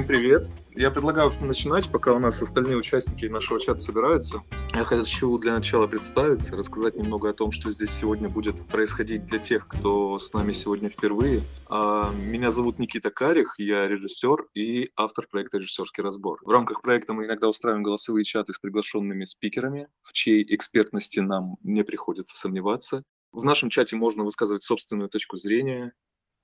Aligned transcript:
Всем 0.00 0.08
привет. 0.08 0.50
Я 0.74 0.90
предлагаю 0.90 1.30
начинать, 1.42 1.90
пока 1.92 2.14
у 2.14 2.18
нас 2.18 2.40
остальные 2.40 2.78
участники 2.78 3.26
нашего 3.26 3.60
чата 3.60 3.82
собираются. 3.82 4.42
Я 4.72 4.86
хочу 4.86 5.36
для 5.36 5.52
начала 5.52 5.86
представиться, 5.86 6.56
рассказать 6.56 6.96
немного 6.96 7.28
о 7.28 7.34
том, 7.34 7.52
что 7.52 7.70
здесь 7.70 7.90
сегодня 7.90 8.30
будет 8.30 8.66
происходить 8.66 9.26
для 9.26 9.38
тех, 9.38 9.68
кто 9.68 10.18
с 10.18 10.32
нами 10.32 10.52
сегодня 10.52 10.88
впервые. 10.88 11.42
А, 11.68 12.10
меня 12.14 12.50
зовут 12.50 12.78
Никита 12.78 13.10
Карих, 13.10 13.56
я 13.58 13.88
режиссер 13.88 14.46
и 14.54 14.90
автор 14.96 15.26
проекта 15.30 15.58
«Режиссерский 15.58 16.02
разбор». 16.02 16.38
В 16.46 16.48
рамках 16.48 16.80
проекта 16.80 17.12
мы 17.12 17.26
иногда 17.26 17.50
устраиваем 17.50 17.82
голосовые 17.82 18.24
чаты 18.24 18.54
с 18.54 18.58
приглашенными 18.58 19.24
спикерами, 19.24 19.88
в 20.00 20.14
чьей 20.14 20.46
экспертности 20.54 21.18
нам 21.18 21.58
не 21.62 21.84
приходится 21.84 22.38
сомневаться. 22.38 23.04
В 23.32 23.44
нашем 23.44 23.68
чате 23.68 23.96
можно 23.96 24.24
высказывать 24.24 24.62
собственную 24.62 25.10
точку 25.10 25.36
зрения 25.36 25.92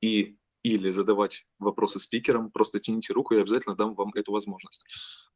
и 0.02 0.36
или 0.62 0.90
задавать 0.90 1.44
вопросы 1.58 2.00
спикерам, 2.00 2.50
просто 2.50 2.80
тяните 2.80 3.12
руку, 3.12 3.34
я 3.34 3.42
обязательно 3.42 3.76
дам 3.76 3.94
вам 3.94 4.10
эту 4.14 4.32
возможность. 4.32 4.84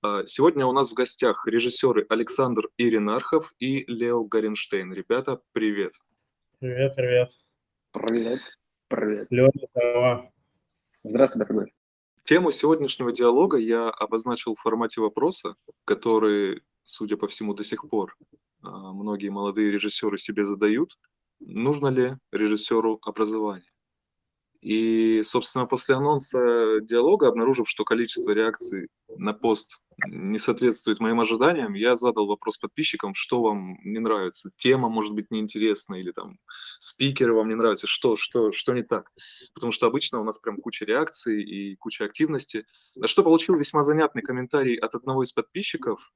А, 0.02 0.26
сегодня 0.26 0.66
у 0.66 0.72
нас 0.72 0.90
в 0.90 0.94
гостях 0.94 1.46
режиссеры 1.46 2.06
Александр 2.08 2.68
Иринархов 2.78 3.54
и 3.58 3.84
Лео 3.86 4.24
Гаренштейн. 4.24 4.92
Ребята, 4.92 5.40
привет. 5.52 5.92
Привет, 6.58 6.94
привет. 6.96 7.30
Привет, 7.92 8.40
привет. 8.88 9.26
Лео, 9.30 9.50
здорово. 9.70 10.32
Здравствуй, 11.04 11.40
дорогой. 11.40 11.74
Тему 12.24 12.52
сегодняшнего 12.52 13.12
диалога 13.12 13.56
я 13.56 13.88
обозначил 13.88 14.54
в 14.54 14.60
формате 14.60 15.00
вопроса, 15.00 15.56
который, 15.84 16.62
судя 16.84 17.16
по 17.16 17.26
всему, 17.28 17.54
до 17.54 17.64
сих 17.64 17.88
пор 17.88 18.16
а, 18.62 18.92
многие 18.92 19.30
молодые 19.30 19.72
режиссеры 19.72 20.18
себе 20.18 20.44
задают. 20.44 20.98
Нужно 21.40 21.88
ли 21.88 22.14
режиссеру 22.32 23.00
образование? 23.02 23.70
И, 24.60 25.22
собственно, 25.22 25.66
после 25.66 25.94
анонса 25.94 26.80
диалога, 26.82 27.28
обнаружив, 27.28 27.68
что 27.68 27.84
количество 27.84 28.32
реакций 28.32 28.88
на 29.16 29.32
пост 29.32 29.78
не 30.06 30.38
соответствует 30.38 31.00
моим 31.00 31.20
ожиданиям, 31.20 31.74
я 31.74 31.96
задал 31.96 32.26
вопрос 32.26 32.58
подписчикам, 32.58 33.14
что 33.14 33.42
вам 33.42 33.78
не 33.84 33.98
нравится. 33.98 34.50
Тема, 34.56 34.88
может 34.88 35.14
быть, 35.14 35.30
неинтересна, 35.30 35.94
или 35.94 36.10
там 36.10 36.38
спикеры 36.78 37.34
вам 37.34 37.48
не 37.48 37.54
нравятся, 37.54 37.86
что, 37.86 38.16
что, 38.16 38.52
что 38.52 38.72
не 38.72 38.82
так. 38.82 39.10
Потому 39.54 39.72
что 39.72 39.86
обычно 39.86 40.20
у 40.20 40.24
нас 40.24 40.38
прям 40.38 40.58
куча 40.58 40.84
реакций 40.84 41.42
и 41.42 41.76
куча 41.76 42.04
активности. 42.04 42.66
На 42.96 43.08
что 43.08 43.22
получил 43.22 43.56
весьма 43.56 43.82
занятный 43.82 44.22
комментарий 44.22 44.76
от 44.76 44.94
одного 44.94 45.22
из 45.22 45.32
подписчиков, 45.32 46.12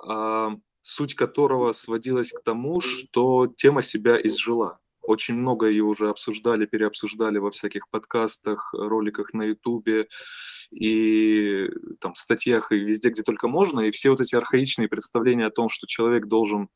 а, 0.00 0.50
суть 0.80 1.14
которого 1.14 1.72
сводилась 1.72 2.32
к 2.32 2.42
тому, 2.42 2.80
что 2.80 3.46
тема 3.46 3.82
себя 3.82 4.20
изжила. 4.20 4.80
Очень 5.06 5.34
много 5.34 5.68
ее 5.68 5.84
уже 5.84 6.08
обсуждали, 6.08 6.66
переобсуждали 6.66 7.38
во 7.38 7.50
всяких 7.50 7.88
подкастах, 7.88 8.72
роликах 8.72 9.34
на 9.34 9.44
Ютубе 9.44 10.08
и 10.70 11.68
там 12.00 12.14
статьях 12.14 12.72
и 12.72 12.76
везде, 12.76 13.10
где 13.10 13.22
только 13.22 13.48
можно. 13.48 13.80
И 13.80 13.90
все 13.90 14.10
вот 14.10 14.20
эти 14.20 14.34
архаичные 14.34 14.88
представления 14.88 15.46
о 15.46 15.50
том, 15.50 15.68
что 15.68 15.86
человек 15.86 16.26
должен 16.26 16.68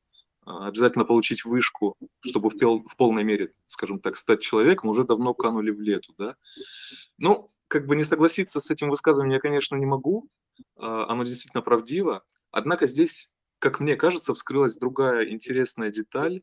а, 0.48 0.68
обязательно 0.68 1.04
получить 1.04 1.44
вышку, 1.44 1.94
чтобы 2.20 2.48
в, 2.48 2.58
пол, 2.58 2.82
в 2.86 2.96
полной 2.96 3.22
мере, 3.22 3.52
скажем 3.66 4.00
так, 4.00 4.16
стать 4.16 4.40
человеком, 4.40 4.88
уже 4.88 5.04
давно 5.04 5.34
канули 5.34 5.70
в 5.70 5.80
лету, 5.80 6.14
да. 6.16 6.36
Ну, 7.18 7.48
как 7.68 7.86
бы 7.86 7.96
не 7.96 8.04
согласиться 8.04 8.58
с 8.58 8.70
этим 8.70 8.88
высказыванием 8.88 9.34
я, 9.34 9.40
конечно, 9.40 9.76
не 9.76 9.84
могу, 9.84 10.26
а, 10.76 11.06
оно 11.10 11.24
действительно 11.24 11.62
правдиво, 11.62 12.24
однако 12.50 12.86
здесь, 12.86 13.34
как 13.58 13.78
мне 13.78 13.94
кажется, 13.94 14.32
вскрылась 14.32 14.78
другая 14.78 15.28
интересная 15.28 15.90
деталь, 15.90 16.40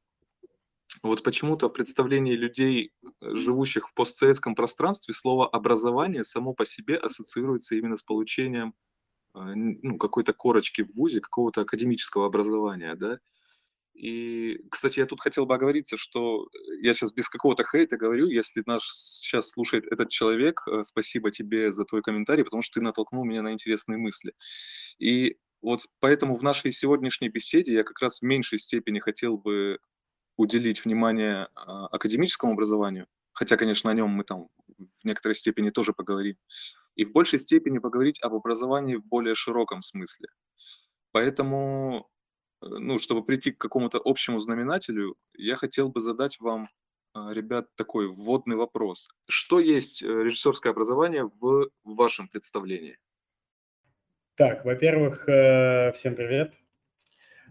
вот 1.04 1.24
почему-то 1.24 1.68
в 1.68 1.74
представлении 1.74 2.36
людей, 2.36 2.92
э, 3.04 3.36
живущих 3.36 3.90
в 3.90 3.94
постсоветском 3.94 4.56
пространстве, 4.56 5.14
слово 5.14 5.48
«образование» 5.48 6.24
само 6.24 6.54
по 6.54 6.66
себе 6.66 6.96
ассоциируется 6.96 7.76
именно 7.76 7.96
с 7.96 8.04
получением 8.04 8.74
а, 9.34 9.54
ну, 9.54 9.98
какой-то 9.98 10.34
корочки 10.34 10.82
в 10.84 10.94
ВУЗе, 10.96 11.20
какого-то 11.20 11.62
академического 11.62 12.26
образования, 12.26 12.96
да. 12.96 13.20
И, 13.94 14.60
кстати, 14.70 15.00
я 15.00 15.06
тут 15.06 15.22
хотел 15.22 15.46
бы 15.46 15.56
оговориться, 15.56 15.96
что 15.98 16.48
я 16.82 16.94
сейчас 16.94 17.14
без 17.14 17.30
какого-то 17.30 17.64
хейта 17.64 17.98
говорю, 17.98 18.28
если 18.28 18.62
наш 18.66 18.90
сейчас 18.90 19.50
слушает 19.50 19.86
этот 19.92 20.10
человек, 20.10 20.64
э, 20.68 20.84
спасибо 20.84 21.32
тебе 21.32 21.72
за 21.72 21.86
твой 21.86 22.02
комментарий, 22.02 22.44
потому 22.44 22.62
что 22.62 22.80
ты 22.80 22.86
натолкнул 22.86 23.24
меня 23.26 23.42
на 23.42 23.54
интересные 23.54 23.98
мысли. 23.98 24.34
И 25.00 25.38
вот 25.62 25.86
поэтому 26.00 26.38
в 26.38 26.44
нашей 26.44 26.72
сегодняшней 26.72 27.30
беседе 27.30 27.74
я 27.74 27.84
как 27.84 28.02
раз 28.02 28.20
в 28.20 28.24
меньшей 28.24 28.60
степени 28.60 29.00
хотел 29.00 29.38
бы 29.38 29.80
уделить 30.38 30.86
внимание 30.86 31.48
а, 31.56 31.88
академическому 31.88 32.54
образованию, 32.54 33.08
хотя, 33.34 33.58
конечно, 33.58 33.92
о 33.92 33.94
нем 33.94 34.10
мы 34.10 34.24
там 34.24 34.48
в 34.78 35.06
некоторой 35.06 35.36
степени 35.36 35.70
тоже 35.70 35.94
поговорим, 35.94 36.38
и 36.96 37.06
в 37.06 37.12
большей 37.12 37.40
степени 37.40 37.80
поговорить 37.80 38.22
об 38.22 38.34
образовании 38.34 38.96
в 38.96 39.06
более 39.06 39.36
широком 39.36 39.82
смысле. 39.82 40.28
Поэтому, 41.12 42.10
э, 42.62 42.68
ну, 42.68 43.00
чтобы 43.00 43.24
прийти 43.26 43.52
к 43.52 43.58
какому-то 43.58 44.02
общему 44.04 44.40
знаменателю, 44.40 45.16
я 45.38 45.56
хотел 45.56 45.90
бы 45.90 46.02
задать 46.02 46.40
вам, 46.40 46.70
а, 47.14 47.34
ребят, 47.34 47.68
такой 47.76 48.10
вводный 48.10 48.58
вопрос. 48.58 49.10
Что 49.30 49.60
есть 49.60 50.04
э, 50.04 50.06
режиссерское 50.06 50.74
образование 50.74 51.30
в 51.40 51.70
вашем 51.84 52.28
представлении? 52.28 52.98
Так, 54.36 54.66
во-первых, 54.66 55.30
э, 55.30 55.94
всем 55.94 56.16
привет. 56.16 56.54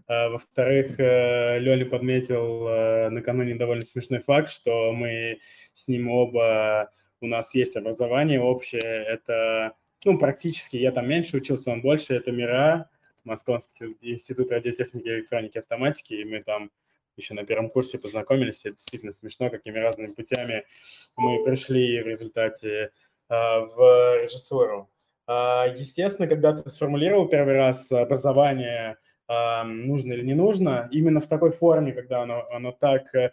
А, 0.07 0.29
во-вторых, 0.29 0.99
э, 0.99 1.59
Лёля 1.59 1.85
подметил 1.85 2.67
э, 2.67 3.09
накануне 3.09 3.55
довольно 3.55 3.83
смешной 3.85 4.19
факт, 4.19 4.51
что 4.51 4.93
мы 4.93 5.39
с 5.73 5.87
ним 5.87 6.09
оба, 6.09 6.91
у 7.21 7.27
нас 7.27 7.55
есть 7.55 7.75
образование 7.75 8.39
общее, 8.39 8.81
это, 8.81 9.73
ну, 10.03 10.19
практически, 10.19 10.77
я 10.77 10.91
там 10.91 11.09
меньше 11.09 11.37
учился, 11.37 11.71
он 11.71 11.81
больше, 11.81 12.13
это 12.13 12.31
МИРА, 12.31 12.89
Московский 13.23 13.97
институт 14.01 14.51
радиотехники, 14.51 15.07
электроники, 15.07 15.57
автоматики, 15.57 16.13
и 16.13 16.23
мы 16.23 16.43
там 16.43 16.69
еще 17.17 17.33
на 17.33 17.43
первом 17.43 17.69
курсе 17.69 17.97
познакомились, 17.97 18.61
это 18.65 18.75
действительно 18.75 19.13
смешно, 19.13 19.49
какими 19.49 19.79
разными 19.79 20.13
путями 20.13 20.65
мы 21.15 21.43
пришли 21.43 22.03
в 22.03 22.07
результате 22.07 22.91
а, 23.27 23.61
в 23.61 24.21
режиссуру. 24.21 24.89
А, 25.25 25.65
естественно, 25.75 26.27
когда 26.27 26.53
ты 26.53 26.69
сформулировал 26.69 27.27
первый 27.27 27.55
раз 27.55 27.91
образование 27.91 28.97
нужно 29.27 30.13
или 30.13 30.23
не 30.23 30.33
нужно, 30.33 30.87
именно 30.91 31.19
в 31.19 31.27
такой 31.27 31.51
форме, 31.51 31.93
когда 31.93 32.21
оно, 32.21 32.45
оно 32.51 32.71
так, 32.71 33.13
э, 33.15 33.31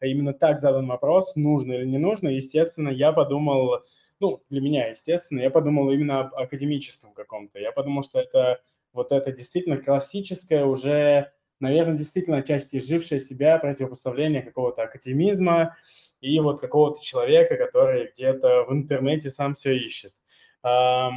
именно 0.00 0.32
так 0.32 0.60
задан 0.60 0.86
вопрос, 0.86 1.36
нужно 1.36 1.72
или 1.72 1.84
не 1.84 1.98
нужно, 1.98 2.28
естественно, 2.28 2.88
я 2.88 3.12
подумал, 3.12 3.84
ну, 4.20 4.42
для 4.48 4.60
меня, 4.60 4.88
естественно, 4.88 5.40
я 5.40 5.50
подумал 5.50 5.90
именно 5.90 6.20
об 6.20 6.34
академическом 6.34 7.12
каком-то. 7.12 7.58
Я 7.58 7.72
подумал, 7.72 8.04
что 8.04 8.20
это 8.20 8.60
вот 8.92 9.12
это 9.12 9.32
действительно 9.32 9.76
классическое 9.76 10.64
уже, 10.64 11.32
наверное, 11.60 11.98
действительно 11.98 12.38
отчасти 12.38 12.78
жившее 12.78 13.20
себя 13.20 13.58
противопоставление 13.58 14.42
какого-то 14.42 14.82
академизма 14.82 15.76
и 16.20 16.38
вот 16.40 16.60
какого-то 16.60 17.04
человека, 17.04 17.56
который 17.56 18.10
где-то 18.14 18.64
в 18.64 18.72
интернете 18.72 19.30
сам 19.30 19.54
все 19.54 19.76
ищет. 19.76 20.14
Но, 20.62 21.10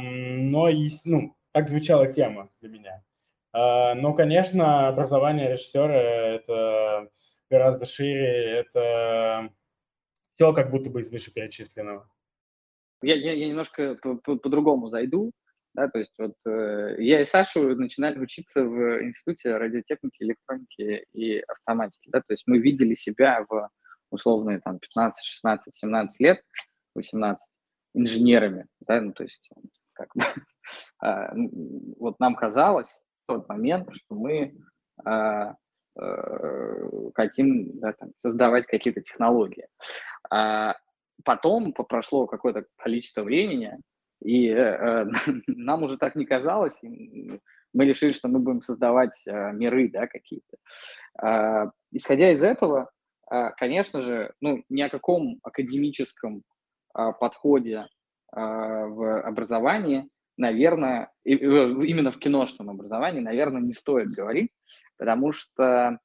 ну, 1.04 1.36
так 1.52 1.68
звучала 1.68 2.12
тема 2.12 2.50
для 2.60 2.68
меня. 2.68 3.02
А, 3.58 3.94
но, 3.96 4.14
конечно, 4.14 4.86
образование 4.86 5.50
режиссера– 5.50 5.92
это 5.92 7.10
гораздо 7.50 7.86
шире, 7.86 8.60
это 8.60 9.50
все 10.36 10.52
как 10.52 10.70
будто 10.70 10.90
бы 10.90 11.00
из 11.00 11.10
вышеперечисленного. 11.10 12.08
Я, 13.02 13.16
я, 13.16 13.32
я 13.32 13.48
немножко 13.48 13.96
по-другому 13.96 14.82
по, 14.82 14.90
зайду. 14.90 15.32
Да, 15.74 15.88
то 15.88 15.98
есть 15.98 16.14
вот 16.18 16.34
э, 16.46 16.96
я 16.98 17.20
и 17.20 17.24
Саша 17.24 17.60
начинали 17.60 18.18
учиться 18.18 18.64
в 18.64 19.02
Институте 19.02 19.56
радиотехники, 19.56 20.22
электроники 20.22 21.04
и 21.12 21.40
автоматики. 21.40 22.10
Да, 22.10 22.20
то 22.20 22.32
есть 22.32 22.44
мы 22.46 22.58
видели 22.58 22.94
себя 22.94 23.44
в 23.48 23.70
условные 24.10 24.60
там 24.60 24.78
15, 24.78 25.24
16, 25.24 25.74
17 25.74 26.20
лет, 26.20 26.42
18 26.94 27.52
инженерами. 27.94 28.66
Да, 28.80 29.00
ну, 29.00 29.12
то 29.12 29.24
есть 29.24 29.48
как 29.92 30.10
бы, 30.14 30.24
а, 31.00 31.32
вот 31.98 32.18
нам 32.20 32.34
казалось, 32.34 33.02
тот 33.28 33.48
момент, 33.48 33.88
что 33.92 34.14
мы 34.14 34.56
э, 35.06 35.52
э, 36.00 36.90
хотим 37.14 37.78
да, 37.78 37.92
там, 37.92 38.10
создавать 38.18 38.66
какие-то 38.66 39.02
технологии. 39.02 39.68
А 40.30 40.76
потом 41.24 41.72
прошло 41.72 42.26
какое-то 42.26 42.64
количество 42.76 43.22
времени, 43.22 43.78
и 44.22 44.48
э, 44.48 45.06
нам 45.46 45.82
уже 45.82 45.98
так 45.98 46.16
не 46.16 46.24
казалось, 46.24 46.82
и 46.82 47.38
мы 47.74 47.84
решили, 47.84 48.12
что 48.12 48.28
мы 48.28 48.38
будем 48.38 48.62
создавать 48.62 49.22
э, 49.26 49.52
миры 49.52 49.90
да, 49.90 50.06
какие-то. 50.06 50.56
Э, 51.22 51.70
исходя 51.92 52.32
из 52.32 52.42
этого, 52.42 52.90
э, 53.30 53.50
конечно 53.58 54.00
же, 54.00 54.32
ну, 54.40 54.64
ни 54.70 54.80
о 54.80 54.88
каком 54.88 55.38
академическом 55.42 56.42
э, 56.96 57.12
подходе 57.20 57.84
э, 58.34 58.40
в 58.40 59.20
образовании 59.20 60.08
наверное, 60.38 61.10
именно 61.24 62.10
в 62.10 62.18
киношном 62.18 62.70
образовании, 62.70 63.20
наверное, 63.20 63.60
не 63.60 63.72
стоит 63.72 64.08
говорить, 64.08 64.50
потому 64.96 65.32
что, 65.32 65.98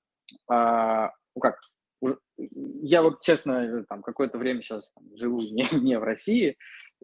а, 0.49 1.11
ну 1.35 1.41
как, 1.41 1.59
я 2.45 3.01
вот, 3.01 3.21
честно, 3.21 3.85
там 3.85 4.01
какое-то 4.01 4.37
время 4.37 4.61
сейчас 4.61 4.91
там, 4.91 5.05
живу 5.15 5.39
не, 5.39 5.67
не 5.79 5.97
в 5.97 6.03
России, 6.03 6.57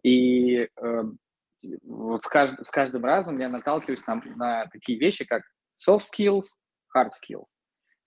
и 0.04 0.68
э, 0.76 1.04
вот 1.84 2.24
с, 2.24 2.28
кажд, 2.28 2.56
с 2.66 2.72
каждым 2.72 3.06
разом 3.06 3.36
я 3.36 3.50
наталкиваюсь 3.50 4.06
на, 4.08 4.22
на 4.38 4.66
такие 4.68 4.98
вещи, 4.98 5.26
как 5.26 5.44
soft 5.88 6.04
skills, 6.14 6.46
hard 6.96 7.12
skills. 7.12 7.48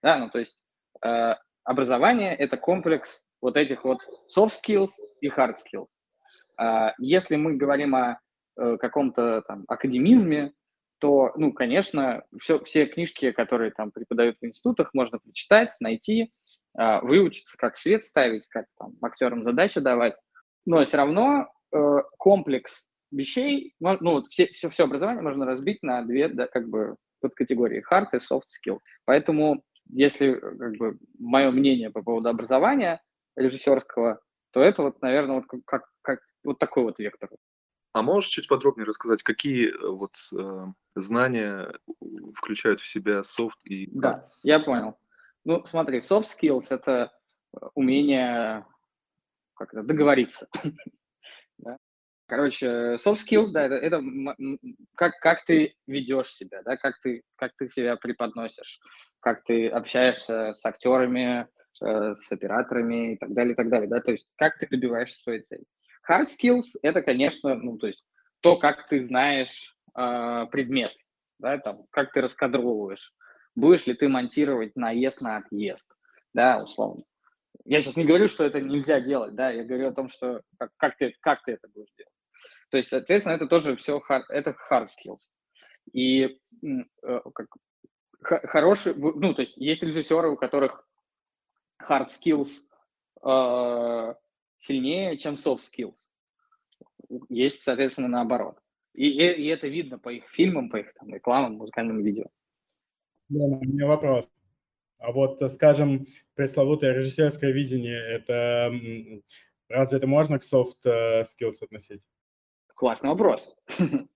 Да, 0.02 0.18
ну 0.18 0.30
то 0.30 0.38
есть 0.38 0.56
э, 1.04 1.34
образование– 1.64 2.34
это 2.36 2.56
комплекс 2.56 3.24
вот 3.40 3.56
этих 3.56 3.84
вот 3.84 4.00
soft 4.36 4.52
skills 4.64 4.90
и 5.20 5.28
hard 5.28 5.56
skills. 5.56 5.88
Э, 6.60 6.92
если 6.98 7.36
мы 7.36 7.56
говорим 7.56 7.94
о 7.94 8.18
э, 8.56 8.76
каком-то 8.78 9.42
там 9.42 9.64
академизме, 9.68 10.52
то, 10.98 11.32
ну, 11.36 11.52
конечно, 11.52 12.22
все, 12.40 12.62
все 12.62 12.86
книжки, 12.86 13.32
которые 13.32 13.72
там 13.72 13.90
преподают 13.90 14.36
в 14.40 14.46
институтах, 14.46 14.94
можно 14.94 15.18
прочитать, 15.18 15.74
найти, 15.80 16.32
э, 16.78 17.00
выучиться, 17.00 17.56
как 17.58 17.76
свет 17.76 18.04
ставить, 18.04 18.46
как 18.48 18.66
там 18.78 18.92
актерам 19.02 19.42
задачи 19.42 19.80
давать. 19.80 20.14
Но 20.64 20.84
все 20.84 20.98
равно 20.98 21.48
э, 21.74 21.78
комплекс 22.18 22.88
вещей, 23.10 23.74
ну, 23.80 23.96
ну 24.00 24.22
все, 24.28 24.46
все, 24.46 24.68
все 24.68 24.84
образование 24.84 25.22
можно 25.22 25.44
разбить 25.44 25.82
на 25.82 26.02
две, 26.02 26.28
да, 26.28 26.46
как 26.46 26.68
бы, 26.68 26.96
подкатегории 27.20 27.84
hard 27.90 28.08
и 28.12 28.16
soft 28.16 28.48
skill. 28.48 28.78
Поэтому, 29.04 29.62
если, 29.88 30.34
как 30.34 30.76
бы, 30.76 30.98
мое 31.18 31.50
мнение 31.50 31.90
по 31.90 32.02
поводу 32.02 32.28
образования 32.28 33.00
режиссерского, 33.36 34.20
то 34.52 34.60
это 34.60 34.82
вот, 34.82 35.00
наверное, 35.02 35.36
вот 35.36 35.46
как, 35.64 35.84
как 36.02 36.20
вот 36.44 36.58
такой 36.58 36.84
вот 36.84 36.98
вектор. 36.98 37.30
А 37.92 38.02
можешь 38.02 38.30
чуть 38.30 38.48
подробнее 38.48 38.86
рассказать, 38.86 39.22
какие 39.22 39.68
э, 39.68 39.90
вот 39.90 40.14
э, 40.34 40.66
знания 40.94 41.72
включают 42.34 42.80
в 42.80 42.86
себя 42.86 43.20
soft 43.20 43.58
и 43.64 43.86
hard? 43.86 44.00
Да, 44.00 44.22
я 44.44 44.60
понял. 44.60 44.98
Ну, 45.44 45.64
смотри, 45.66 45.98
soft 45.98 46.26
skills– 46.26 46.66
это 46.70 47.12
умение 47.74 48.64
как 49.54 49.74
это, 49.74 49.82
договориться. 49.82 50.48
Короче, 52.26 52.94
soft 52.94 53.18
skills, 53.26 53.48
да, 53.52 53.66
это, 53.66 53.74
это 53.74 54.02
как, 54.94 55.18
как 55.20 55.44
ты 55.44 55.74
ведешь 55.86 56.32
себя, 56.32 56.62
да, 56.62 56.76
как 56.78 56.98
ты, 57.02 57.22
как 57.36 57.52
ты 57.58 57.68
себя 57.68 57.96
преподносишь, 57.96 58.80
как 59.20 59.44
ты 59.44 59.68
общаешься 59.68 60.54
с 60.54 60.64
актерами, 60.64 61.46
э, 61.84 62.14
с 62.14 62.32
операторами 62.32 63.14
и 63.14 63.16
так 63.18 63.34
далее, 63.34 63.52
и 63.52 63.56
так 63.56 63.68
далее, 63.68 63.88
да, 63.88 64.00
то 64.00 64.12
есть 64.12 64.28
как 64.36 64.56
ты 64.56 64.66
добиваешься 64.66 65.20
своей 65.20 65.42
цели. 65.42 65.64
Hard 66.08 66.26
skills– 66.26 66.66
это, 66.82 67.02
конечно, 67.02 67.54
ну, 67.54 67.78
то 67.78 67.86
есть 67.86 68.04
то, 68.40 68.56
как 68.56 68.88
ты 68.88 69.04
знаешь 69.04 69.76
э, 69.96 70.46
предмет, 70.50 70.92
да, 71.38 71.58
там, 71.58 71.84
как 71.90 72.12
ты 72.12 72.20
раскадровываешь, 72.20 73.14
будешь 73.54 73.86
ли 73.86 73.94
ты 73.94 74.08
монтировать 74.08 74.76
наезд 74.76 75.20
на 75.20 75.38
отъезд, 75.38 75.90
да, 76.34 76.58
условно. 76.58 77.04
Я 77.64 77.80
сейчас 77.80 77.96
не 77.96 78.04
говорю, 78.04 78.26
что 78.26 78.44
это 78.44 78.60
нельзя 78.60 79.00
делать, 79.00 79.34
да, 79.34 79.50
я 79.50 79.64
говорю 79.64 79.88
о 79.88 79.94
том, 79.94 80.08
что 80.08 80.42
как, 80.58 80.70
как, 80.76 80.96
ты, 80.96 81.14
как 81.20 81.42
ты 81.44 81.52
это 81.52 81.68
будешь 81.68 81.92
делать. 81.96 82.12
То 82.70 82.76
есть, 82.78 82.88
соответственно, 82.88 83.34
это 83.34 83.46
тоже 83.46 83.76
все 83.76 84.00
hard, 84.08 84.22
это 84.28 84.56
hard 84.70 84.88
skills. 84.88 85.20
И 85.92 86.40
э, 86.62 87.20
как, 87.34 87.48
хороший, 88.22 88.94
ну, 88.94 89.34
то 89.34 89.42
есть 89.42 89.56
есть 89.56 89.82
режиссеры, 89.82 90.30
у 90.30 90.36
которых 90.36 90.86
hard 91.88 92.08
skills 92.08 92.48
э, 93.24 94.14
сильнее, 94.62 95.18
чем 95.18 95.34
soft 95.34 95.60
skills. 95.60 95.96
Есть, 97.28 97.62
соответственно, 97.62 98.08
наоборот. 98.08 98.58
И, 98.94 99.08
и, 99.08 99.42
и 99.42 99.46
это 99.46 99.68
видно 99.68 99.98
по 99.98 100.10
их 100.10 100.28
фильмам, 100.28 100.70
по 100.70 100.76
их 100.76 100.94
там, 100.94 101.12
рекламам, 101.12 101.54
музыкальным 101.54 102.02
видео. 102.02 102.26
Да, 103.28 103.44
у 103.44 103.64
меня 103.64 103.86
вопрос. 103.86 104.28
А 104.98 105.10
вот, 105.10 105.42
скажем, 105.52 106.06
пресловутое 106.34 106.94
режиссерское 106.94 107.50
видение, 107.50 107.98
это 107.98 108.72
разве 109.68 109.98
это 109.98 110.06
можно 110.06 110.38
к 110.38 110.44
soft 110.44 110.84
э, 110.84 111.22
skills 111.22 111.56
относить? 111.60 112.06
Классный 112.74 113.10
вопрос. 113.10 113.54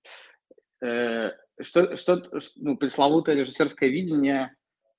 Э, 0.84 1.30
что, 1.58 1.96
что, 1.96 2.22
ну, 2.56 2.76
пресловутое 2.76 3.34
режиссерское 3.34 3.88
видение, 3.88 4.54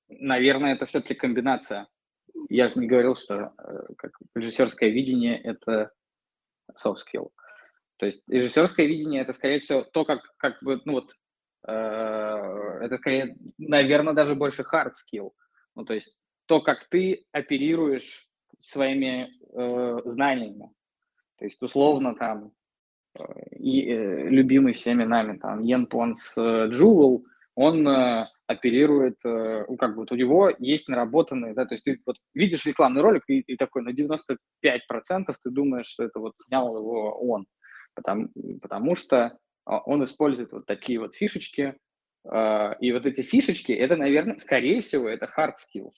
наверное, 0.08 0.74
это 0.74 0.86
все-таки 0.86 1.14
комбинация. 1.14 1.86
Я 2.48 2.68
же 2.68 2.80
не 2.80 2.86
говорил, 2.86 3.16
что 3.16 3.52
э, 3.58 3.94
как 3.96 4.12
режиссерское 4.34 4.90
видение– 4.90 5.38
это 5.42 5.92
soft 6.82 6.98
skill. 7.06 7.30
То 7.96 8.06
есть 8.06 8.22
режиссерское 8.28 8.86
видение– 8.86 9.20
это, 9.22 9.32
скорее 9.32 9.58
всего, 9.58 9.82
то, 9.82 10.04
как, 10.04 10.20
как 10.36 10.62
бы, 10.62 10.80
ну 10.84 10.94
вот, 10.94 11.12
э, 11.66 11.72
это, 11.72 12.96
скорее, 12.98 13.36
наверное, 13.58 14.14
даже 14.14 14.34
больше 14.34 14.62
hard 14.62 14.92
skill. 14.92 15.32
Ну, 15.74 15.84
то 15.84 15.94
есть 15.94 16.14
то, 16.46 16.60
как 16.60 16.88
ты 16.88 17.26
оперируешь 17.32 18.28
своими 18.60 19.30
э, 19.52 20.00
знаниями. 20.06 20.70
То 21.38 21.44
есть, 21.44 21.60
условно, 21.62 22.14
там, 22.14 22.52
и 23.56 23.90
э, 23.90 24.28
любимый 24.28 24.74
всеми 24.74 25.04
нами 25.04 25.38
там 25.38 25.62
Йен 25.62 25.86
Понс 25.86 26.36
э, 26.36 26.68
Джувел, 26.68 27.24
он 27.60 27.88
э, 27.88 28.24
оперирует, 28.46 29.16
э, 29.24 29.64
ну, 29.68 29.76
как 29.76 29.90
бы 29.90 30.02
вот 30.02 30.12
у 30.12 30.14
него 30.14 30.52
есть 30.60 30.86
наработанные, 30.86 31.54
да, 31.54 31.66
то 31.66 31.74
есть 31.74 31.82
ты 31.82 32.00
вот 32.06 32.14
видишь 32.32 32.64
рекламный 32.66 33.02
ролик 33.02 33.24
и, 33.26 33.40
и 33.40 33.56
такой 33.56 33.82
на 33.82 33.88
95% 33.88 34.38
ты 35.42 35.50
думаешь, 35.50 35.86
что 35.86 36.04
это 36.04 36.20
вот 36.20 36.34
снял 36.38 36.76
его 36.76 37.18
он, 37.18 37.46
потому, 37.96 38.28
потому 38.62 38.94
что 38.94 39.36
а, 39.64 39.78
он 39.80 40.04
использует 40.04 40.52
вот 40.52 40.66
такие 40.66 41.00
вот 41.00 41.16
фишечки, 41.16 41.74
э, 42.30 42.74
и 42.78 42.92
вот 42.92 43.06
эти 43.06 43.22
фишечки, 43.22 43.72
это, 43.72 43.96
наверное, 43.96 44.38
скорее 44.38 44.80
всего, 44.80 45.08
это 45.08 45.28
hard 45.36 45.54
skills, 45.56 45.96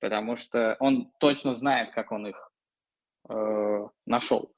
потому 0.00 0.34
что 0.36 0.78
он 0.80 1.12
точно 1.20 1.56
знает, 1.56 1.92
как 1.92 2.10
он 2.10 2.28
их 2.28 2.50
э, 3.28 3.88
нашел 4.06 4.50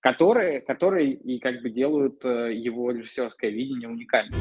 которые, 0.00 0.60
которые 0.60 1.14
и 1.14 1.40
как 1.40 1.62
бы 1.62 1.70
делают 1.70 2.24
э, 2.24 2.52
его 2.54 2.92
режиссерское 2.92 3.50
видение 3.50 3.88
уникальным. 3.88 4.38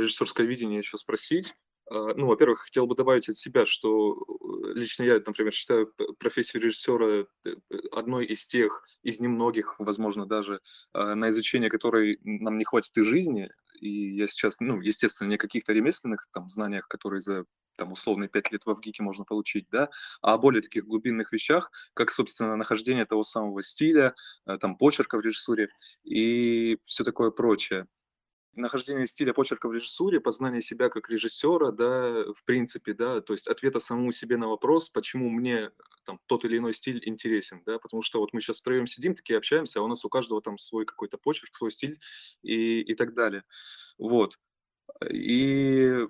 Режиссерское 0.00 0.46
видение 0.46 0.78
еще 0.78 0.96
спросить. 0.98 1.54
А, 1.90 2.14
ну, 2.14 2.26
во-первых, 2.26 2.60
хотел 2.60 2.86
бы 2.86 2.94
добавить 2.94 3.28
от 3.28 3.36
себя, 3.36 3.66
что 3.66 4.14
э, 4.14 4.74
лично 4.74 5.02
я, 5.02 5.14
например, 5.14 5.52
считаю 5.52 5.92
профессию 6.18 6.62
режиссера 6.62 7.26
э, 7.44 7.54
одной 7.92 8.26
из 8.26 8.46
тех, 8.46 8.86
из 9.02 9.20
немногих, 9.20 9.74
возможно, 9.80 10.24
даже, 10.24 10.60
а, 10.92 11.14
на 11.16 11.30
изучение 11.30 11.68
которой 11.68 12.18
нам 12.22 12.58
не 12.58 12.64
хватит 12.64 12.96
и 12.96 13.02
жизни. 13.02 13.50
И 13.80 14.16
я 14.16 14.28
сейчас, 14.28 14.60
ну, 14.60 14.80
естественно, 14.80 15.28
не 15.28 15.34
о 15.34 15.38
каких-то 15.38 15.72
ремесленных 15.72 16.20
там 16.32 16.48
знаниях, 16.48 16.86
которые 16.86 17.20
за 17.20 17.44
там 17.76 17.92
условные 17.92 18.28
5 18.28 18.52
лет 18.52 18.66
в 18.66 18.70
Авгике 18.70 19.02
можно 19.02 19.24
получить, 19.24 19.66
да, 19.70 19.88
а 20.20 20.34
о 20.34 20.38
более 20.38 20.60
таких 20.62 20.84
глубинных 20.84 21.32
вещах, 21.32 21.72
как, 21.94 22.10
собственно, 22.10 22.54
нахождение 22.56 23.06
того 23.06 23.24
самого 23.24 23.62
стиля, 23.62 24.14
э, 24.46 24.58
там, 24.58 24.76
почерка 24.76 25.18
в 25.18 25.22
режиссуре 25.22 25.70
и 26.04 26.78
все 26.84 27.04
такое 27.04 27.30
прочее. 27.30 27.86
Нахождение 28.54 29.06
стиля 29.06 29.32
почерка 29.32 29.68
в 29.68 29.72
режиссуре, 29.72 30.20
познание 30.20 30.60
себя 30.60 30.88
как 30.88 31.08
режиссера, 31.08 31.70
да, 31.70 32.24
в 32.34 32.44
принципе, 32.44 32.94
да, 32.94 33.20
то 33.20 33.32
есть 33.32 33.46
ответа 33.46 33.78
самому 33.78 34.10
себе 34.10 34.36
на 34.36 34.48
вопрос, 34.48 34.88
почему 34.88 35.30
мне 35.30 35.70
там 36.04 36.18
тот 36.26 36.44
или 36.44 36.58
иной 36.58 36.74
стиль 36.74 37.00
интересен, 37.08 37.62
да, 37.64 37.78
потому 37.78 38.02
что 38.02 38.18
вот 38.18 38.32
мы 38.32 38.40
сейчас 38.40 38.58
втроем 38.58 38.88
сидим, 38.88 39.14
такие 39.14 39.38
общаемся, 39.38 39.78
а 39.78 39.82
у 39.82 39.86
нас 39.86 40.04
у 40.04 40.08
каждого 40.08 40.42
там 40.42 40.58
свой 40.58 40.84
какой-то 40.84 41.16
почерк, 41.16 41.54
свой 41.54 41.70
стиль 41.70 42.00
и, 42.42 42.80
и 42.80 42.94
так 42.94 43.14
далее. 43.14 43.44
Вот. 43.98 44.36
И 45.08 46.08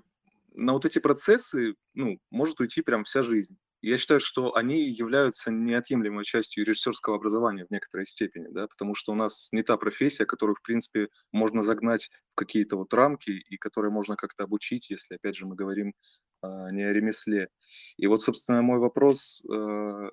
на 0.54 0.72
вот 0.72 0.84
эти 0.84 0.98
процессы 0.98 1.74
ну, 1.94 2.18
может 2.30 2.60
уйти 2.60 2.82
прям 2.82 3.04
вся 3.04 3.22
жизнь. 3.22 3.56
Я 3.82 3.96
считаю, 3.96 4.20
что 4.20 4.54
они 4.56 4.90
являются 4.90 5.50
неотъемлемой 5.50 6.24
частью 6.24 6.66
режиссерского 6.66 7.16
образования 7.16 7.64
в 7.64 7.70
некоторой 7.70 8.04
степени, 8.04 8.48
да, 8.50 8.66
потому 8.68 8.94
что 8.94 9.12
у 9.12 9.14
нас 9.14 9.48
не 9.52 9.62
та 9.62 9.78
профессия, 9.78 10.26
которую, 10.26 10.54
в 10.54 10.62
принципе, 10.62 11.08
можно 11.32 11.62
загнать 11.62 12.10
в 12.32 12.34
какие-то 12.34 12.76
вот 12.76 12.92
рамки 12.92 13.30
и 13.30 13.56
которой 13.56 13.90
можно 13.90 14.16
как-то 14.16 14.44
обучить, 14.44 14.90
если, 14.90 15.14
опять 15.14 15.36
же, 15.36 15.46
мы 15.46 15.54
говорим 15.56 15.94
э, 16.42 16.46
не 16.72 16.82
о 16.82 16.92
ремесле. 16.92 17.48
И 17.96 18.06
вот, 18.06 18.20
собственно, 18.20 18.60
мой 18.60 18.78
вопрос 18.80 19.42
э, 19.50 20.10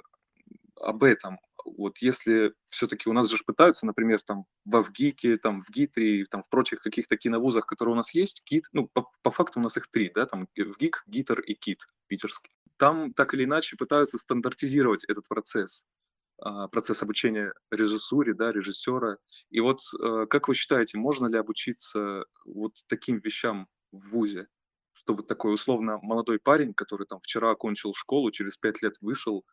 об 0.79 1.03
этом 1.03 1.37
вот 1.75 1.97
если 1.99 2.53
все-таки 2.69 3.09
у 3.09 3.13
нас 3.13 3.29
же 3.29 3.37
пытаются, 3.45 3.85
например, 3.85 4.21
там 4.21 4.45
в 4.65 4.75
Авгике, 4.75 5.37
там 5.37 5.61
в 5.61 5.69
Гитре, 5.69 6.25
там 6.25 6.43
в 6.43 6.49
прочих 6.49 6.81
каких-то 6.81 7.17
киновузах, 7.17 7.65
которые 7.65 7.93
у 7.93 7.97
нас 7.97 8.13
есть, 8.13 8.43
КИТ, 8.43 8.65
ну, 8.71 8.87
по, 8.87 9.09
по 9.21 9.31
факту 9.31 9.59
у 9.59 9.63
нас 9.63 9.77
их 9.77 9.89
три, 9.89 10.11
да, 10.13 10.25
там 10.25 10.47
в 10.55 10.77
ГИК, 10.77 11.03
ГИТР 11.07 11.41
и 11.41 11.55
КИТ 11.55 11.81
питерский. 12.07 12.51
Там 12.77 13.13
так 13.13 13.33
или 13.33 13.43
иначе 13.43 13.75
пытаются 13.75 14.17
стандартизировать 14.17 15.03
этот 15.05 15.27
процесс, 15.27 15.87
а, 16.39 16.67
процесс 16.67 17.01
обучения 17.03 17.53
режиссуре, 17.71 18.33
да, 18.33 18.51
режиссера. 18.51 19.17
И 19.49 19.59
вот 19.59 19.79
э, 19.99 20.27
как 20.27 20.47
вы 20.47 20.53
считаете, 20.53 20.97
можно 20.97 21.27
ли 21.27 21.37
обучиться 21.37 22.25
вот 22.45 22.73
таким 22.87 23.19
вещам 23.19 23.67
в 23.91 24.09
ВУЗе? 24.11 24.47
Чтобы 24.93 25.23
такой 25.23 25.53
условно 25.53 25.99
молодой 26.01 26.39
парень, 26.39 26.73
который 26.73 27.07
там 27.07 27.19
вчера 27.21 27.51
окончил 27.51 27.93
школу, 27.93 28.31
через 28.31 28.57
пять 28.57 28.81
лет 28.81 28.95
вышел, 29.01 29.45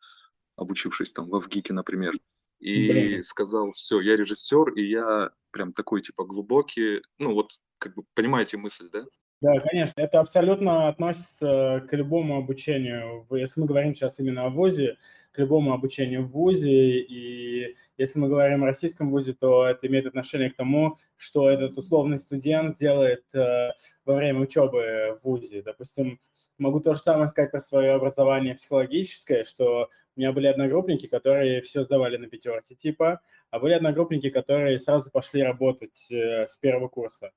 обучившись 0.56 1.12
там 1.12 1.26
в 1.26 1.34
Авгике, 1.34 1.73
например, 1.73 2.14
и 2.61 2.88
Блин. 2.88 3.23
сказал, 3.23 3.73
все, 3.73 4.00
я 4.00 4.16
режиссер, 4.16 4.73
и 4.75 4.88
я 4.88 5.30
прям 5.50 5.73
такой 5.73 6.00
типа 6.00 6.25
глубокий, 6.25 7.02
ну 7.18 7.34
вот 7.34 7.52
как 7.78 7.94
бы 7.94 8.04
понимаете 8.14 8.56
мысль, 8.56 8.88
да? 8.92 9.04
Да, 9.40 9.61
конечно, 9.61 10.00
это 10.00 10.20
абсолютно 10.20 10.88
относится 10.88 11.87
к 11.90 11.94
любому 11.94 12.38
обучению. 12.38 13.26
Если 13.30 13.61
мы 13.61 13.66
говорим 13.66 13.94
сейчас 13.94 14.18
именно 14.18 14.46
о 14.46 14.50
ВУЗе, 14.50 14.96
к 15.34 15.38
любому 15.38 15.73
обучению 15.75 16.25
в 16.25 16.30
ВУЗе. 16.30 17.00
И 17.00 17.76
если 17.99 18.18
мы 18.18 18.28
говорим 18.28 18.62
о 18.62 18.66
российском 18.66 19.11
ВУЗе, 19.11 19.34
то 19.34 19.66
это 19.66 19.87
имеет 19.88 20.06
отношение 20.06 20.50
к 20.50 20.56
тому, 20.56 20.99
что 21.16 21.50
этот 21.50 21.76
условный 21.76 22.18
студент 22.18 22.78
делает 22.78 23.25
э, 23.34 23.70
во 24.04 24.14
время 24.14 24.40
учебы 24.40 25.18
в 25.20 25.25
ВУЗе. 25.25 25.62
Допустим, 25.62 26.20
могу 26.58 26.80
то 26.80 26.94
же 26.94 27.00
самое 27.00 27.28
сказать 27.28 27.50
про 27.50 27.61
свое 27.61 27.92
образование 27.92 28.54
психологическое, 28.54 29.44
что 29.44 29.90
у 30.16 30.20
меня 30.20 30.32
были 30.32 30.46
одногруппники, 30.46 31.06
которые 31.06 31.61
все 31.61 31.82
сдавали 31.82 32.16
на 32.16 32.28
пятерки 32.28 32.75
типа, 32.75 33.20
а 33.50 33.58
были 33.58 33.73
одногруппники, 33.73 34.30
которые 34.30 34.78
сразу 34.78 35.11
пошли 35.11 35.42
работать 35.42 36.11
э, 36.11 36.46
с 36.46 36.56
первого 36.56 36.88
курса. 36.88 37.32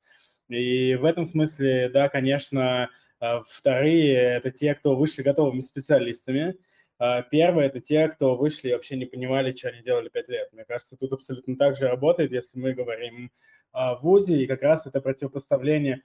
И 0.50 0.96
в 0.96 1.06
этом 1.06 1.26
смысле, 1.26 1.90
да, 1.90 2.10
конечно, 2.10 2.90
э, 3.20 3.42
вторые– 3.48 4.14
это 4.16 4.52
те, 4.52 4.76
кто 4.76 4.96
вышли 4.96 5.24
готовыми 5.24 5.62
специалистами, 5.62 6.58
а 7.00 7.22
первые– 7.22 7.68
это 7.70 7.82
те, 7.82 8.08
кто 8.08 8.36
вышли 8.36 8.70
и 8.70 8.74
вообще 8.74 8.96
не 8.96 9.06
понимали, 9.06 9.56
что 9.56 9.70
они 9.70 9.82
делали 9.82 10.10
пять 10.10 10.30
лет. 10.30 10.50
Мне 10.54 10.66
кажется, 10.66 10.98
тут 10.98 11.14
абсолютно 11.14 11.56
так 11.56 11.76
же 11.76 11.88
работает, 11.88 12.32
если 12.32 12.58
мы 12.60 12.74
говорим 12.74 13.32
о 13.72 13.96
ВУЗе, 13.96 14.42
и 14.42 14.48
как 14.48 14.64
раз 14.64 14.86
это 14.86 15.02
противопоставление, 15.02 16.02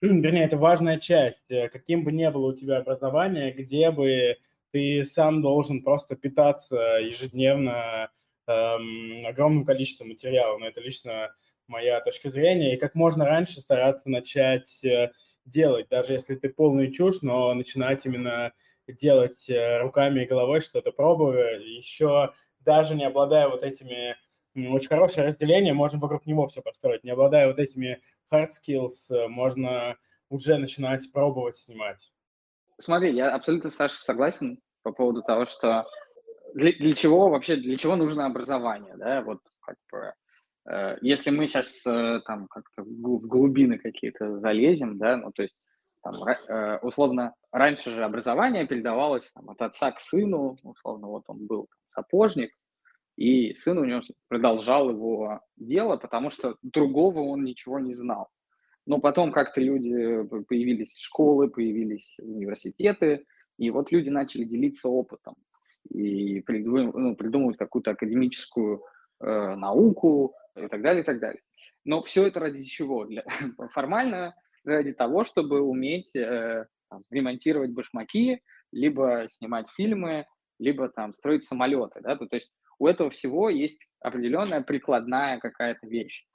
вернее, 0.22 0.44
это 0.44 0.56
важная 0.56 0.98
часть. 0.98 1.50
Э, 1.50 1.68
каким 1.68 2.04
бы 2.04 2.12
ни 2.12 2.28
было 2.30 2.52
у 2.52 2.56
тебя 2.56 2.78
образование, 2.78 3.52
где 3.52 3.90
бы 3.90 4.38
ты 4.72 5.04
сам 5.04 5.42
должен 5.42 5.82
просто 5.82 6.16
питаться 6.16 6.76
ежедневно 7.02 8.10
эм, 8.46 9.26
огромным 9.26 9.64
количеством 9.64 10.08
материала. 10.08 10.58
Но 10.58 10.68
это 10.68 10.80
лично 10.80 11.34
моя 11.66 12.00
точка 12.00 12.30
зрения. 12.30 12.74
И 12.74 12.78
как 12.78 12.94
можно 12.94 13.24
раньше 13.26 13.60
стараться 13.60 14.08
начать 14.08 14.82
э, 14.84 15.10
делать, 15.44 15.88
даже 15.88 16.12
если 16.14 16.34
ты 16.34 16.48
полный 16.48 16.92
чушь, 16.92 17.20
но 17.22 17.52
начинать 17.52 18.06
именно 18.06 18.52
делать 18.86 19.50
э, 19.50 19.80
руками 19.80 20.22
и 20.22 20.26
головой 20.26 20.60
что-то, 20.60 20.92
пробуя, 20.92 21.58
еще 21.58 22.32
даже 22.60 22.94
не 22.94 23.04
обладая 23.04 23.48
вот 23.48 23.62
этими 23.62 24.16
очень 24.54 24.88
хорошее 24.88 25.26
разделение, 25.26 25.74
можно 25.74 25.98
вокруг 25.98 26.26
него 26.26 26.48
все 26.48 26.60
построить. 26.62 27.04
Не 27.04 27.10
обладая 27.10 27.46
вот 27.46 27.58
этими 27.58 28.00
hard 28.32 28.50
skills, 28.50 29.10
э, 29.10 29.28
можно 29.28 29.96
уже 30.28 30.58
начинать 30.58 31.10
пробовать 31.12 31.56
снимать. 31.58 32.12
Смотри, 32.78 33.14
я 33.14 33.34
абсолютно, 33.34 33.70
Саша, 33.70 33.96
согласен 33.96 34.58
по 34.82 34.92
поводу 34.92 35.22
того, 35.22 35.44
что 35.46 35.86
для, 36.54 36.72
для 36.72 36.94
чего 36.94 37.28
вообще, 37.28 37.56
для 37.56 37.76
чего 37.76 37.96
нужно 37.96 38.26
образование, 38.26 38.94
да, 38.96 39.22
вот 39.22 39.40
как 39.60 39.76
бы, 39.92 40.12
э, 40.72 40.96
если 41.02 41.30
мы 41.30 41.46
сейчас 41.46 41.84
э, 41.86 42.20
там 42.26 42.46
как-то 42.48 42.82
в 42.82 43.26
глубины 43.26 43.78
какие-то 43.78 44.38
залезем, 44.38 44.98
да, 44.98 45.16
ну, 45.16 45.30
то 45.32 45.42
есть 45.42 45.54
там, 46.02 46.14
э, 46.24 46.78
условно, 46.78 47.34
раньше 47.52 47.90
же 47.90 48.04
образование 48.04 48.66
передавалось 48.66 49.30
там, 49.32 49.50
от 49.50 49.60
отца 49.60 49.92
к 49.92 50.00
сыну, 50.00 50.56
условно, 50.62 51.08
вот 51.08 51.24
он 51.26 51.46
был 51.46 51.68
сапожник, 51.88 52.52
и 53.16 53.54
сын 53.54 53.78
у 53.78 53.84
него 53.84 54.02
продолжал 54.28 54.90
его 54.90 55.40
дело, 55.56 55.96
потому 55.96 56.30
что 56.30 56.56
другого 56.62 57.20
он 57.20 57.44
ничего 57.44 57.78
не 57.78 57.94
знал. 57.94 58.28
Но 58.86 58.98
потом 58.98 59.30
как-то 59.30 59.60
люди, 59.60 60.24
появились 60.48 60.96
школы, 60.98 61.48
появились 61.48 62.18
университеты, 62.18 63.24
и 63.58 63.70
вот 63.70 63.92
люди 63.92 64.08
начали 64.08 64.44
делиться 64.44 64.88
опытом 64.88 65.34
и 65.88 66.40
придумывать, 66.40 66.94
ну, 66.94 67.14
придумывать 67.14 67.56
какую-то 67.56 67.92
академическую 67.92 68.82
э, 69.20 69.54
науку 69.54 70.34
и 70.56 70.66
так 70.68 70.82
далее, 70.82 71.02
и 71.02 71.06
так 71.06 71.20
далее. 71.20 71.42
Но 71.84 72.02
все 72.02 72.26
это 72.26 72.40
ради 72.40 72.64
чего? 72.64 73.04
Для, 73.04 73.24
формально 73.72 74.34
ради 74.64 74.92
того, 74.92 75.24
чтобы 75.24 75.60
уметь 75.60 76.14
э, 76.16 76.66
там, 76.88 77.02
ремонтировать 77.10 77.72
башмаки, 77.72 78.42
либо 78.72 79.26
снимать 79.28 79.68
фильмы, 79.70 80.26
либо 80.58 80.88
там 80.88 81.14
строить 81.14 81.44
самолеты, 81.44 82.00
да, 82.02 82.16
то, 82.16 82.26
то 82.26 82.36
есть 82.36 82.52
у 82.80 82.86
этого 82.86 83.10
всего 83.10 83.50
есть 83.50 83.86
определенная 84.00 84.62
прикладная 84.62 85.38
какая-то 85.38 85.86
вещь. 85.86 86.26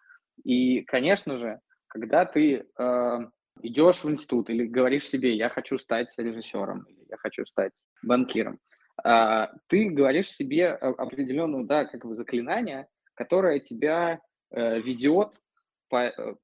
И, 0.44 0.82
конечно 0.84 1.38
же, 1.38 1.60
когда 1.88 2.26
ты 2.26 2.68
э, 2.78 3.18
идешь 3.62 4.04
в 4.04 4.10
институт 4.10 4.50
или 4.50 4.66
говоришь 4.66 5.10
себе, 5.10 5.36
я 5.36 5.50
хочу 5.50 5.80
стать 5.80 6.14
режиссером, 6.18 6.84
или 6.84 7.06
я 7.10 7.18
хочу 7.18 7.46
стать 7.46 7.74
банкиром, 8.04 8.60
э, 9.04 9.48
ты 9.68 9.90
говоришь 9.90 10.30
себе 10.30 10.70
определенную, 10.70 11.66
да, 11.66 11.86
как 11.86 12.06
бы 12.06 12.16
заклинание, 12.16 12.88
которое 13.16 13.60
тебя 13.60 14.20
э, 14.52 14.80
ведет 14.82 15.34
по, 15.90 16.06
э, 16.06 16.36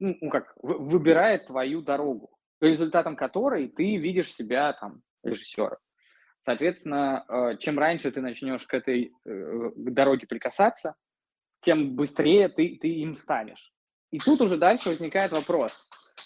ну, 0.00 0.16
ну, 0.20 0.30
как, 0.30 0.52
выбирает 0.62 1.46
твою 1.46 1.80
дорогу, 1.80 2.30
результатом 2.60 3.14
которой 3.14 3.68
ты 3.68 3.96
видишь 3.98 4.34
себя 4.34 4.72
там 4.72 5.02
режиссером. 5.22 5.78
Соответственно, 6.42 7.24
э, 7.28 7.56
чем 7.58 7.78
раньше 7.78 8.10
ты 8.10 8.20
начнешь 8.20 8.66
к 8.66 8.74
этой 8.74 9.14
э, 9.24 9.70
к 9.76 9.90
дороге 9.92 10.26
прикасаться, 10.26 10.96
тем 11.60 11.94
быстрее 11.94 12.48
ты, 12.48 12.78
ты 12.80 12.88
им 12.88 13.14
станешь. 13.14 13.72
И 14.10 14.18
тут 14.18 14.40
уже 14.40 14.56
дальше 14.56 14.90
возникает 14.90 15.30
вопрос, 15.30 15.72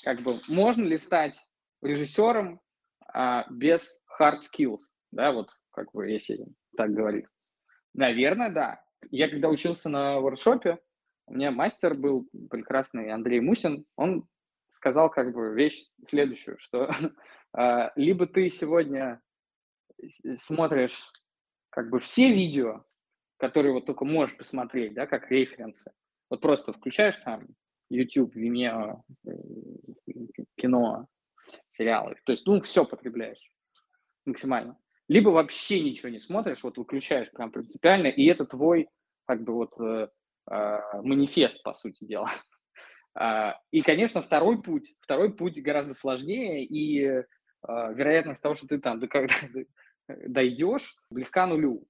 как 0.03 0.21
бы, 0.21 0.35
можно 0.49 0.85
ли 0.85 0.97
стать 0.97 1.39
режиссером 1.83 2.61
а, 3.13 3.47
без 3.51 3.87
hard 4.19 4.41
skills, 4.41 4.81
да, 5.13 5.33
вот 5.33 5.51
как 5.71 5.93
бы, 5.93 6.11
если 6.11 6.47
так 6.77 6.91
говорить. 6.91 7.27
Наверное, 7.95 8.53
да. 8.53 8.81
Я 9.11 9.29
когда 9.29 9.49
учился 9.49 9.89
на 9.89 10.19
воркшопе, 10.19 10.79
у 11.27 11.35
меня 11.35 11.51
мастер 11.51 11.95
был 11.95 12.29
прекрасный 12.51 13.13
Андрей 13.13 13.41
Мусин, 13.41 13.85
он 13.95 14.27
сказал 14.73 15.11
как 15.11 15.35
бы 15.35 15.55
вещь 15.55 15.87
следующую, 16.09 16.57
что 16.59 16.91
э, 17.57 17.91
либо 17.97 18.27
ты 18.27 18.49
сегодня 18.49 19.21
смотришь 20.45 21.13
как 21.71 21.91
бы 21.91 21.99
все 22.01 22.33
видео, 22.33 22.85
которые 23.39 23.73
вот 23.73 23.87
только 23.87 24.05
можешь 24.05 24.37
посмотреть, 24.37 24.95
да, 24.95 25.07
как 25.07 25.31
референсы, 25.31 25.93
вот 26.31 26.41
просто 26.41 26.73
включаешь 26.73 27.17
там 27.17 27.47
YouTube, 27.91 28.35
Vimeo, 28.35 29.03
э, 29.27 29.31
кино, 30.57 31.07
сериалы, 31.73 32.17
то 32.25 32.33
есть, 32.33 32.47
ну, 32.47 32.61
все 32.63 32.85
потребляешь 32.85 33.51
максимально. 34.25 34.79
Либо 35.09 35.29
вообще 35.29 35.81
ничего 35.81 36.09
не 36.09 36.19
смотришь, 36.19 36.65
вот 36.65 36.79
выключаешь 36.79 37.31
прям 37.31 37.53
принципиально, 37.53 38.09
и 38.09 38.25
это 38.27 38.45
твой 38.45 38.89
как 39.27 39.45
бы 39.45 39.55
вот 39.55 39.81
э, 39.81 40.09
а, 40.47 41.03
манифест, 41.03 41.63
по 41.63 41.75
сути 41.75 42.05
дела. 42.05 42.31
А, 43.19 43.59
и, 43.71 43.81
конечно, 43.81 44.21
второй 44.21 44.61
путь, 44.61 44.95
второй 45.01 45.35
путь 45.35 45.59
гораздо 45.63 45.95
сложнее, 45.95 46.63
и 46.67 47.25
а, 47.63 47.91
вероятность 47.93 48.43
того, 48.43 48.55
что 48.55 48.67
ты 48.67 48.79
там 48.79 49.01
до 49.01 49.09
когда 49.09 49.35
дойдешь, 50.09 50.97
близка 51.11 51.47
нулю. 51.47 51.87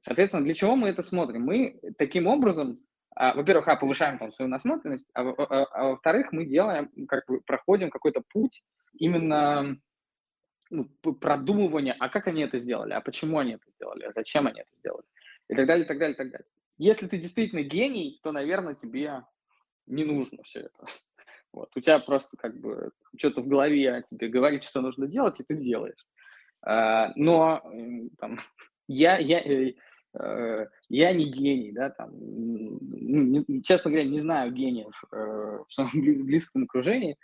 Соответственно, 0.00 0.44
для 0.44 0.54
чего 0.54 0.76
мы 0.76 0.88
это 0.88 1.02
смотрим? 1.02 1.42
Мы 1.42 1.80
таким 1.98 2.26
образом, 2.26 2.80
во-первых, 3.14 3.68
а, 3.68 3.76
повышаем 3.76 4.18
там 4.18 4.32
свою 4.32 4.50
насмотренность, 4.50 5.08
а, 5.12 5.22
а, 5.22 5.64
а 5.64 5.84
во-вторых, 5.90 6.32
мы 6.32 6.46
делаем, 6.46 6.90
как 7.06 7.24
бы 7.26 7.40
проходим 7.40 7.90
какой-то 7.90 8.22
путь 8.28 8.62
именно 8.94 9.76
ну, 10.70 10.84
продумывания, 10.84 11.96
а 11.98 12.08
как 12.08 12.28
они 12.28 12.42
это 12.42 12.58
сделали, 12.58 12.92
а 12.92 13.00
почему 13.00 13.38
они 13.38 13.54
это 13.54 13.70
сделали, 13.74 14.04
а 14.04 14.12
зачем 14.12 14.46
они 14.46 14.60
это 14.60 14.70
сделали, 14.78 15.06
и 15.48 15.54
так 15.54 15.66
далее, 15.66 15.84
и 15.84 15.88
так 15.88 15.98
далее, 15.98 16.14
и 16.14 16.18
так 16.18 16.30
далее. 16.30 16.46
Если 16.76 17.08
ты 17.08 17.18
действительно 17.18 17.62
гений, 17.62 18.20
то, 18.22 18.30
наверное, 18.30 18.74
тебе 18.74 19.24
не 19.86 20.04
нужно 20.04 20.42
все 20.44 20.60
это. 20.60 20.86
Вот. 21.52 21.70
У 21.74 21.80
тебя 21.80 21.98
просто 21.98 22.36
как 22.36 22.60
бы 22.60 22.92
что-то 23.16 23.40
в 23.40 23.48
голове 23.48 24.04
тебе 24.10 24.28
говорит, 24.28 24.64
что 24.64 24.82
нужно 24.82 25.06
делать, 25.06 25.40
и 25.40 25.44
ты 25.44 25.56
делаешь. 25.56 26.06
А, 26.62 27.12
но 27.16 27.62
там, 28.18 28.40
я, 28.88 29.18
я, 29.18 29.40
э, 29.40 29.74
э, 30.14 30.66
я 30.88 31.12
не 31.12 31.30
гений, 31.30 31.72
да, 31.72 31.90
там, 31.90 32.10
ну, 32.12 33.44
честно 33.62 33.90
говоря, 33.90 34.08
не 34.08 34.18
знаю 34.18 34.52
гениев 34.52 35.02
э, 35.12 35.16
в 35.66 35.72
своем 35.72 35.90
близком 36.26 36.64
окружении. 36.64 37.16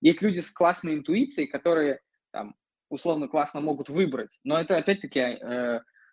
Есть 0.00 0.22
люди 0.22 0.40
с 0.40 0.50
классной 0.52 0.94
интуицией, 0.94 1.48
которые 1.48 2.00
там, 2.30 2.54
условно 2.90 3.28
классно 3.28 3.60
могут 3.60 3.88
выбрать, 3.88 4.38
но 4.44 4.60
это 4.60 4.76
опять-таки 4.76 5.40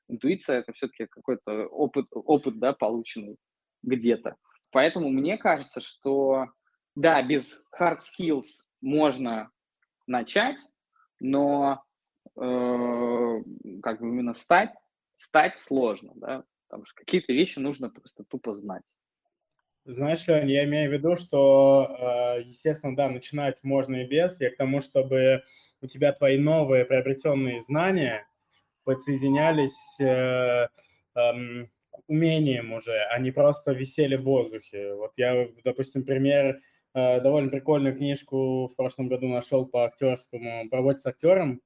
интуиция 0.08 0.60
это 0.60 0.74
все-таки 0.74 1.06
какой-то 1.06 1.68
опыт, 1.68 2.08
опыт, 2.12 2.60
да, 2.60 2.74
полученный 2.74 3.38
где-то. 3.84 4.36
Поэтому 4.72 5.10
мне 5.10 5.38
кажется, 5.38 5.82
что 5.82 6.48
да, 6.96 7.22
без 7.22 7.64
hard 7.80 8.00
skills 8.00 8.48
можно 8.82 9.52
начать, 10.08 10.60
но 11.20 11.84
как 12.36 14.00
бы 14.00 14.08
именно 14.08 14.34
стать, 14.34 14.72
стать 15.18 15.58
сложно, 15.58 16.14
да, 16.16 16.44
потому 16.68 16.86
что 16.86 16.96
какие-то 16.96 17.34
вещи 17.34 17.60
нужно 17.60 17.90
просто 17.90 18.24
тупо 18.24 18.56
знать. 18.56 18.84
Знаешь, 19.86 20.26
Лень, 20.28 20.50
я 20.50 20.64
имею 20.64 20.90
в 20.90 20.94
виду, 20.94 21.18
что, 21.18 22.38
э, 22.38 22.44
естественно, 22.44 22.96
да, 22.96 23.10
начинать 23.10 23.62
можно 23.64 23.98
и 23.98 24.08
без. 24.08 24.40
Я 24.40 24.50
к 24.50 24.56
тому, 24.56 24.80
чтобы 24.80 25.44
у 25.82 25.88
тебя 25.88 26.14
твои 26.14 26.38
новые 26.38 26.86
приобретенные 26.86 27.62
знания 27.62 28.26
подсоединялись 28.86 30.00
э, 30.00 30.68
э, 31.16 31.68
умением 32.08 32.72
уже, 32.72 32.98
они 33.12 33.32
просто 33.32 33.74
висели 33.74 34.16
в 34.16 34.24
воздухе. 34.24 34.96
Вот 34.96 35.12
я, 35.18 35.50
допустим, 35.66 36.06
пример, 36.06 36.62
э, 36.94 37.20
довольно 37.20 37.50
прикольную 37.50 37.96
книжку 37.96 38.68
в 38.68 38.76
прошлом 38.78 39.10
году 39.10 39.28
нашел 39.28 39.66
по 39.66 39.84
актерскому, 39.84 40.70
по 40.70 40.78
работе 40.78 41.00
с 41.00 41.06
актером, 41.06 41.62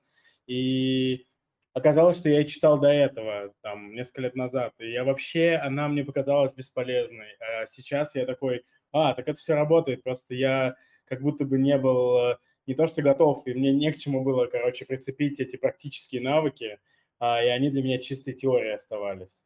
и 0.48 1.28
оказалось, 1.74 2.18
что 2.18 2.30
я 2.30 2.44
читал 2.46 2.80
до 2.80 2.88
этого, 2.88 3.54
там, 3.62 3.94
несколько 3.94 4.22
лет 4.22 4.36
назад, 4.36 4.74
и 4.80 4.92
я 4.92 5.04
вообще, 5.04 5.56
она 5.56 5.88
мне 5.88 6.04
показалась 6.04 6.54
бесполезной. 6.54 7.38
А 7.40 7.66
сейчас 7.68 8.16
я 8.16 8.26
такой, 8.26 8.66
а, 8.92 9.14
так 9.14 9.28
это 9.28 9.38
все 9.38 9.54
работает, 9.54 10.04
просто 10.04 10.34
я 10.34 10.76
как 11.06 11.22
будто 11.22 11.46
бы 11.46 11.58
не 11.60 11.78
был 11.78 12.38
не 12.68 12.76
то 12.76 12.86
что 12.86 13.02
готов, 13.02 13.48
и 13.48 13.54
мне 13.54 13.72
не 13.74 13.92
к 13.92 13.98
чему 13.98 14.24
было, 14.24 14.46
короче, 14.46 14.86
прицепить 14.86 15.40
эти 15.40 15.56
практические 15.56 16.22
навыки, 16.22 16.80
а, 17.20 17.42
и 17.44 17.48
они 17.48 17.72
для 17.72 17.82
меня 17.82 17.98
чистой 17.98 18.34
теорией 18.34 18.76
оставались. 18.76 19.46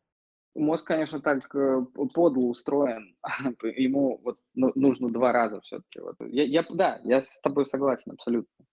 Мозг, 0.53 0.85
конечно, 0.85 1.21
так 1.21 1.55
э, 1.55 1.85
подло 2.13 2.41
устроен. 2.47 3.15
Ему 3.63 4.19
вот 4.21 4.39
ну, 4.53 4.73
нужно 4.75 5.09
два 5.09 5.31
раза 5.31 5.61
все-таки. 5.61 6.01
Вот. 6.01 6.15
Я, 6.27 6.43
я, 6.43 6.65
да, 6.69 6.99
я 7.05 7.21
с 7.21 7.39
тобой 7.41 7.65
согласен 7.65 8.11
абсолютно. 8.11 8.65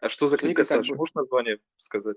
А 0.00 0.08
что 0.08 0.28
за 0.28 0.36
книга, 0.36 0.64
Саша? 0.64 0.92
Бы... 0.92 0.98
Можешь 0.98 1.14
название 1.14 1.58
сказать? 1.76 2.16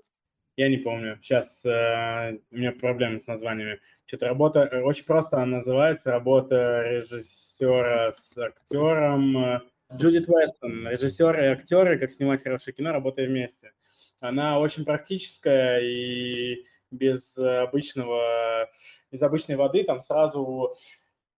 Я 0.56 0.68
не 0.68 0.76
помню. 0.76 1.18
Сейчас 1.22 1.64
э, 1.64 2.38
у 2.50 2.56
меня 2.56 2.72
проблемы 2.72 3.18
с 3.18 3.26
названиями. 3.26 3.80
Что-то 4.04 4.26
работа, 4.26 4.68
э, 4.70 4.82
очень 4.82 5.04
просто 5.04 5.36
она 5.38 5.56
называется, 5.58 6.10
работа 6.10 6.82
режиссера 6.82 8.12
с 8.12 8.36
актером. 8.36 9.38
Э, 9.38 9.60
Джудит 9.94 10.28
Вестон, 10.28 10.88
режиссер 10.88 11.34
и 11.40 11.46
актеры, 11.46 11.98
как 11.98 12.12
снимать 12.12 12.42
хорошее 12.42 12.74
кино, 12.74 12.92
работая 12.92 13.26
вместе. 13.26 13.72
Она 14.20 14.58
очень 14.58 14.84
практическая 14.84 15.80
и 15.80 16.66
без 16.90 17.38
обычного, 17.38 18.68
без 19.10 19.22
обычной 19.22 19.56
воды 19.56 19.84
там 19.84 20.02
сразу 20.02 20.74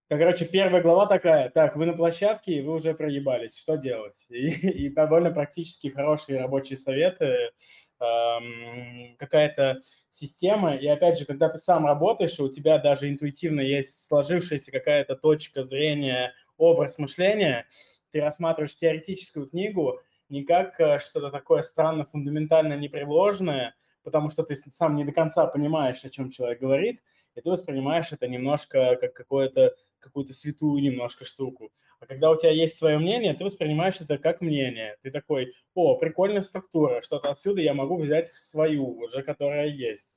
Короче, 0.09 0.44
первая 0.44 0.82
глава 0.82 1.06
такая, 1.06 1.49
так, 1.49 1.75
вы 1.75 1.87
на 1.87 1.94
площадке, 1.94 2.52
и 2.52 2.61
вы 2.61 2.75
уже 2.75 2.92
проебались, 2.92 3.56
что 3.56 3.76
делать? 3.76 4.26
И, 4.28 4.49
и 4.87 4.90
довольно 4.90 5.30
практически 5.30 5.88
хорошие 5.88 6.38
рабочие 6.38 6.76
советы, 6.76 7.50
эм, 7.99 9.16
какая-то 9.16 9.80
система, 10.11 10.75
и 10.75 10.87
опять 10.87 11.18
же, 11.18 11.25
когда 11.25 11.49
ты 11.49 11.56
сам 11.56 11.87
работаешь, 11.87 12.38
у 12.40 12.50
тебя 12.50 12.78
даже 12.78 13.09
интуитивно 13.09 13.61
есть 13.61 14.06
сложившаяся 14.06 14.71
какая-то 14.71 15.16
точка 15.16 15.64
зрения, 15.64 16.35
образ 16.59 16.99
мышления, 16.99 17.66
ты 18.11 18.21
рассматриваешь 18.21 18.76
теоретическую 18.76 19.49
книгу 19.49 20.00
не 20.28 20.44
как 20.44 20.78
э, 20.80 20.99
что-то 20.99 21.30
такое 21.30 21.62
странно, 21.62 22.04
фундаментально 22.04 22.75
непреложное, 22.76 23.75
потому 24.02 24.30
что 24.30 24.42
ты 24.42 24.56
сам 24.56 24.97
не 24.97 25.04
до 25.04 25.12
конца 25.12 25.47
понимаешь, 25.47 26.04
о 26.04 26.11
чем 26.11 26.30
человек 26.30 26.61
говорит, 26.61 27.00
и 27.35 27.40
ты 27.40 27.49
воспринимаешь 27.50 28.12
это 28.12 28.28
немножко 28.28 28.97
как 28.97 29.12
какое-то 29.14 29.75
какую-то 30.02 30.35
святую 30.35 30.82
немножко 30.82 31.25
штуку. 31.25 31.73
А 32.00 32.06
когда 32.06 32.30
у 32.30 32.37
тебя 32.37 32.50
есть 32.50 32.76
свое 32.76 32.99
мнение, 32.99 33.32
ты 33.32 33.44
воспринимаешь 33.44 34.00
это 34.00 34.18
как 34.18 34.40
мнение. 34.40 34.97
Ты 35.02 35.11
такой, 35.11 35.54
о, 35.75 35.97
прикольная 35.97 36.42
структура, 36.42 37.00
что-то 37.00 37.30
отсюда 37.30 37.62
я 37.62 37.75
могу 37.75 37.97
взять 37.97 38.28
в 38.28 38.38
свою, 38.38 38.99
уже 38.99 39.23
которая 39.23 39.68
есть. 39.68 40.09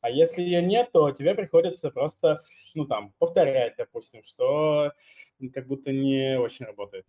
А 0.00 0.10
если 0.10 0.42
ее 0.42 0.62
нет, 0.62 0.90
то 0.92 1.10
тебе 1.12 1.34
приходится 1.34 1.90
просто, 1.90 2.42
ну 2.74 2.86
там, 2.86 3.12
повторять, 3.18 3.74
допустим, 3.76 4.22
что 4.24 4.92
как 5.54 5.66
будто 5.66 5.92
не 5.92 6.38
очень 6.38 6.66
работает. 6.66 7.04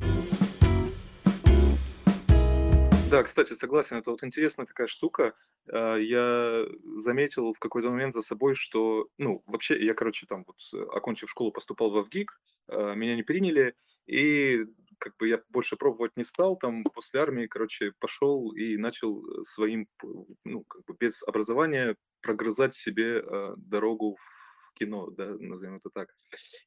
Да, 3.11 3.23
кстати, 3.23 3.53
согласен, 3.53 3.97
это 3.97 4.11
вот 4.11 4.23
интересная 4.23 4.65
такая 4.65 4.87
штука. 4.87 5.35
А, 5.69 5.97
я 5.97 6.65
заметил 6.95 7.53
в 7.53 7.59
какой-то 7.59 7.89
момент 7.89 8.13
за 8.13 8.21
собой, 8.21 8.55
что, 8.55 9.09
ну, 9.17 9.43
вообще, 9.47 9.77
я, 9.83 9.93
короче, 9.93 10.25
там 10.27 10.45
вот, 10.47 10.57
окончив 10.93 11.29
школу, 11.29 11.51
поступал 11.51 11.91
в 11.91 12.01
ВГИК, 12.03 12.31
а, 12.69 12.93
меня 12.93 13.17
не 13.17 13.23
приняли, 13.23 13.75
и 14.07 14.63
как 14.97 15.17
бы 15.17 15.27
я 15.27 15.41
больше 15.49 15.75
пробовать 15.75 16.15
не 16.15 16.23
стал, 16.23 16.55
там 16.55 16.85
после 16.85 17.19
армии, 17.19 17.47
короче, 17.47 17.91
пошел 17.99 18.53
и 18.53 18.77
начал 18.77 19.21
своим, 19.43 19.89
ну, 20.45 20.63
как 20.63 20.85
бы 20.85 20.95
без 20.97 21.21
образования 21.23 21.97
прогрызать 22.21 22.75
себе 22.75 23.19
э, 23.19 23.53
дорогу 23.57 24.15
в 24.15 24.73
кино, 24.75 25.09
да, 25.09 25.35
назовем 25.39 25.77
это 25.77 25.89
так. 25.89 26.09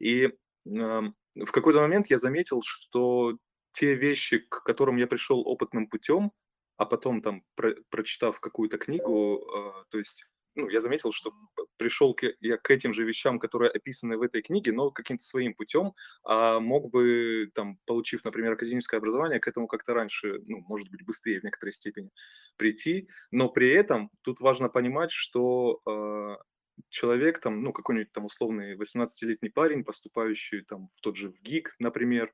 И 0.01 0.25
э, 0.25 0.31
в 0.65 1.53
какой-то 1.53 1.81
момент 1.81 2.09
я 2.11 2.19
заметил, 2.19 2.61
что 2.65 3.39
те 3.75 3.95
вещи, 3.95 4.39
к 4.39 4.63
которым 4.63 4.97
я 4.97 5.07
пришел 5.07 5.41
опытным 5.47 5.89
путем, 5.89 6.33
а 6.77 6.87
потом 6.87 7.21
там 7.21 7.43
про, 7.55 7.75
прочитав 7.91 8.41
какую-то 8.41 8.79
книгу, 8.79 9.39
э, 9.39 9.85
то 9.91 9.99
есть 9.99 10.31
ну, 10.57 10.69
я 10.69 10.81
заметил, 10.81 11.13
что 11.13 11.33
пришел 11.77 12.15
к, 12.15 12.25
я 12.41 12.57
к 12.57 12.71
этим 12.71 12.95
же 12.95 13.05
вещам, 13.05 13.39
которые 13.39 13.71
описаны 13.71 14.17
в 14.17 14.23
этой 14.23 14.41
книге, 14.41 14.73
но 14.73 14.91
каким-то 14.93 15.25
своим 15.25 15.55
путем, 15.55 15.93
а 16.23 16.61
мог 16.61 16.91
бы, 16.91 17.51
там, 17.55 17.79
получив, 17.87 18.25
например, 18.25 18.53
академическое 18.53 18.99
образование, 18.99 19.41
к 19.41 19.49
этому 19.49 19.67
как-то 19.67 19.95
раньше, 19.95 20.41
ну, 20.47 20.59
может 20.69 20.91
быть, 20.91 21.05
быстрее 21.05 21.41
в 21.41 21.45
некоторой 21.45 21.73
степени 21.73 22.11
прийти, 22.57 23.09
но 23.33 23.49
при 23.49 23.71
этом 23.71 24.11
тут 24.23 24.41
важно 24.41 24.69
понимать, 24.69 25.11
что 25.11 25.81
э, 25.87 26.37
человек, 26.89 27.41
там, 27.41 27.63
ну, 27.63 27.73
какой-нибудь 27.73 28.13
там 28.13 28.27
условный 28.27 28.77
18-летний 28.77 29.51
парень, 29.51 29.85
поступающий 29.85 30.63
там 30.63 30.87
в 30.87 31.01
тот 31.01 31.17
же 31.17 31.31
в 31.31 31.43
ГИК, 31.43 31.75
например, 31.81 32.33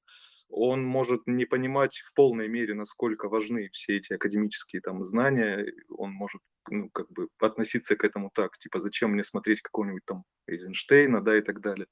он 0.50 0.84
может 0.84 1.22
не 1.26 1.44
понимать 1.44 1.98
в 1.98 2.12
полной 2.14 2.48
мере, 2.48 2.74
насколько 2.74 3.28
важны 3.28 3.68
все 3.72 3.96
эти 3.98 4.12
академические 4.12 4.82
там 4.82 5.04
знания, 5.04 5.64
он 5.88 6.12
может 6.12 6.40
ну, 6.68 6.90
как 6.90 7.10
бы 7.10 7.28
относиться 7.40 7.96
к 7.96 8.04
этому 8.04 8.30
так, 8.34 8.58
типа, 8.58 8.80
зачем 8.80 9.12
мне 9.12 9.24
смотреть 9.24 9.62
какого-нибудь 9.62 10.04
там 10.04 10.24
Эйзенштейна, 10.46 11.22
да, 11.22 11.36
и 11.36 11.40
так 11.40 11.60
далее. 11.60 11.86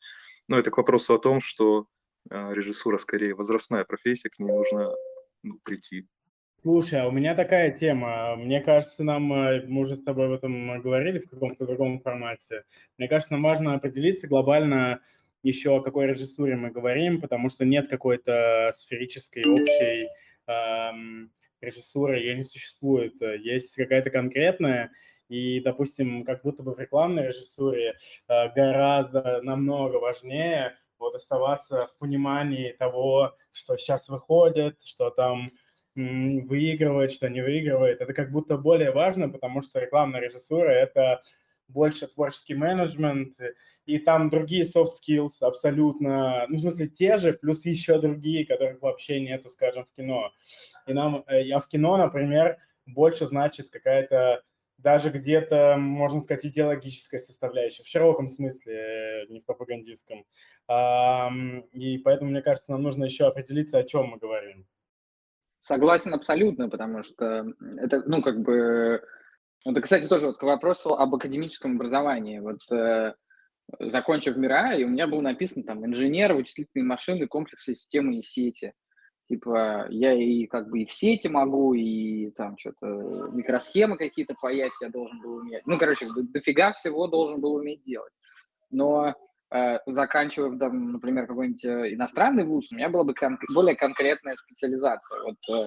Но 0.48 0.58
это 0.58 0.70
к 0.70 0.76
вопросу 0.76 1.14
о 1.14 1.18
том, 1.18 1.40
что 1.40 1.86
э, 2.30 2.54
режиссура 2.54 2.98
скорее 2.98 3.34
возрастная 3.34 3.84
профессия, 3.84 4.28
к 4.28 4.38
ней 4.38 4.50
нужно 4.50 4.94
ну, 5.42 5.58
прийти. 5.62 6.06
Слушай, 6.62 7.02
а 7.02 7.08
у 7.08 7.12
меня 7.12 7.36
такая 7.36 7.70
тема. 7.70 8.34
Мне 8.34 8.60
кажется, 8.60 9.04
нам, 9.04 9.32
э, 9.32 9.66
уже 9.68 9.96
с 9.96 10.02
тобой 10.02 10.26
об 10.26 10.32
этом 10.32 10.80
говорили 10.82 11.20
в 11.20 11.30
каком-то 11.30 11.66
другом 11.66 12.00
формате. 12.00 12.64
Мне 12.98 13.08
кажется, 13.08 13.34
нам 13.34 13.42
важно 13.44 13.74
определиться 13.74 14.26
глобально, 14.26 15.00
еще 15.42 15.76
о 15.76 15.80
какой 15.80 16.06
режиссуре 16.06 16.56
мы 16.56 16.70
говорим, 16.70 17.20
потому 17.20 17.50
что 17.50 17.64
нет 17.64 17.88
какой-то 17.88 18.72
сферической 18.76 19.44
общей 19.44 20.08
эм, 20.46 21.32
режиссуры, 21.60 22.18
ее 22.18 22.34
не 22.34 22.42
существует. 22.42 23.14
Есть 23.20 23.74
какая-то 23.74 24.10
конкретная, 24.10 24.90
и, 25.28 25.60
допустим, 25.60 26.24
как 26.24 26.42
будто 26.42 26.62
бы 26.62 26.74
в 26.74 26.80
рекламной 26.80 27.28
режиссуре 27.28 27.96
э, 28.28 28.52
гораздо 28.54 29.42
намного 29.42 29.96
важнее 29.96 30.76
вот 30.98 31.14
оставаться 31.14 31.86
в 31.86 31.96
понимании 31.98 32.72
того, 32.72 33.36
что 33.52 33.76
сейчас 33.76 34.08
выходит, 34.08 34.82
что 34.82 35.10
там 35.10 35.52
выигрывает, 35.94 37.12
что 37.12 37.28
не 37.28 37.40
выигрывает. 37.40 38.00
Это 38.00 38.12
как 38.12 38.30
будто 38.30 38.56
более 38.56 38.92
важно, 38.92 39.28
потому 39.28 39.62
что 39.62 39.80
рекламная 39.80 40.20
режиссура– 40.20 40.68
это 40.70 41.22
больше 41.68 42.06
творческий 42.06 42.54
менеджмент, 42.54 43.36
и 43.86 43.98
там 43.98 44.28
другие 44.28 44.64
soft 44.64 44.90
skills 45.00 45.40
абсолютно, 45.40 46.46
ну, 46.48 46.56
в 46.56 46.60
смысле, 46.60 46.88
те 46.88 47.16
же, 47.16 47.32
плюс 47.32 47.64
еще 47.64 47.98
другие, 47.98 48.44
которых 48.46 48.82
вообще 48.82 49.20
нету, 49.20 49.48
скажем, 49.48 49.84
в 49.84 49.92
кино. 49.92 50.30
И 50.86 50.92
нам, 50.92 51.24
э, 51.26 51.42
я 51.44 51.58
в 51.58 51.68
кино, 51.68 51.96
например, 51.96 52.58
больше 52.86 53.26
значит 53.26 53.70
какая-то 53.70 54.42
даже 54.78 55.10
где-то, 55.10 55.76
можно 55.76 56.22
сказать, 56.22 56.46
идеологическая 56.46 57.18
составляющая, 57.18 57.82
в 57.82 57.88
широком 57.88 58.28
смысле, 58.28 58.74
э, 58.74 59.26
не 59.28 59.40
в 59.40 59.44
пропагандистском. 59.44 60.24
И 61.72 61.98
поэтому, 62.04 62.30
мне 62.30 62.42
кажется, 62.42 62.72
нам 62.72 62.82
нужно 62.82 63.04
еще 63.04 63.26
определиться, 63.26 63.78
о 63.78 63.84
чем 63.84 64.08
мы 64.08 64.18
говорим. 64.18 64.66
Согласен 65.62 66.14
абсолютно, 66.14 66.68
потому 66.68 67.02
что 67.02 67.46
это, 67.78 68.02
ну, 68.06 68.22
как 68.22 68.40
бы 68.42 69.02
это, 69.64 69.80
кстати, 69.80 70.06
тоже 70.06 70.28
вот 70.28 70.36
к 70.36 70.42
вопросу 70.42 70.94
об 70.94 71.14
академическом 71.14 71.76
образовании. 71.76 72.38
Вот 72.38 72.60
э, 72.70 73.14
закончив 73.78 74.36
МИРА, 74.36 74.76
и 74.76 74.84
у 74.84 74.88
меня 74.88 75.06
было 75.06 75.20
написано 75.20 75.64
там 75.64 75.84
инженер 75.84 76.34
вычислительной 76.34 76.86
машины, 76.86 77.26
комплекса 77.26 77.74
системы 77.74 78.18
и 78.18 78.22
сети. 78.22 78.72
Типа 79.28 79.86
я 79.90 80.14
и 80.14 80.46
как 80.46 80.70
бы 80.70 80.80
и 80.80 80.86
в 80.86 80.92
сети 80.92 81.28
могу, 81.28 81.74
и 81.74 82.30
там 82.30 82.56
что-то 82.56 82.86
микросхемы 83.32 83.98
какие-то 83.98 84.34
паять 84.40 84.72
я 84.80 84.88
должен 84.88 85.20
был 85.20 85.34
уметь. 85.36 85.66
Ну, 85.66 85.78
короче, 85.78 86.08
дофига 86.32 86.72
всего 86.72 87.06
должен 87.08 87.40
был 87.40 87.54
уметь 87.54 87.82
делать. 87.82 88.14
Но 88.70 89.08
э, 89.08 89.14
заканчивая, 89.86 90.58
там, 90.58 90.92
например, 90.92 91.26
какой-нибудь 91.26 91.64
э, 91.64 91.94
иностранный 91.94 92.44
вуз, 92.44 92.70
у 92.70 92.74
меня 92.74 92.88
была 92.88 93.04
бы 93.04 93.14
кон- 93.14 93.38
более 93.54 93.76
конкретная 93.76 94.36
специализация. 94.36 95.22
Вот 95.22 95.36
э, 95.50 95.66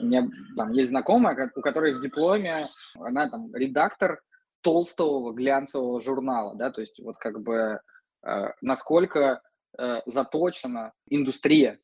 у 0.00 0.04
меня 0.04 0.28
там 0.56 0.72
есть 0.72 0.90
знакомая, 0.90 1.50
у 1.54 1.60
которой 1.60 1.94
в 1.94 2.00
дипломе 2.00 2.68
она 2.94 3.28
там 3.28 3.54
редактор 3.54 4.20
толстого 4.60 5.32
глянцевого 5.32 6.00
журнала, 6.00 6.54
да, 6.54 6.70
то 6.70 6.80
есть 6.80 7.00
вот 7.00 7.16
как 7.18 7.40
бы 7.42 7.80
э, 8.24 8.44
насколько 8.60 9.42
э, 9.78 10.00
заточена 10.06 10.92
индустрия 11.08 11.80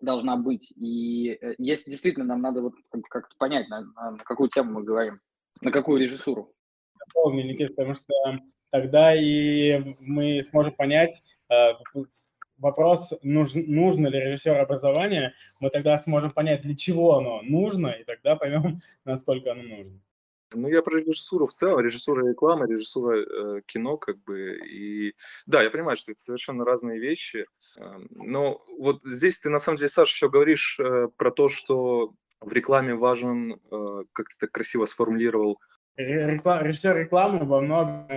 должна 0.00 0.36
быть. 0.36 0.72
И 0.76 1.30
э, 1.30 1.54
если 1.58 1.90
действительно 1.90 2.26
нам 2.26 2.42
надо 2.42 2.62
вот 2.62 2.74
как-то 3.08 3.34
понять, 3.38 3.68
на, 3.68 3.82
на 3.82 4.18
какую 4.24 4.48
тему 4.48 4.72
мы 4.72 4.82
говорим, 4.82 5.20
на 5.60 5.70
какую 5.70 6.00
режиссуру. 6.00 6.52
Помню, 7.14 7.44
Никита, 7.44 7.72
потому 7.74 7.94
что 7.94 8.12
тогда 8.70 9.14
и 9.14 9.94
мы 9.98 10.42
сможем 10.42 10.72
понять, 10.72 11.22
э, 11.48 11.72
вопрос, 12.60 13.12
нуж, 13.22 13.54
нужно 13.54 14.08
ли 14.08 14.20
режиссер 14.20 14.56
образования, 14.56 15.34
мы 15.58 15.70
тогда 15.70 15.98
сможем 15.98 16.30
понять, 16.30 16.62
для 16.62 16.76
чего 16.76 17.16
оно 17.16 17.42
нужно, 17.42 17.88
и 17.88 18.04
тогда 18.04 18.36
поймем, 18.36 18.80
насколько 19.04 19.52
оно 19.52 19.62
нужно. 19.62 20.00
Ну, 20.52 20.68
я 20.68 20.82
про 20.82 20.98
режиссуру 20.98 21.46
в 21.46 21.52
целом, 21.52 21.78
режиссура 21.80 22.28
рекламы, 22.28 22.66
режиссура 22.66 23.18
э, 23.18 23.60
кино, 23.66 23.96
как 23.96 24.18
бы, 24.24 24.58
и 24.66 25.14
да, 25.46 25.62
я 25.62 25.70
понимаю, 25.70 25.96
что 25.96 26.10
это 26.10 26.20
совершенно 26.20 26.64
разные 26.64 26.98
вещи, 26.98 27.46
э, 27.78 27.82
но 28.10 28.58
вот 28.78 29.00
здесь 29.04 29.38
ты, 29.38 29.48
на 29.48 29.60
самом 29.60 29.78
деле, 29.78 29.88
Саша, 29.88 30.12
еще 30.12 30.28
говоришь 30.28 30.78
э, 30.80 31.08
про 31.16 31.30
то, 31.30 31.48
что 31.48 32.14
в 32.40 32.52
рекламе 32.52 32.96
важен, 32.96 33.52
э, 33.52 34.04
как 34.12 34.28
ты 34.30 34.36
так 34.40 34.50
красиво 34.50 34.86
сформулировал, 34.86 35.60
Рекла... 35.96 36.62
Режиссер 36.62 36.96
рекламы 36.96 37.44
во 37.44 37.60
многом 37.60 38.08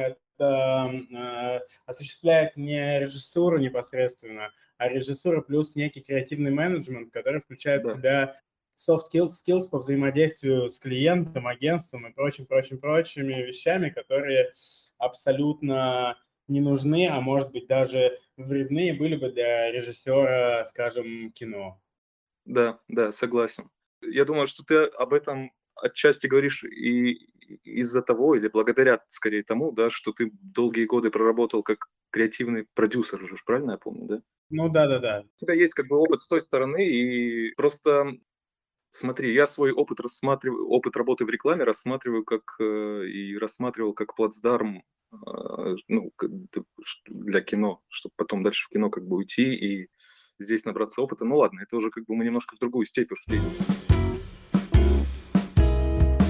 осуществляет 1.85 2.57
не 2.57 2.99
режиссуру 2.99 3.57
непосредственно, 3.59 4.51
а 4.77 4.89
режиссура 4.89 5.41
плюс 5.41 5.75
некий 5.75 6.01
креативный 6.01 6.51
менеджмент, 6.51 7.11
который 7.11 7.41
включает 7.41 7.83
Да. 7.83 7.93
в 7.93 7.97
себя 7.97 8.35
soft 8.77 9.03
skills, 9.13 9.29
skills 9.45 9.69
по 9.69 9.77
взаимодействию 9.79 10.69
с 10.69 10.79
клиентом, 10.79 11.47
агентством 11.47 12.07
и 12.07 12.13
прочим, 12.13 12.45
прочим, 12.45 12.79
прочими 12.79 13.33
вещами, 13.43 13.89
которые 13.89 14.51
абсолютно 14.97 16.17
не 16.47 16.59
нужны, 16.59 17.07
а 17.09 17.21
может 17.21 17.51
быть 17.51 17.67
даже 17.67 18.19
вредны 18.35 18.93
были 18.93 19.15
бы 19.15 19.29
для 19.31 19.71
режиссера, 19.71 20.65
скажем, 20.65 21.31
кино. 21.31 21.79
Да, 22.45 22.79
да, 22.87 23.11
согласен. 23.11 23.69
Я 24.01 24.25
думаю, 24.25 24.47
что 24.47 24.63
ты 24.63 24.83
об 24.85 25.13
этом 25.13 25.51
отчасти 25.75 26.27
говоришь 26.27 26.63
и 26.63 27.27
из-за 27.63 28.01
того, 28.01 28.35
или 28.35 28.47
благодаря 28.47 28.99
скорее 29.07 29.43
тому, 29.43 29.71
да, 29.71 29.89
что 29.89 30.11
ты 30.11 30.31
долгие 30.33 30.85
годы 30.85 31.11
проработал 31.11 31.63
как 31.63 31.87
креативный 32.09 32.67
продюсер 32.73 33.23
уже, 33.23 33.35
правильно 33.45 33.71
я 33.71 33.77
помню, 33.77 34.07
да? 34.07 34.21
Ну 34.49 34.69
да, 34.69 34.87
да, 34.87 34.99
да. 34.99 35.23
У 35.35 35.39
тебя 35.39 35.53
есть 35.53 35.73
как 35.73 35.87
бы 35.87 35.97
опыт 35.97 36.21
с 36.21 36.27
той 36.27 36.41
стороны, 36.41 36.85
и 36.85 37.53
просто 37.55 38.13
смотри, 38.91 39.33
я 39.33 39.47
свой 39.47 39.71
опыт 39.71 39.99
рассматриваю, 39.99 40.67
опыт 40.67 40.95
работы 40.95 41.25
в 41.25 41.29
рекламе 41.29 41.63
рассматриваю 41.63 42.23
как 42.23 42.55
э, 42.59 43.07
и 43.07 43.37
рассматривал 43.37 43.93
как 43.93 44.15
плацдарм 44.15 44.83
э, 45.11 45.75
ну, 45.87 46.11
для 47.07 47.41
кино, 47.41 47.81
чтобы 47.89 48.13
потом 48.15 48.43
дальше 48.43 48.65
в 48.65 48.69
кино 48.69 48.89
как 48.89 49.07
бы 49.07 49.17
уйти 49.17 49.55
и 49.55 49.89
здесь 50.39 50.65
набраться 50.65 51.01
опыта. 51.01 51.25
Ну 51.25 51.37
ладно, 51.37 51.61
это 51.61 51.75
уже 51.77 51.89
как 51.89 52.05
бы 52.05 52.15
мы 52.15 52.25
немножко 52.25 52.55
в 52.55 52.59
другую 52.59 52.85
степь 52.85 53.11
ушли. 53.11 53.39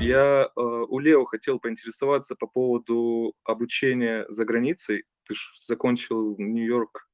Я 0.04 0.50
э, 0.56 0.62
у 0.62 1.00
Лео 1.00 1.24
хотел 1.24 1.60
поинтересоваться 1.60 2.36
по 2.36 2.46
поводу 2.46 3.36
обучения 3.46 4.26
за 4.28 4.44
границей. 4.44 5.06
Ты 5.26 5.34
же 5.34 5.42
закончил 5.66 6.36
Нью-Йорк 6.38 7.08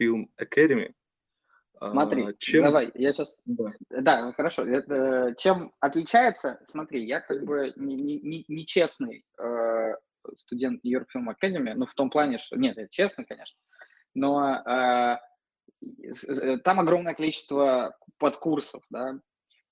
Film 0.00 0.26
Academy. 0.40 0.92
А, 1.80 1.88
Смотри, 1.90 2.24
чем... 2.38 2.62
давай, 2.62 2.92
я 2.94 3.12
сейчас... 3.12 3.36
Да. 3.46 3.72
Да, 3.90 4.32
хорошо. 4.32 4.64
Это, 4.64 5.34
чем 5.38 5.72
отличается? 5.80 6.60
Смотри, 6.66 7.04
я 7.04 7.20
как 7.20 7.44
бы 7.44 7.72
не- 7.74 7.96
не- 7.96 8.20
не- 8.20 8.44
нечестный 8.46 9.26
э, 9.42 9.94
студент 10.36 10.84
Нью-Йорк 10.84 11.08
Film 11.16 11.26
Academy, 11.28 11.74
ну, 11.74 11.84
в 11.84 11.94
том 11.94 12.10
плане, 12.10 12.38
что... 12.38 12.56
Нет, 12.56 12.78
это 12.78 12.88
честно, 12.92 13.24
конечно, 13.24 13.58
но 14.14 14.54
э, 14.54 15.18
с- 16.12 16.60
там 16.60 16.78
огромное 16.78 17.14
количество 17.14 17.98
подкурсов, 18.18 18.84
да, 18.88 19.18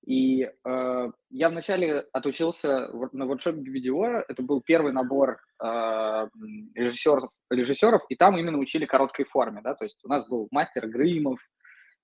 и 0.06 0.42
э, 0.42 1.10
я 1.30 1.48
вначале 1.48 2.00
отучился 2.12 2.90
на 3.12 3.26
воркшопе 3.26 3.60
видео, 3.60 4.22
это 4.28 4.42
был 4.42 4.60
первый 4.60 4.92
набор 4.92 5.38
э, 5.62 6.28
режиссеров, 6.74 7.30
режиссеров, 7.50 8.02
и 8.10 8.16
там 8.16 8.36
именно 8.36 8.58
учили 8.58 8.84
короткой 8.84 9.24
форме, 9.24 9.62
да, 9.62 9.74
то 9.74 9.84
есть 9.84 10.00
у 10.04 10.08
нас 10.08 10.28
был 10.28 10.48
мастер 10.50 10.86
Грымов, 10.88 11.40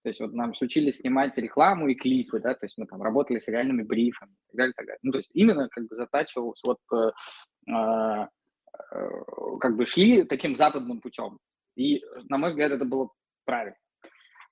то 0.02 0.08
есть 0.08 0.20
вот 0.20 0.32
нам 0.32 0.52
учили 0.58 0.90
снимать 0.90 1.36
рекламу 1.36 1.88
и 1.88 1.94
клипы, 1.94 2.40
да, 2.40 2.54
то 2.54 2.64
есть 2.64 2.78
мы 2.78 2.86
там 2.86 3.02
работали 3.02 3.38
с 3.38 3.48
реальными 3.48 3.82
брифами 3.82 4.30
и 4.30 4.46
так 4.48 4.56
далее, 4.56 4.72
так 4.74 4.86
далее. 4.86 4.98
Ну, 5.02 5.12
то 5.12 5.18
есть 5.18 5.30
именно 5.34 5.68
как 5.68 5.86
бы 5.86 5.94
затачивалось 5.94 6.62
вот 6.64 6.78
э, 6.94 7.10
э, 7.70 8.26
э, 8.92 9.10
как 9.60 9.76
бы 9.76 9.84
шли 9.84 10.24
таким 10.24 10.56
западным 10.56 11.02
путем. 11.02 11.38
И, 11.76 12.02
на 12.30 12.38
мой 12.38 12.50
взгляд, 12.50 12.72
это 12.72 12.86
было 12.86 13.10
правильно. 13.44 13.76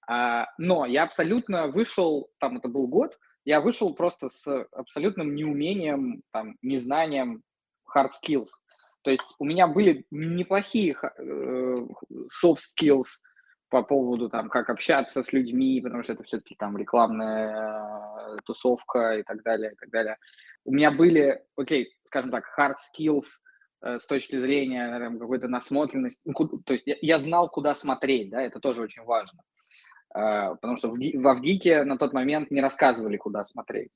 А, 0.07 0.47
но 0.59 0.85
я 0.85 1.05
абсолютно 1.05 1.69
вышел, 1.69 2.31
там 2.41 2.59
это 2.59 2.69
был 2.69 2.87
год, 2.89 3.19
я 3.49 3.63
вышел 3.63 3.95
просто 3.95 4.29
с 4.29 4.47
абсолютным 4.73 5.35
неумением, 5.35 6.23
там, 6.33 6.59
незнанием 6.61 7.43
hard 7.97 8.11
skills. 8.11 8.49
То 9.01 9.11
есть 9.11 9.25
у 9.39 9.47
меня 9.47 9.67
были 9.67 10.05
неплохие 10.11 10.95
э, 10.95 11.77
soft 12.45 12.59
skills 12.59 13.07
по 13.71 13.83
поводу 13.83 14.29
там, 14.29 14.51
как 14.51 14.69
общаться 14.69 15.23
с 15.23 15.33
людьми, 15.33 15.81
потому 15.81 16.03
что 16.03 16.13
это 16.13 16.25
все-таки 16.25 16.57
там 16.57 16.77
рекламная 16.77 17.55
э, 17.55 18.37
тусовка 18.45 19.15
и 19.15 19.23
так 19.23 19.43
далее, 19.43 19.73
и 19.73 19.77
так 19.77 19.89
далее. 19.89 20.19
У 20.67 20.73
меня 20.75 20.91
были, 20.91 21.43
окей, 21.57 21.97
скажем 22.05 22.31
так, 22.31 22.45
hard 22.55 22.77
skills 22.93 23.29
э, 23.81 23.99
с 23.99 24.05
точки 24.05 24.37
зрения 24.37 25.11
какой-то 25.19 25.49
насмотренности, 25.49 26.31
то 26.67 26.75
есть 26.75 26.87
я, 26.87 26.97
я 27.01 27.19
знал, 27.19 27.49
куда 27.49 27.75
смотреть, 27.75 28.29
да, 28.29 28.43
это 28.43 28.61
тоже 28.61 28.83
очень 28.83 29.05
важно. 29.05 29.41
Э, 30.15 30.51
потому 30.55 30.77
что 30.77 30.91
в, 30.91 30.99
Ги- 30.99 31.17
в 31.17 31.27
Авгике 31.27 31.85
на 31.85 31.99
тот 31.99 32.13
момент 32.13 32.51
не 32.51 32.61
рассказывали, 32.61 33.17
куда 33.17 33.45
смотреть. 33.45 33.91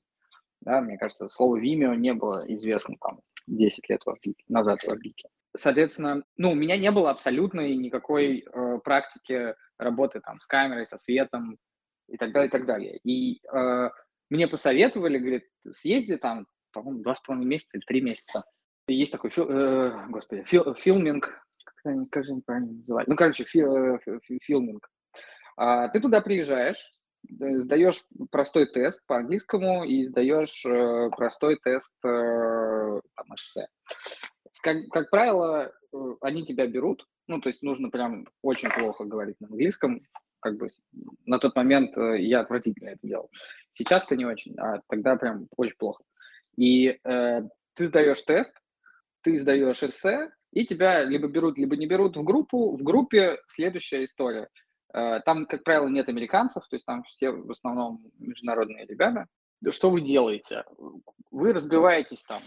Да, 0.61 0.81
мне 0.81 0.97
кажется, 0.97 1.27
слово 1.27 1.57
Vimeo 1.59 1.95
не 1.95 2.13
было 2.13 2.43
известно 2.53 2.95
там 3.01 3.19
10 3.47 3.89
лет 3.89 4.01
в 4.05 4.09
Авгике, 4.09 4.43
назад 4.47 4.79
в 4.81 4.89
Авгике. 4.89 5.27
Соответственно, 5.55 6.23
ну, 6.37 6.51
у 6.51 6.55
меня 6.55 6.77
не 6.77 6.89
было 6.91 7.11
абсолютной 7.11 7.75
никакой 7.75 8.39
э, 8.39 8.79
практики 8.83 9.55
работы 9.77 10.19
там 10.21 10.39
с 10.39 10.47
камерой, 10.47 10.87
со 10.87 10.97
светом 10.97 11.57
и 12.07 12.17
так 12.17 12.31
далее, 12.31 12.47
и 12.47 12.51
так 12.51 12.65
далее. 12.65 12.97
И 13.03 13.39
э, 13.53 13.89
мне 14.29 14.47
посоветовали, 14.47 15.17
говорит, 15.19 15.43
съезди 15.71 16.17
там, 16.17 16.47
по-моему, 16.71 17.01
два 17.03 17.13
с 17.15 17.19
половиной 17.21 17.47
месяца 17.47 17.77
или 17.77 17.85
три 17.85 18.01
месяца. 18.01 18.43
И 18.87 18.95
Есть 18.95 19.11
такой, 19.11 19.29
фил- 19.29 19.49
э, 19.49 20.07
господи, 20.09 20.43
фил- 20.43 20.73
филминг, 20.75 21.31
как, 21.83 22.09
как 22.09 22.23
же 22.25 22.31
они 22.31 22.41
правильно 22.41 22.71
называют? 22.71 23.07
Ну, 23.09 23.15
короче, 23.15 23.43
фи- 23.43 23.59
э, 23.61 23.97
фи- 24.03 24.19
фи- 24.23 24.39
филминг. 24.41 24.89
А, 25.55 25.87
ты 25.89 25.99
туда 25.99 26.21
приезжаешь, 26.21 26.93
э, 27.27 27.57
сдаешь 27.59 28.03
простой 28.31 28.67
тест 28.67 29.01
по 29.05 29.17
английскому 29.17 29.83
и 29.83 30.05
сдаешь 30.05 30.65
э, 30.65 31.09
простой 31.15 31.59
тест 31.63 31.93
э, 32.05 32.99
там, 33.15 33.35
эссе. 33.35 33.67
Как, 34.61 34.77
как 34.89 35.09
правило, 35.09 35.73
они 36.21 36.45
тебя 36.45 36.67
берут, 36.67 37.05
ну, 37.27 37.41
то 37.41 37.49
есть 37.49 37.61
нужно 37.63 37.89
прям 37.89 38.27
очень 38.41 38.69
плохо 38.69 39.03
говорить 39.03 39.39
на 39.41 39.47
английском, 39.47 40.01
как 40.39 40.57
бы 40.57 40.67
на 41.25 41.39
тот 41.39 41.55
момент 41.55 41.95
я 41.97 42.41
отвратительно 42.41 42.89
это 42.89 43.07
делал. 43.07 43.29
Сейчас-то 43.71 44.15
не 44.15 44.25
очень, 44.25 44.55
а 44.57 44.81
тогда 44.87 45.15
прям 45.15 45.47
очень 45.55 45.77
плохо. 45.77 46.03
И 46.57 46.99
э, 47.03 47.41
ты 47.73 47.87
сдаешь 47.87 48.21
тест, 48.21 48.53
ты 49.21 49.39
сдаешь 49.39 49.83
эссе, 49.83 50.31
и 50.51 50.65
тебя 50.65 51.03
либо 51.03 51.27
берут, 51.27 51.57
либо 51.57 51.75
не 51.75 51.87
берут 51.87 52.15
в 52.15 52.23
группу. 52.23 52.75
В 52.75 52.83
группе 52.83 53.39
следующая 53.47 54.05
история. 54.05 54.49
Э, 54.93 55.19
Там, 55.25 55.45
как 55.45 55.63
правило, 55.63 55.87
нет 55.87 56.09
американцев, 56.09 56.67
то 56.67 56.75
есть 56.75 56.85
там 56.85 57.03
все 57.03 57.31
в 57.31 57.51
основном 57.51 58.03
международные 58.19 58.85
ребята. 58.85 59.27
Что 59.71 59.89
вы 59.89 60.01
делаете? 60.01 60.63
Вы 61.31 61.53
разбиваетесь 61.53 62.21
там. 62.23 62.41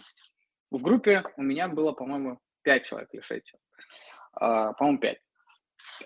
В 0.70 0.82
группе 0.82 1.22
у 1.36 1.42
меня 1.42 1.68
было, 1.68 1.92
по-моему, 1.92 2.38
5 2.62 2.84
человек 2.84 3.08
или 3.12 3.20
6 3.20 3.44
человек. 3.44 3.66
А, 4.34 4.72
По-моему, 4.74 4.98
5. 4.98 5.18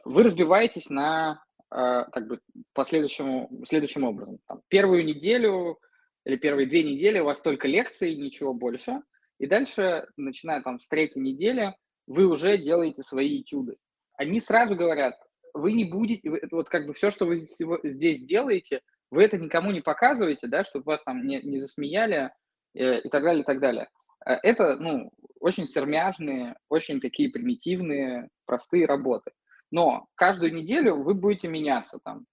Вы 0.05 0.23
разбиваетесь 0.23 0.89
на 0.89 1.43
а, 1.71 2.05
как 2.05 2.27
бы 2.27 2.41
по 2.73 2.85
следующему, 2.85 3.51
следующим 3.67 4.05
образом. 4.05 4.39
Там, 4.47 4.63
первую 4.69 5.05
неделю 5.05 5.79
или 6.25 6.37
первые 6.37 6.67
две 6.67 6.85
недели 6.85 7.19
у 7.19 7.25
вас 7.25 7.41
только 7.41 7.67
лекции, 7.69 8.15
ничего 8.15 8.53
больше. 8.55 9.03
И 9.39 9.47
дальше, 9.47 10.07
начиная 10.17 10.63
там 10.63 10.81
с 10.81 10.89
третьей 10.89 11.23
недели, 11.23 11.75
вы 12.07 12.27
уже 12.27 12.59
делаете 12.59 13.03
свои 13.03 13.41
этюды. 13.41 13.77
Они 14.17 14.39
сразу 14.41 14.77
говорят, 14.77 15.15
вы 15.55 15.73
не 15.73 15.85
будете, 15.85 16.31
вот 16.51 16.69
как 16.69 16.87
бы 16.87 16.95
все, 16.95 17.11
что 17.11 17.27
вы 17.27 17.39
здесь 17.85 18.25
делаете, 18.25 18.81
вы 19.11 19.25
это 19.25 19.39
никому 19.39 19.71
не 19.73 19.81
показываете, 19.81 20.47
да, 20.47 20.65
чтобы 20.65 20.85
вас 20.85 21.03
там 21.03 21.27
не, 21.27 21.41
не 21.43 21.59
засмеяли 21.59 22.31
э, 22.75 23.01
и 23.01 23.09
так 23.09 23.23
далее, 23.23 23.43
и 23.43 23.47
так 23.47 23.61
далее. 23.61 23.89
Э, 24.25 24.35
Это, 24.43 24.77
ну, 24.77 25.11
очень 25.41 25.67
сермяжные, 25.67 26.57
очень 26.69 27.01
такие 27.01 27.31
примитивные, 27.31 28.29
простые 28.47 28.87
работы. 28.87 29.33
Но 29.73 30.07
каждую 30.15 30.53
неделю 30.53 30.97
вы 31.03 31.15
будете 31.15 31.49
меняться 31.49 31.99
там. 32.05 32.27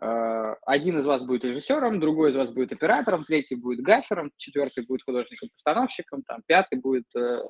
Э, 0.00 0.54
Один 0.66 0.98
из 0.98 1.06
вас 1.06 1.24
будет 1.24 1.44
режиссером, 1.44 1.98
другой 2.00 2.30
из 2.30 2.36
вас 2.36 2.50
будет 2.50 2.72
оператором, 2.72 3.24
третий 3.24 3.56
будет 3.56 3.80
гафером, 3.80 4.30
четвертый 4.36 4.86
будет 4.86 5.02
художником-постановщиком, 5.04 6.22
там, 6.22 6.42
пятый 6.46 6.78
будет 6.78 7.06
э, 7.16 7.42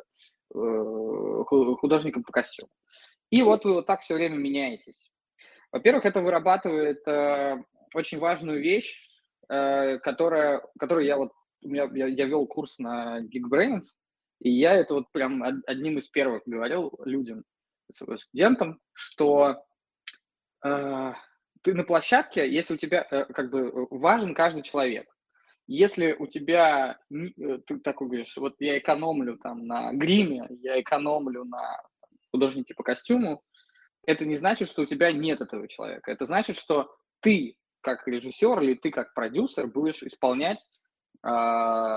э, 0.54 1.44
ху- 1.46 1.76
художником 1.76 2.22
по 2.22 2.32
костюму. 2.32 2.70
И 3.30 3.42
вот 3.42 3.64
вы 3.64 3.74
вот 3.74 3.86
так 3.86 4.00
все 4.00 4.14
время 4.14 4.36
меняетесь. 4.36 5.09
Во-первых, 5.72 6.04
это 6.04 6.20
вырабатывает 6.20 7.06
э, 7.06 7.62
очень 7.94 8.18
важную 8.18 8.60
вещь, 8.60 9.08
э, 9.48 9.98
которая, 9.98 10.62
которую 10.78 11.06
я 11.06 11.16
вот, 11.16 11.32
у 11.62 11.68
меня, 11.68 11.88
я, 11.94 12.06
я 12.06 12.26
вел 12.26 12.46
курс 12.46 12.78
на 12.78 13.20
Geekbrains, 13.22 13.84
и 14.40 14.50
я 14.50 14.74
это 14.74 14.94
вот 14.94 15.12
прям 15.12 15.42
од- 15.42 15.62
одним 15.66 15.98
из 15.98 16.08
первых 16.08 16.42
говорил 16.46 16.92
людям, 17.04 17.44
с- 17.92 18.18
студентам, 18.18 18.80
что 18.92 19.62
э, 20.64 21.12
ты 21.62 21.74
на 21.74 21.84
площадке, 21.84 22.50
если 22.50 22.74
у 22.74 22.76
тебя 22.76 23.06
э, 23.10 23.24
как 23.26 23.50
бы 23.50 23.86
важен 23.90 24.34
каждый 24.34 24.62
человек. 24.62 25.06
если 25.66 26.14
у 26.18 26.26
тебя, 26.26 26.98
э, 27.12 27.58
ты 27.66 27.78
такой 27.78 28.08
говоришь, 28.08 28.36
вот 28.36 28.56
я 28.58 28.76
экономлю 28.78 29.36
там 29.38 29.66
на 29.66 29.92
гриме, 29.92 30.48
я 30.62 30.80
экономлю 30.80 31.44
на 31.44 31.80
художнике 32.32 32.74
по 32.74 32.82
костюму, 32.82 33.42
это 34.10 34.24
не 34.24 34.36
значит, 34.36 34.68
что 34.68 34.82
у 34.82 34.86
тебя 34.86 35.12
нет 35.12 35.40
этого 35.40 35.68
человека. 35.68 36.10
Это 36.10 36.26
значит, 36.26 36.56
что 36.56 36.94
ты 37.20 37.56
как 37.80 38.06
режиссер 38.06 38.60
или 38.60 38.74
ты 38.74 38.90
как 38.90 39.14
продюсер 39.14 39.66
будешь 39.66 40.02
исполнять 40.02 40.66
э, 41.24 41.28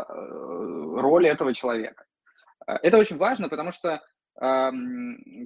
роль 0.10 1.28
этого 1.28 1.54
человека. 1.54 2.06
Это 2.66 2.98
очень 2.98 3.18
важно, 3.18 3.50
потому 3.50 3.72
что 3.72 3.90
э, 3.96 4.00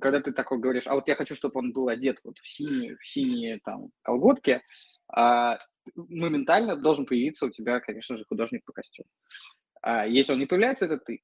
когда 0.02 0.22
ты 0.22 0.32
такой 0.32 0.60
говоришь, 0.60 0.88
а 0.88 0.96
вот 0.96 1.08
я 1.08 1.16
хочу, 1.16 1.36
чтобы 1.36 1.60
он 1.60 1.72
был 1.74 1.88
одет 1.88 2.20
вот 2.24 2.38
в 2.38 2.48
синие, 2.48 2.98
в 2.98 3.08
синие 3.08 3.60
там 3.64 3.90
колготки, 4.04 4.62
э, 5.18 5.58
моментально 5.96 6.76
должен 6.76 7.06
появиться 7.06 7.46
у 7.46 7.50
тебя, 7.50 7.80
конечно 7.80 8.18
же, 8.18 8.26
художник 8.26 8.64
по 8.66 8.74
костюму. 8.74 9.10
А 9.82 10.06
если 10.06 10.34
он 10.34 10.40
не 10.40 10.46
появляется, 10.46 10.86
это 10.86 10.98
ты. 10.98 11.22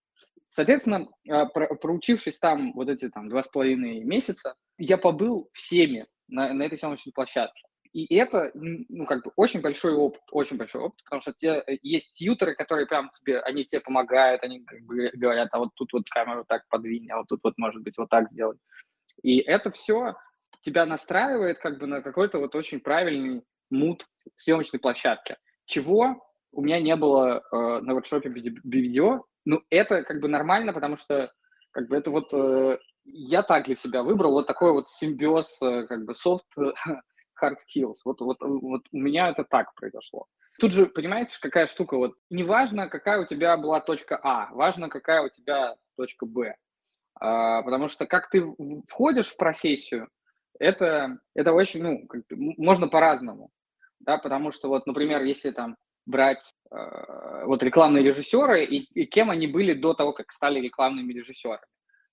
Соответственно, 0.53 1.07
а, 1.27 1.47
проучившись 1.47 2.37
там 2.37 2.73
вот 2.73 2.87
эти 2.87 3.09
там 3.09 3.27
два 3.27 3.41
с 3.41 3.47
половиной 3.47 4.03
месяца, 4.03 4.53
я 4.77 4.99
побыл 4.99 5.49
всеми 5.51 6.05
на, 6.27 6.53
на 6.53 6.61
этой 6.61 6.77
съемочной 6.77 7.11
площадке. 7.11 7.63
И 7.91 8.15
это, 8.15 8.51
ну, 8.53 9.07
как 9.07 9.23
бы, 9.23 9.31
очень 9.35 9.61
большой 9.61 9.93
опыт, 9.93 10.21
очень 10.29 10.57
большой 10.57 10.83
опыт, 10.83 11.03
потому 11.05 11.21
что 11.23 11.33
те, 11.33 11.63
э, 11.65 11.79
есть 11.81 12.13
тьютеры, 12.13 12.53
которые 12.53 12.85
прям 12.85 13.09
тебе, 13.17 13.39
они 13.39 13.65
тебе 13.65 13.81
помогают, 13.81 14.43
они 14.43 14.63
как 14.63 14.79
бы 14.81 15.09
говорят, 15.15 15.49
а 15.53 15.57
вот 15.57 15.69
тут 15.73 15.91
вот 15.91 16.07
камеру 16.07 16.45
так 16.47 16.67
подвинь, 16.69 17.09
а 17.09 17.17
вот 17.17 17.29
тут 17.29 17.39
вот, 17.41 17.57
может 17.57 17.81
быть, 17.81 17.97
вот 17.97 18.09
так 18.09 18.29
сделать. 18.29 18.59
И 19.23 19.39
это 19.39 19.71
все 19.71 20.13
тебя 20.61 20.85
настраивает 20.85 21.57
как 21.57 21.79
бы 21.79 21.87
на 21.87 22.03
какой-то 22.03 22.37
вот 22.37 22.53
очень 22.53 22.79
правильный 22.79 23.41
мут 23.71 24.05
съемочной 24.35 24.79
площадки, 24.79 25.35
чего 25.65 26.23
у 26.51 26.61
меня 26.61 26.79
не 26.79 26.95
было 26.95 27.41
э, 27.51 27.79
на 27.81 27.95
воркшопе 27.95 28.29
видео. 28.29 29.25
Ну, 29.45 29.61
это 29.69 30.03
как 30.03 30.19
бы 30.21 30.27
нормально, 30.27 30.73
потому 30.73 30.97
что 30.97 31.31
как 31.71 31.87
бы 31.87 31.97
это 31.97 32.11
вот 32.11 32.33
э, 32.33 32.77
я 33.05 33.43
так 33.43 33.65
для 33.65 33.75
себя 33.75 34.03
выбрал 34.03 34.31
вот 34.33 34.47
такой 34.47 34.71
вот 34.71 34.89
симбиоз 34.89 35.61
э, 35.61 35.85
как 35.87 36.05
бы 36.05 36.13
soft 36.13 36.41
hard 37.41 37.57
skills. 37.57 37.95
Вот, 38.05 38.21
вот, 38.21 38.37
вот 38.41 38.81
у 38.91 38.97
меня 38.97 39.29
это 39.29 39.43
так 39.43 39.73
произошло. 39.75 40.27
Тут 40.59 40.71
же, 40.71 40.85
понимаете, 40.85 41.35
какая 41.41 41.67
штука, 41.67 41.97
вот 41.97 42.13
не 42.29 42.43
важно, 42.43 42.87
какая 42.87 43.19
у 43.19 43.25
тебя 43.25 43.57
была 43.57 43.81
точка 43.81 44.19
А, 44.21 44.53
важно, 44.53 44.87
какая 44.87 45.23
у 45.23 45.29
тебя 45.29 45.75
точка 45.97 46.25
Б. 46.25 46.55
А, 47.19 47.63
потому 47.63 47.87
что 47.87 48.05
как 48.05 48.29
ты 48.29 48.45
входишь 48.87 49.27
в 49.27 49.37
профессию, 49.37 50.09
это, 50.59 51.17
это 51.33 51.53
очень, 51.53 51.81
ну, 51.81 52.07
как 52.07 52.23
можно 52.29 52.87
по-разному, 52.87 53.49
да, 53.99 54.17
потому 54.17 54.51
что 54.51 54.69
вот, 54.69 54.85
например, 54.85 55.23
если 55.23 55.51
там 55.51 55.75
брать 56.05 56.53
э, 56.71 57.45
вот 57.45 57.63
рекламные 57.63 58.03
режиссеры 58.03 58.65
и, 58.65 58.83
и 58.93 59.05
кем 59.05 59.29
они 59.29 59.47
были 59.47 59.73
до 59.73 59.93
того, 59.93 60.13
как 60.13 60.31
стали 60.31 60.59
рекламными 60.59 61.13
режиссерами. 61.13 61.65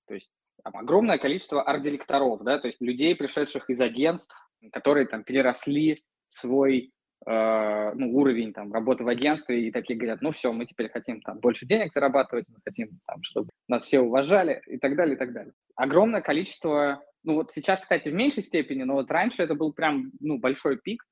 То 0.06 0.14
есть 0.14 0.30
там, 0.62 0.76
огромное 0.76 1.18
количество 1.18 1.62
арт-директоров, 1.62 2.42
да, 2.42 2.58
то 2.58 2.66
есть 2.66 2.80
людей, 2.80 3.14
пришедших 3.16 3.70
из 3.70 3.80
агентств, 3.80 4.36
которые 4.72 5.06
там 5.06 5.24
переросли 5.24 5.98
свой 6.28 6.92
э, 7.26 7.92
ну, 7.94 8.14
уровень 8.14 8.52
там, 8.52 8.72
работы 8.72 9.04
в 9.04 9.08
агентстве 9.08 9.66
и 9.66 9.70
такие 9.70 9.98
говорят, 9.98 10.22
ну 10.22 10.30
все, 10.30 10.52
мы 10.52 10.66
теперь 10.66 10.90
хотим 10.90 11.20
там 11.22 11.38
больше 11.38 11.66
денег 11.66 11.92
зарабатывать, 11.92 12.46
мы 12.48 12.56
хотим, 12.64 13.00
там, 13.06 13.22
чтобы 13.22 13.50
нас 13.68 13.84
все 13.84 14.00
уважали 14.00 14.62
и 14.66 14.78
так 14.78 14.96
далее, 14.96 15.16
и 15.16 15.18
так 15.18 15.32
далее. 15.32 15.52
Огромное 15.74 16.20
количество, 16.20 17.02
ну 17.24 17.34
вот 17.34 17.52
сейчас, 17.54 17.80
кстати, 17.80 18.08
в 18.08 18.14
меньшей 18.14 18.42
степени, 18.42 18.82
но 18.82 18.94
вот 18.94 19.10
раньше 19.10 19.42
это 19.42 19.54
был 19.54 19.72
прям 19.72 20.12
ну, 20.20 20.38
большой 20.38 20.78
пик, 20.78 21.02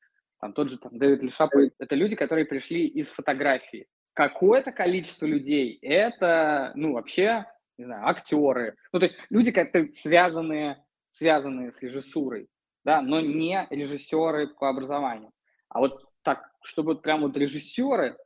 там 0.40 0.53
тот 0.53 0.68
же 0.68 0.79
там 0.79 0.96
Дэвид 0.98 1.22
Лешап, 1.22 1.51
это 1.79 1.94
люди, 1.94 2.16
которые 2.16 2.46
пришли 2.46 2.87
из 2.87 3.09
фотографии. 3.09 3.87
Какое-то 4.14 4.72
количество 4.72 5.27
людей, 5.27 5.79
это, 5.81 6.72
ну, 6.74 6.94
вообще, 6.94 7.46
не 7.77 7.85
знаю, 7.85 8.09
актеры, 8.09 8.77
ну, 8.92 8.98
то 8.98 9.07
есть 9.07 9.16
люди 9.31 9.53
как-то 9.53 9.87
связанные, 9.94 10.85
связанные 11.09 11.72
с 11.72 11.81
режиссурой, 11.81 12.48
да, 12.85 13.01
но 13.01 13.20
не 13.20 13.66
режиссеры 13.70 14.48
по 14.48 14.68
образованию. 14.68 15.31
А 15.68 15.81
вот 15.81 16.05
так, 16.22 16.51
чтобы 16.62 17.01
прям 17.01 17.22
вот 17.22 17.37
режиссеры, 17.37 18.16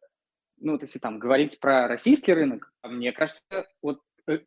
ну, 0.58 0.72
вот 0.72 0.82
если 0.82 0.98
там 0.98 1.18
говорить 1.18 1.60
про 1.60 1.88
российский 1.88 2.32
рынок, 2.32 2.72
мне 2.82 3.12
кажется, 3.12 3.68
вот 3.82 4.00
э, 4.26 4.40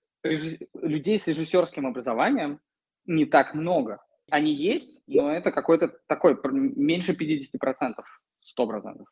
людей 0.73 1.19
с 1.19 1.27
режиссерским 1.27 1.85
образованием 1.85 2.59
не 3.05 3.25
так 3.25 3.53
много. 3.53 4.01
Они 4.29 4.53
есть, 4.53 5.01
но 5.07 5.31
это 5.31 5.51
какой-то 5.51 5.93
такой, 6.07 6.37
меньше 6.43 7.13
50%, 7.13 8.03
100%. 8.59 9.05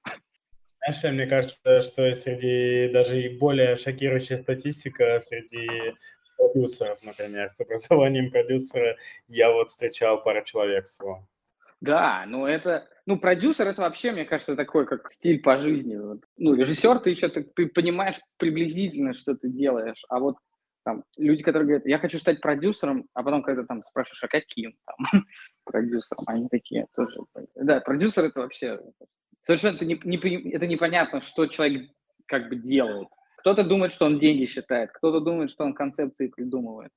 Знаешь, 0.86 1.15
мне 1.15 1.28
кажется, 1.28 1.82
что 1.82 2.13
среди 2.13 2.91
даже 2.91 3.21
и 3.21 3.38
более 3.38 3.76
шокирующая 3.76 4.38
статистика 4.38 5.19
среди 5.19 5.95
продюсеров, 6.38 7.02
например, 7.04 7.52
с 7.52 7.62
образованием 7.62 8.32
продюсера 8.32 8.97
я 9.28 9.52
вот 9.52 9.69
встречал 9.69 10.21
пару 10.21 10.43
человек 10.43 10.86
всего. 10.86 11.28
Да, 11.80 12.23
ну 12.28 12.45
это, 12.45 12.88
ну 13.06 13.19
продюсер 13.19 13.67
это 13.67 13.82
вообще, 13.82 14.12
мне 14.12 14.26
кажется, 14.26 14.56
такой 14.56 14.86
как 14.86 15.12
стиль 15.12 15.41
по 15.41 15.58
жизни. 15.58 15.97
Ну 16.38 16.56
режиссер 16.56 16.99
ты 16.99 17.10
еще 17.10 17.28
ты, 17.28 17.43
ты 17.43 17.67
понимаешь 17.67 18.15
приблизительно, 18.38 19.13
что 19.13 19.36
ты 19.36 19.49
делаешь, 19.49 20.04
а 20.08 20.19
вот 20.19 20.38
там, 20.84 21.04
люди, 21.17 21.43
которые 21.43 21.65
говорят, 21.65 21.86
я 21.86 21.98
хочу 21.98 22.19
стать 22.19 22.41
продюсером, 22.41 23.08
а 23.13 23.24
потом, 23.24 23.41
когда 23.41 23.63
там 23.63 23.84
спрашиваешь, 23.89 24.24
а 24.24 24.28
каким 24.28 24.74
там 24.86 25.24
продюсером, 25.65 26.24
они 26.28 26.48
такие 26.50 26.88
тоже. 26.96 27.19
Да, 27.56 27.80
продюсер 27.80 28.26
это 28.26 28.41
вообще 28.41 28.80
совершенно 29.41 29.76
это, 29.76 29.86
не, 29.86 30.00
не, 30.04 30.52
это 30.52 30.67
непонятно, 30.67 31.22
что 31.22 31.48
человек 31.48 31.89
как 32.26 32.50
бы 32.50 32.56
делает. 32.56 33.08
Кто-то 33.38 33.63
думает, 33.63 33.91
что 33.91 34.06
он 34.06 34.19
деньги 34.19 34.46
считает, 34.46 34.91
кто-то 34.91 35.19
думает, 35.19 35.52
что 35.52 35.65
он 35.65 35.74
концепции 35.74 36.28
придумывает 36.28 36.91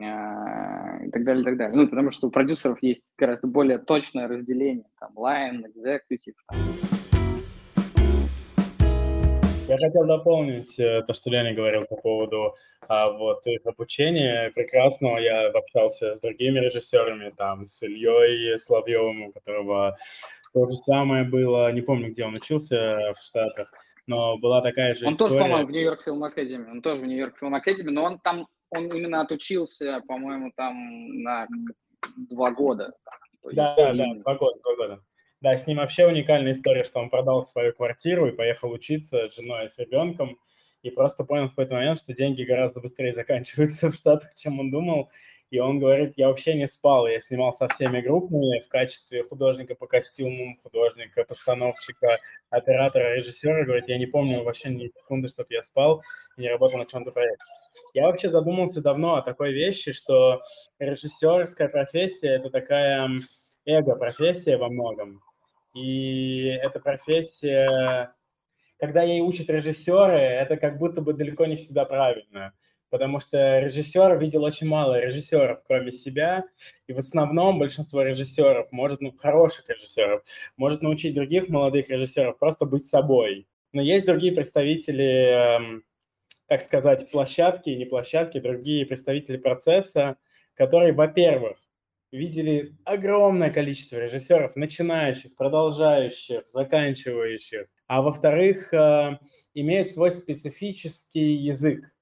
а, 0.00 1.04
и 1.04 1.10
так 1.10 1.24
далее, 1.24 1.42
и 1.42 1.44
так 1.44 1.56
далее. 1.56 1.76
Ну, 1.76 1.88
потому 1.88 2.10
что 2.10 2.28
у 2.28 2.30
продюсеров 2.30 2.82
есть 2.82 3.02
гораздо 3.18 3.46
более 3.46 3.78
точное 3.78 4.26
разделение, 4.26 4.88
там, 4.98 5.12
line, 5.16 5.64
executive, 5.66 6.34
там, 6.48 6.58
я 9.78 9.88
хотел 9.88 10.06
дополнить 10.06 10.78
э, 10.78 11.02
то, 11.06 11.12
что 11.12 11.30
Леня 11.30 11.54
говорил 11.54 11.84
по 11.84 11.96
поводу 11.96 12.54
а, 12.88 13.10
вот 13.10 13.46
их 13.46 13.60
обучения 13.64 14.50
прекрасного. 14.54 15.18
Я 15.18 15.48
общался 15.48 16.14
с 16.14 16.20
другими 16.20 16.58
режиссерами, 16.58 17.32
там, 17.36 17.66
с 17.66 17.82
Ильей 17.82 18.58
Славьевым, 18.58 19.22
у 19.22 19.32
которого 19.32 19.96
то 20.52 20.68
же 20.68 20.76
самое 20.76 21.24
было, 21.24 21.70
не 21.72 21.82
помню, 21.82 22.10
где 22.10 22.24
он 22.24 22.34
учился 22.34 23.12
в 23.14 23.22
Штатах, 23.22 23.72
но 24.06 24.38
была 24.38 24.62
такая 24.62 24.94
же 24.94 25.06
Он 25.06 25.12
история. 25.12 25.30
тоже, 25.30 25.42
по-моему, 25.42 25.68
в 25.68 25.72
Нью-Йорк 25.72 26.02
Фильм 26.02 26.24
Академии, 26.24 26.70
он 26.70 26.82
тоже 26.82 27.02
в 27.02 27.06
Нью-Йорк 27.06 27.38
Фильм 27.38 27.54
Академии, 27.54 27.90
но 27.90 28.04
он 28.04 28.18
там, 28.20 28.46
он 28.70 28.86
именно 28.86 29.20
отучился, 29.20 30.00
по-моему, 30.08 30.52
там 30.56 31.22
на 31.22 31.46
два 32.16 32.50
года. 32.52 32.92
Да, 33.52 33.74
да, 33.76 33.92
да, 33.92 34.14
два 34.14 34.34
года, 34.34 34.60
два 34.62 34.76
года. 34.76 35.02
Да, 35.42 35.56
с 35.56 35.66
ним 35.66 35.78
вообще 35.78 36.06
уникальная 36.06 36.52
история, 36.52 36.84
что 36.84 37.00
он 37.00 37.10
продал 37.10 37.44
свою 37.44 37.72
квартиру 37.72 38.26
и 38.26 38.32
поехал 38.32 38.70
учиться 38.70 39.28
с 39.28 39.36
женой 39.36 39.66
и 39.66 39.68
с 39.68 39.78
ребенком, 39.78 40.38
и 40.82 40.90
просто 40.90 41.24
понял 41.24 41.46
в 41.46 41.50
какой-то 41.50 41.74
момент, 41.74 41.98
что 41.98 42.14
деньги 42.14 42.42
гораздо 42.42 42.80
быстрее 42.80 43.12
заканчиваются 43.12 43.90
в 43.92 43.94
Штатах, 43.94 44.34
чем 44.34 44.60
он 44.60 44.70
думал. 44.70 45.10
И 45.50 45.60
он 45.60 45.78
говорит, 45.78 46.14
я 46.16 46.28
вообще 46.28 46.54
не 46.54 46.66
спал, 46.66 47.06
я 47.06 47.20
снимал 47.20 47.54
со 47.54 47.68
всеми 47.68 48.00
группами 48.00 48.60
в 48.60 48.68
качестве 48.68 49.22
художника 49.22 49.76
по 49.76 49.86
костюмам, 49.86 50.56
художника, 50.56 51.22
постановщика, 51.22 52.18
оператора, 52.50 53.14
режиссера. 53.14 53.64
Говорит, 53.64 53.88
я 53.88 53.98
не 53.98 54.06
помню 54.06 54.42
вообще 54.42 54.70
ни 54.70 54.88
секунды, 54.88 55.28
чтобы 55.28 55.48
я 55.50 55.62
спал 55.62 56.02
и 56.36 56.40
не 56.40 56.48
работал 56.48 56.78
на 56.78 56.86
чем-то 56.86 57.12
проекте. 57.12 57.44
Я 57.94 58.06
вообще 58.06 58.28
задумался 58.28 58.82
давно 58.82 59.14
о 59.14 59.22
такой 59.22 59.52
вещи, 59.52 59.92
что 59.92 60.42
режиссерская 60.80 61.68
профессия– 61.68 62.28
это 62.36 62.50
такая 62.50 63.08
эго-профессия 63.66 64.56
во 64.56 64.68
многом. 64.68 65.20
И 65.74 66.44
эта 66.62 66.80
профессия, 66.80 68.14
когда 68.78 69.02
ей 69.02 69.20
учат 69.20 69.50
режиссеры, 69.50 70.18
это 70.18 70.56
как 70.56 70.78
будто 70.78 71.02
бы 71.02 71.12
далеко 71.12 71.44
не 71.46 71.56
всегда 71.56 71.84
правильно. 71.84 72.54
Потому 72.88 73.18
что 73.18 73.58
режиссер 73.58 74.16
видел 74.16 74.44
очень 74.44 74.68
мало 74.68 74.98
режиссеров, 75.00 75.62
кроме 75.66 75.90
себя, 75.90 76.44
и 76.86 76.92
в 76.92 76.98
основном 76.98 77.58
большинство 77.58 78.02
режиссеров, 78.02 78.70
может, 78.70 79.00
ну, 79.00 79.12
хороших 79.12 79.68
режиссеров, 79.68 80.22
может 80.56 80.82
научить 80.82 81.14
других 81.14 81.48
молодых 81.48 81.90
режиссеров 81.90 82.38
просто 82.38 82.64
быть 82.64 82.86
собой. 82.86 83.48
Но 83.72 83.82
есть 83.82 84.06
другие 84.06 84.32
представители, 84.32 85.56
эм, 85.56 85.84
так 86.46 86.62
сказать, 86.62 87.10
площадки, 87.10 87.70
не 87.70 87.84
площадки, 87.86 88.38
другие 88.38 88.86
представители 88.86 89.36
процесса, 89.36 90.16
которые, 90.54 90.92
во-первых, 90.92 91.58
видели 92.16 92.74
огромное 92.84 93.50
количество 93.50 93.96
режиссеров, 93.98 94.56
начинающих, 94.56 95.34
продолжающих, 95.36 96.44
заканчивающих, 96.52 97.66
а 97.86 98.02
во-вторых, 98.02 98.72
э, 98.72 99.18
имеют 99.54 99.90
свой 99.90 100.10
специфический 100.10 101.34
язык. 101.34 101.92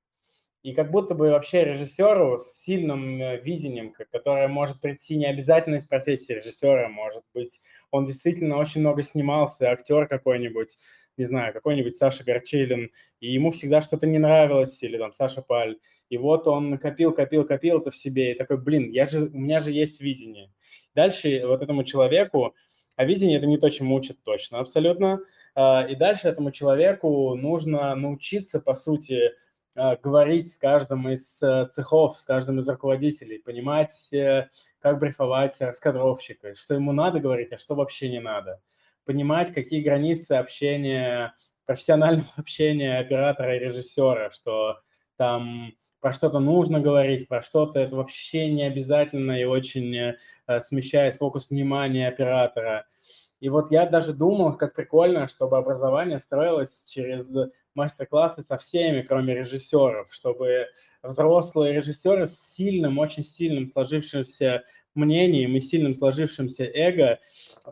И 0.62 0.72
как 0.72 0.90
будто 0.90 1.14
бы 1.14 1.30
вообще 1.30 1.64
режиссеру 1.64 2.38
с 2.38 2.62
сильным 2.62 3.20
э, 3.20 3.40
видением, 3.42 3.92
которое 4.10 4.48
может 4.48 4.80
прийти 4.80 5.16
не 5.16 5.26
обязательно 5.26 5.76
из 5.76 5.86
профессии 5.86 6.32
режиссера, 6.32 6.88
может 6.88 7.22
быть, 7.34 7.60
он 7.90 8.06
действительно 8.06 8.56
очень 8.56 8.80
много 8.80 9.02
снимался, 9.02 9.70
актер 9.70 10.06
какой-нибудь, 10.08 10.74
не 11.16 11.24
знаю, 11.24 11.52
какой-нибудь 11.52 11.96
Саша 11.96 12.24
Горчелин, 12.24 12.90
и 13.20 13.32
ему 13.32 13.50
всегда 13.50 13.80
что-то 13.80 14.06
не 14.06 14.18
нравилось, 14.18 14.82
или 14.82 14.98
там 14.98 15.12
Саша 15.12 15.42
Паль, 15.42 15.78
и 16.08 16.18
вот 16.18 16.46
он 16.46 16.78
копил, 16.78 17.12
копил, 17.12 17.44
копил 17.44 17.80
это 17.80 17.90
в 17.90 17.96
себе, 17.96 18.32
и 18.32 18.34
такой, 18.34 18.58
блин, 18.58 18.90
я 18.90 19.06
же, 19.06 19.26
у 19.26 19.38
меня 19.38 19.60
же 19.60 19.72
есть 19.72 20.00
видение. 20.00 20.52
Дальше 20.94 21.42
вот 21.46 21.62
этому 21.62 21.84
человеку, 21.84 22.54
а 22.96 23.04
видение– 23.04 23.38
это 23.38 23.46
не 23.46 23.58
то, 23.58 23.68
чему 23.70 23.96
учат 23.96 24.22
точно 24.22 24.60
абсолютно, 24.60 25.20
а, 25.54 25.86
и 25.88 25.94
дальше 25.94 26.28
этому 26.28 26.50
человеку 26.50 27.34
нужно 27.34 27.94
научиться, 27.94 28.60
по 28.60 28.74
сути, 28.74 29.32
а, 29.76 29.96
говорить 29.96 30.52
с 30.52 30.56
каждым 30.56 31.08
из 31.08 31.42
э, 31.42 31.68
цехов, 31.72 32.16
с 32.16 32.22
каждым 32.22 32.60
из 32.60 32.68
руководителей, 32.68 33.38
понимать, 33.38 34.08
э, 34.12 34.48
как 34.78 35.00
брифовать 35.00 35.60
раскадровщика, 35.60 36.54
что 36.54 36.74
ему 36.74 36.92
надо 36.92 37.18
говорить, 37.18 37.52
а 37.52 37.58
что 37.58 37.74
вообще 37.74 38.08
не 38.08 38.20
надо. 38.20 38.60
Понимать, 39.04 39.52
какие 39.52 39.82
границы 39.82 40.32
общения, 40.32 41.34
профессионального 41.66 42.28
общения 42.36 42.98
оператора 42.98 43.56
и 43.56 43.60
режиссера, 43.60 44.30
что 44.30 44.80
там 45.16 45.74
про 46.00 46.12
что-то 46.12 46.38
нужно 46.38 46.80
говорить, 46.80 47.28
про 47.28 47.42
что-то 47.42 47.80
это 47.80 47.96
вообще 47.96 48.50
не 48.50 48.64
обязательно 48.64 49.40
и 49.40 49.44
очень 49.44 49.96
э, 49.96 50.60
смещает 50.60 51.14
фокус 51.14 51.48
внимания 51.48 52.08
оператора. 52.08 52.86
И 53.40 53.48
вот 53.48 53.70
я 53.70 53.86
даже 53.86 54.12
думал, 54.12 54.54
как 54.56 54.74
прикольно, 54.74 55.28
чтобы 55.28 55.56
образование 55.56 56.18
строилось 56.18 56.84
через 56.86 57.30
мастер-классы 57.74 58.42
со 58.42 58.56
всеми, 58.56 59.02
кроме 59.02 59.34
режиссеров, 59.34 60.12
чтобы 60.12 60.66
взрослые 61.02 61.74
режиссеры 61.74 62.26
с 62.26 62.38
сильным, 62.38 62.98
очень 62.98 63.24
сильным 63.24 63.66
сложившимся 63.66 64.62
мнением 64.94 65.56
и 65.56 65.60
сильным 65.60 65.94
сложившимся 65.94 66.64
эго, 66.64 67.18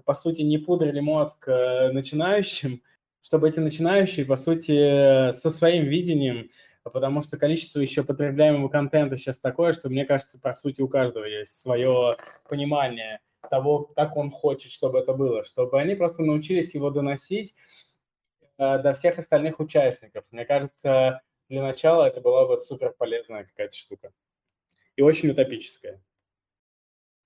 по 0.04 0.14
сути, 0.14 0.42
не 0.42 0.58
пудрили 0.58 1.00
мозг 1.00 1.48
э, 1.48 1.90
начинающим, 1.92 2.82
чтобы 3.22 3.48
эти 3.48 3.60
начинающие, 3.60 4.26
по 4.26 4.36
сути, 4.36 5.32
со 5.32 5.50
своим 5.50 5.84
видением, 5.84 6.50
потому 6.82 7.22
что 7.22 7.38
количество 7.38 7.80
еще 7.80 8.02
потребляемого 8.02 8.68
контента 8.68 9.16
сейчас 9.16 9.38
такое, 9.38 9.72
что, 9.72 9.88
мне 9.88 10.04
кажется, 10.04 10.38
по 10.38 10.52
сути, 10.52 10.80
у 10.80 10.88
каждого 10.88 11.24
есть 11.24 11.60
свое 11.60 12.16
понимание 12.48 13.20
того, 13.50 13.90
как 13.94 14.16
он 14.16 14.30
хочет, 14.30 14.72
чтобы 14.72 14.98
это 14.98 15.12
было, 15.12 15.44
чтобы 15.44 15.80
они 15.80 15.94
просто 15.94 16.22
научились 16.22 16.74
его 16.74 16.90
доносить 16.90 17.54
Э, 18.62 18.78
до 18.78 18.92
всех 18.92 19.18
остальных 19.18 19.58
участников. 19.60 20.24
Мне 20.30 20.44
кажется, 20.44 21.22
для 21.48 21.62
начала 21.62 22.04
это 22.04 22.20
была 22.20 22.46
бы 22.46 22.58
супер 22.58 22.94
полезная 22.96 23.44
какая-то 23.44 23.76
штука. 23.76 24.12
И 24.96 25.02
очень 25.02 25.30
утопическая. 25.30 26.00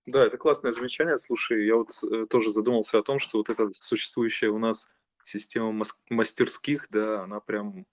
Да, 0.07 0.25
это 0.25 0.39
классное 0.39 0.73
замечание. 0.73 1.19
Слушай, 1.19 1.67
я 1.67 1.77
вот 1.77 1.91
э, 2.05 2.27
тоже 2.27 2.53
задумался 2.53 2.99
о 2.99 3.03
том, 3.03 3.19
что 3.19 3.39
вот 3.39 3.51
эта 3.51 3.69
существующая 3.73 4.49
у 4.49 4.59
нас 4.59 4.89
система 5.25 5.85
мастерских, 6.09 6.87
да, 6.91 7.25
она 7.25 7.41
прям 7.41 7.85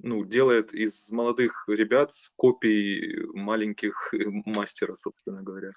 ну, 0.00 0.24
делает 0.24 0.74
из 0.74 1.10
молодых 1.12 1.64
ребят 1.68 2.10
копий 2.36 3.24
маленьких 3.32 4.12
э, 4.12 4.18
мастера, 4.44 4.94
собственно 4.94 5.42
говоря. 5.42 5.70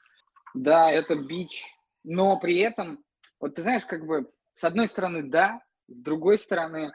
Да, 0.56 0.92
это 0.92 1.16
бич. 1.16 1.63
Но 2.04 2.40
при 2.40 2.58
этом, 2.58 3.04
вот 3.40 3.56
ты 3.56 3.62
знаешь, 3.62 3.86
как 3.86 4.06
бы, 4.06 4.32
с 4.54 4.63
одной 4.63 4.88
стороны, 4.88 5.24
да, 5.24 5.62
с 5.88 6.00
другой 6.00 6.40
стороны, 6.40 6.92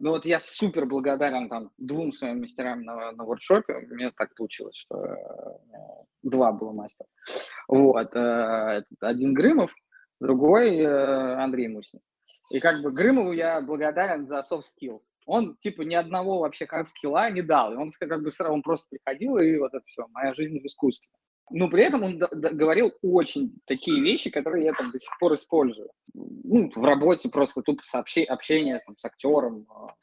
ну 0.00 0.10
вот 0.10 0.24
я 0.24 0.40
супер 0.40 0.86
благодарен 0.86 1.48
там 1.48 1.70
двум 1.78 2.12
своим 2.12 2.40
мастерам 2.40 2.82
на, 2.82 3.12
на 3.12 3.24
воркшопе. 3.24 3.74
У 3.74 3.94
меня 3.94 4.12
так 4.16 4.34
получилось, 4.34 4.76
что 4.76 4.96
э, 4.96 5.16
два 6.22 6.52
было 6.52 6.72
мастера. 6.72 7.08
Вот. 7.66 8.14
Э, 8.14 8.84
один 9.00 9.34
Грымов, 9.34 9.74
другой 10.20 10.78
э, 10.78 11.34
Андрей 11.34 11.68
Мусин. 11.68 12.00
И 12.50 12.60
как 12.60 12.82
бы 12.82 12.90
Грымову 12.90 13.32
я 13.32 13.60
благодарен 13.60 14.26
за 14.26 14.44
soft 14.50 14.64
skills. 14.80 15.02
Он 15.26 15.56
типа 15.56 15.82
ни 15.82 15.94
одного 15.94 16.38
вообще 16.38 16.66
как 16.66 16.88
скилла 16.88 17.30
не 17.30 17.42
дал. 17.42 17.72
И 17.72 17.76
он 17.76 17.92
как 17.92 18.22
бы 18.22 18.32
сразу 18.32 18.54
он 18.54 18.62
просто 18.62 18.86
приходил 18.88 19.36
и 19.36 19.58
вот 19.58 19.74
это 19.74 19.84
все, 19.86 20.06
моя 20.08 20.32
жизнь 20.32 20.58
в 20.60 20.66
искусстве. 20.66 21.10
Но 21.50 21.68
при 21.68 21.84
этом 21.84 22.02
он 22.02 22.18
говорил 22.18 22.92
очень 23.02 23.58
такие 23.66 24.00
вещи, 24.00 24.30
которые 24.30 24.66
я 24.66 24.72
там 24.72 24.90
до 24.90 24.98
сих 24.98 25.10
пор 25.18 25.34
использую. 25.34 25.90
Ну, 26.14 26.70
в 26.74 26.84
работе 26.84 27.28
просто 27.28 27.62
тупо 27.62 27.82
сообще, 27.84 28.22
общение 28.24 28.80
там, 28.84 28.96
с 28.96 29.04
актером. 29.04 29.66
А. 29.70 29.94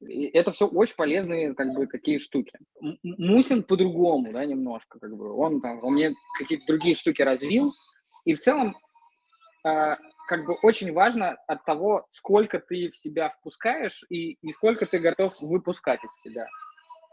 Это 0.00 0.52
все 0.52 0.66
очень 0.66 0.96
полезные 0.96 1.54
как 1.54 1.72
бы 1.74 1.86
какие 1.86 2.18
штуки. 2.18 2.52
Мусин 3.02 3.62
по-другому, 3.62 4.32
да, 4.32 4.44
немножко, 4.44 4.98
как 4.98 5.16
бы. 5.16 5.32
Он 5.34 5.60
там, 5.60 5.82
он 5.82 5.94
мне 5.94 6.14
какие-то 6.38 6.66
другие 6.66 6.94
штуки 6.94 7.22
развил. 7.22 7.72
И 8.24 8.34
в 8.34 8.40
целом, 8.40 8.76
э, 9.64 9.96
как 10.28 10.44
бы 10.44 10.54
очень 10.62 10.92
важно 10.92 11.36
от 11.46 11.64
того, 11.64 12.06
сколько 12.10 12.60
ты 12.60 12.90
в 12.90 12.96
себя 12.96 13.30
впускаешь 13.30 14.04
и, 14.10 14.32
и 14.32 14.52
сколько 14.52 14.84
ты 14.84 14.98
готов 14.98 15.34
выпускать 15.40 16.04
из 16.04 16.12
себя. 16.20 16.46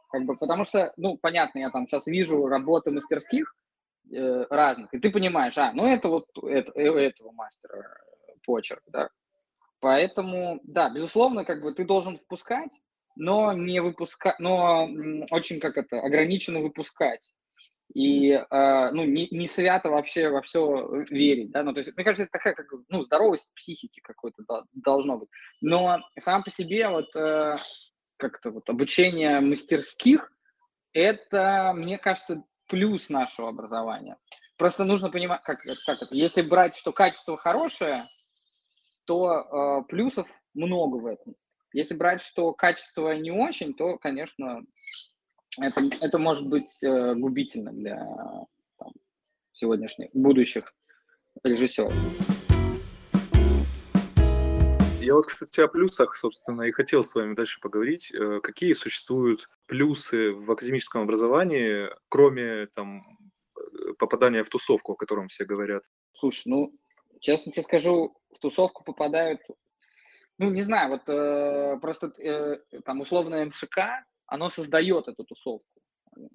Как 0.09 0.25
бы, 0.25 0.35
потому 0.35 0.63
что, 0.63 0.93
ну, 0.97 1.17
понятно, 1.17 1.59
я 1.59 1.69
там 1.69 1.87
сейчас 1.87 2.07
вижу 2.07 2.47
работы 2.47 2.91
мастерских 2.91 3.55
э, 4.11 4.45
разных, 4.49 4.93
и 4.93 4.99
ты 4.99 5.11
понимаешь, 5.11 5.57
а, 5.57 5.71
ну, 5.73 5.85
это 5.87 6.09
вот 6.09 6.25
это, 6.43 6.71
э, 6.75 7.07
этого 7.07 7.31
мастера 7.31 7.79
э, 7.79 8.31
почерк, 8.45 8.83
да. 8.87 9.09
Поэтому, 9.79 10.59
да, 10.63 10.89
безусловно, 10.89 11.45
как 11.45 11.61
бы 11.61 11.73
ты 11.73 11.85
должен 11.85 12.17
впускать, 12.17 12.71
но 13.15 13.53
не 13.53 13.81
выпускать, 13.81 14.39
но 14.39 14.89
очень, 15.31 15.59
как 15.59 15.77
это, 15.77 16.01
ограниченно 16.01 16.59
выпускать. 16.59 17.33
И, 17.93 18.31
э, 18.31 18.91
ну, 18.91 19.05
не, 19.05 19.27
не 19.29 19.47
свято 19.47 19.89
вообще 19.89 20.29
во 20.29 20.41
все 20.41 21.05
верить, 21.09 21.51
да, 21.51 21.63
ну, 21.63 21.73
то 21.73 21.79
есть, 21.79 21.95
мне 21.95 22.03
кажется, 22.03 22.23
это 22.23 22.31
такая, 22.31 22.53
как, 22.53 22.65
ну, 22.89 23.03
здоровость 23.03 23.51
психики 23.55 23.99
какой-то 24.01 24.43
должно 24.73 25.17
быть. 25.17 25.29
Но 25.61 25.99
сам 26.19 26.43
по 26.43 26.49
себе 26.49 26.89
вот 26.89 27.15
э, 27.15 27.55
как-то 28.17 28.51
вот 28.51 28.69
обучение 28.69 29.39
мастерских, 29.39 30.31
это, 30.93 31.73
мне 31.75 31.97
кажется, 31.97 32.43
плюс 32.67 33.09
нашего 33.09 33.49
образования. 33.49 34.17
Просто 34.57 34.85
нужно 34.85 35.09
понимать, 35.09 35.41
как, 35.43 35.57
как 35.85 36.01
это. 36.01 36.15
Если 36.15 36.41
брать, 36.41 36.75
что 36.75 36.93
качество 36.93 37.35
хорошее, 37.37 38.07
то 39.05 39.81
э, 39.81 39.83
плюсов 39.89 40.27
много 40.53 40.97
в 40.97 41.05
этом. 41.05 41.35
Если 41.73 41.95
брать, 41.95 42.21
что 42.21 42.53
качество 42.53 43.11
не 43.15 43.31
очень, 43.31 43.73
то, 43.73 43.97
конечно, 43.97 44.61
это, 45.59 45.81
это 45.99 46.17
может 46.17 46.47
быть 46.47 46.81
э, 46.83 47.15
губительно 47.15 47.73
для 47.73 47.97
там, 48.77 48.93
сегодняшних, 49.51 50.09
будущих 50.13 50.73
режиссеров. 51.43 51.93
Я 55.05 55.13
вот, 55.13 55.27
кстати, 55.27 55.59
о 55.59 55.67
плюсах, 55.67 56.15
собственно, 56.15 56.63
и 56.63 56.71
хотел 56.71 57.03
с 57.03 57.13
вами 57.13 57.35
дальше 57.35 57.59
поговорить. 57.61 58.11
Э, 58.11 58.39
какие 58.41 58.73
существуют 58.73 59.47
плюсы 59.67 60.33
в 60.33 60.51
академическом 60.51 61.03
образовании, 61.03 61.91
кроме 62.09 62.65
там 62.65 63.03
э, 63.55 63.93
попадания 63.99 64.43
в 64.43 64.49
тусовку, 64.49 64.93
о 64.93 64.95
котором 64.95 65.27
все 65.27 65.45
говорят? 65.45 65.83
Слушай, 66.13 66.47
ну, 66.47 66.73
честно 67.19 67.51
тебе 67.51 67.61
скажу, 67.61 68.17
в 68.33 68.39
тусовку 68.39 68.83
попадают, 68.83 69.41
ну, 70.39 70.49
не 70.49 70.63
знаю, 70.63 70.89
вот 70.89 71.07
э, 71.07 71.77
просто 71.79 72.07
э, 72.17 72.57
там 72.83 73.01
условное 73.01 73.45
МШК, 73.45 73.77
оно 74.25 74.49
создает 74.49 75.07
эту 75.07 75.23
тусовку 75.23 75.69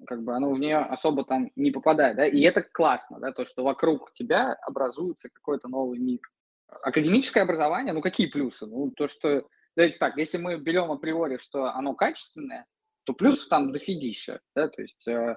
как 0.05 0.23
бы 0.23 0.35
оно 0.35 0.51
в 0.51 0.59
нее 0.59 0.77
особо 0.77 1.25
там 1.25 1.49
не 1.55 1.71
попадает, 1.71 2.15
да, 2.15 2.27
и 2.27 2.39
это 2.41 2.61
классно, 2.61 3.19
да, 3.19 3.31
то, 3.31 3.45
что 3.45 3.63
вокруг 3.63 4.13
тебя 4.13 4.53
образуется 4.61 5.27
какой-то 5.27 5.67
новый 5.67 5.97
мир. 5.97 6.21
Академическое 6.83 7.43
образование, 7.43 7.93
ну 7.93 8.01
какие 8.01 8.27
плюсы? 8.27 8.65
Ну 8.65 8.91
то, 8.91 9.07
что, 9.07 9.47
давайте 9.75 9.97
так, 9.97 10.17
если 10.17 10.37
мы 10.37 10.57
берем 10.57 10.91
априори, 10.91 11.37
что 11.37 11.65
оно 11.65 11.93
качественное, 11.93 12.65
то 13.03 13.13
плюсов 13.13 13.47
там 13.49 13.71
дофигища, 13.71 14.39
да, 14.55 14.67
то 14.69 14.81
есть 14.81 15.07
э, 15.07 15.35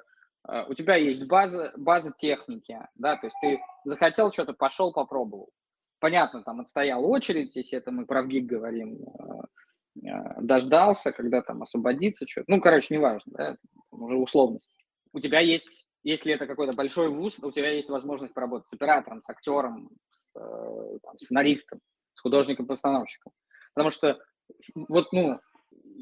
э, 0.49 0.65
у 0.69 0.75
тебя 0.75 0.97
есть 0.97 1.25
база, 1.25 1.73
база 1.77 2.13
техники, 2.17 2.79
да, 2.95 3.17
то 3.17 3.27
есть 3.27 3.37
ты 3.41 3.61
захотел 3.85 4.33
что-то, 4.33 4.53
пошел, 4.53 4.93
попробовал. 4.93 5.51
Понятно, 5.99 6.43
там 6.43 6.61
отстоял 6.61 7.05
очередь, 7.05 7.57
если 7.57 7.79
это 7.79 7.91
мы 7.91 8.07
про 8.07 8.23
ВГИК 8.23 8.45
говорим, 8.45 8.99
э, 9.03 10.07
э, 10.07 10.41
дождался, 10.41 11.13
когда 11.13 11.43
там 11.43 11.63
освободится 11.63 12.27
что-то. 12.29 12.51
Ну, 12.51 12.61
короче, 12.61 12.95
неважно, 12.95 13.33
да, 13.37 13.57
уже 13.91 14.17
условность. 14.17 14.71
У 15.13 15.21
тебя 15.21 15.41
есть 15.41 15.87
если 16.05 16.35
это 16.35 16.47
какой-то 16.47 16.75
большой 16.75 17.09
вуз, 17.09 17.39
у 17.43 17.51
тебя 17.51 17.71
есть 17.71 17.89
возможность 17.89 18.35
поработать 18.35 18.69
с 18.69 18.73
оператором, 18.75 19.23
с 19.23 19.29
актером, 19.29 19.91
с 20.11 20.31
э, 20.39 20.99
там, 21.03 21.19
сценаристом, 21.19 21.81
с 22.15 22.21
художником-постановщиком. 22.21 23.33
Потому 23.75 23.91
что 23.91 24.21
вот, 24.75 25.13
ну, 25.13 25.41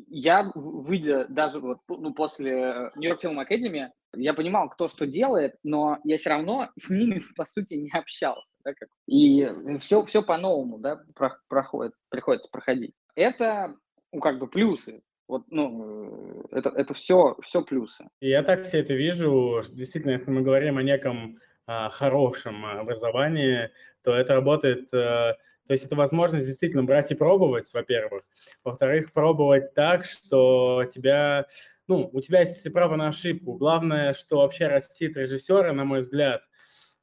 я, 0.08 0.50
выйдя 0.54 1.26
даже 1.28 1.60
вот, 1.60 1.78
ну, 1.88 2.12
после 2.12 2.90
Нью-Йорк 2.96 3.24
Film 3.24 3.42
Academy, 3.42 3.90
я 4.14 4.34
понимал, 4.34 4.68
кто 4.68 4.88
что 4.88 5.06
делает, 5.06 5.54
но 5.62 5.98
я 6.04 6.18
все 6.18 6.30
равно 6.30 6.68
с 6.76 6.90
ними, 6.90 7.20
по 7.36 7.46
сути, 7.46 7.74
не 7.74 7.90
общался. 7.90 8.54
Да, 8.64 8.74
как. 8.74 8.88
И 9.06 9.48
все, 9.78 10.04
все 10.04 10.22
по-новому 10.22 10.78
да, 10.78 11.00
проходит, 11.48 11.92
приходится 12.10 12.48
проходить. 12.50 12.94
Это, 13.14 13.76
ну, 14.12 14.20
как 14.20 14.38
бы 14.38 14.48
плюсы 14.48 15.02
вот, 15.32 15.44
ну, 15.48 16.44
это, 16.50 16.68
это 16.68 16.92
все, 16.92 17.38
все 17.42 17.62
плюсы. 17.62 18.04
Я 18.20 18.42
так 18.42 18.64
все 18.64 18.80
это 18.80 18.92
вижу. 18.92 19.62
Действительно, 19.70 20.10
если 20.10 20.30
мы 20.30 20.42
говорим 20.42 20.76
о 20.76 20.82
неком 20.82 21.38
а, 21.66 21.88
хорошем 21.88 22.66
образовании, 22.66 23.70
то 24.02 24.14
это 24.14 24.34
работает 24.34 24.92
а, 24.92 25.38
То 25.66 25.72
есть 25.72 25.84
это 25.84 25.96
возможность 25.96 26.44
действительно 26.44 26.84
брать 26.84 27.12
и 27.12 27.14
пробовать, 27.14 27.72
во-первых. 27.72 28.24
Во-вторых, 28.62 29.14
пробовать 29.14 29.72
так, 29.72 30.04
что 30.04 30.84
тебя, 30.92 31.46
ну, 31.88 32.10
у 32.12 32.20
тебя 32.20 32.40
есть 32.40 32.70
право 32.70 32.96
на 32.96 33.08
ошибку. 33.08 33.54
Главное, 33.54 34.12
что 34.12 34.36
вообще 34.36 34.66
растит 34.66 35.16
режиссера, 35.16 35.72
на 35.72 35.86
мой 35.86 36.00
взгляд, 36.00 36.42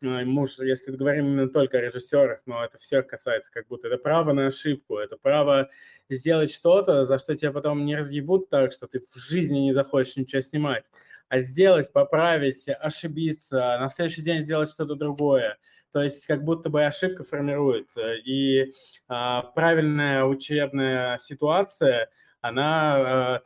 э, 0.02 0.26
муж, 0.26 0.60
если 0.60 0.91
говорим 0.91 1.28
именно 1.28 1.50
только 1.50 1.78
о 1.78 1.82
режиссерах, 1.82 2.41
но 2.45 2.64
это 2.64 2.78
всех 2.78 3.08
касается, 3.08 3.52
как 3.52 3.68
будто 3.68 3.88
это 3.88 3.97
право 3.97 4.34
на 4.34 4.47
ошибку, 4.47 4.97
это 4.97 5.18
право 5.18 5.70
сделать 6.10 6.52
что-то, 6.52 7.06
за 7.06 7.20
что 7.20 7.36
тебя 7.36 7.52
потом 7.52 7.86
не 7.86 7.95
разъебут 7.95 8.50
так, 8.50 8.72
что 8.72 8.88
ты 8.88 9.00
в 9.00 9.18
жизни 9.18 9.60
не 9.60 9.74
захочешь 9.74 10.16
ничего 10.16 10.41
снимать, 10.41 10.86
а 11.28 11.39
сделать, 11.39 11.91
поправить, 11.91 12.68
ошибиться, 12.68 13.78
на 13.80 13.89
следующий 13.89 14.24
день 14.24 14.43
сделать 14.43 14.70
что-то 14.70 14.95
другое. 14.95 15.58
То 15.91 16.02
есть 16.02 16.26
как 16.26 16.43
будто 16.43 16.70
бы 16.70 16.86
ошибка 16.86 17.24
формирует. 17.24 17.88
И 18.26 18.72
а, 19.08 19.41
правильная 19.41 20.24
учебная 20.24 21.18
ситуация, 21.18 22.10
она 22.41 22.95
а, 22.95 23.41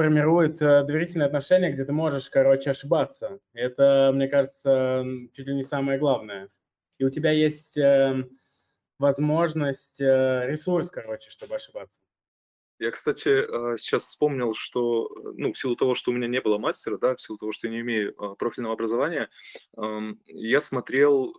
формирует 0.00 0.62
а, 0.62 0.82
доверительные 0.82 1.26
отношения, 1.26 1.70
где 1.70 1.84
ты 1.84 1.92
можешь, 1.92 2.30
короче, 2.30 2.70
ошибаться. 2.70 3.38
Это, 3.52 4.12
мне 4.14 4.28
кажется, 4.28 5.04
чуть 5.36 5.46
ли 5.46 5.54
не 5.54 5.62
самое 5.62 5.98
главное. 5.98 6.48
И 6.96 7.04
у 7.04 7.10
тебя 7.10 7.32
есть 7.32 7.76
э, 7.76 8.26
возможность, 8.98 10.00
э, 10.00 10.46
ресурс, 10.46 10.90
короче, 10.90 11.28
чтобы 11.28 11.56
ошибаться. 11.56 12.00
Я, 12.78 12.90
кстати, 12.92 13.76
сейчас 13.76 14.04
вспомнил, 14.04 14.54
что, 14.54 15.10
ну, 15.36 15.52
в 15.52 15.58
силу 15.58 15.76
того, 15.76 15.94
что 15.94 16.12
у 16.12 16.14
меня 16.14 16.28
не 16.28 16.40
было 16.40 16.56
мастера, 16.56 16.96
да, 16.96 17.14
в 17.14 17.20
силу 17.20 17.36
того, 17.36 17.52
что 17.52 17.66
я 17.66 17.74
не 17.74 17.80
имею 17.80 18.14
профильного 18.36 18.72
образования, 18.72 19.28
я 20.24 20.60
смотрел, 20.62 21.34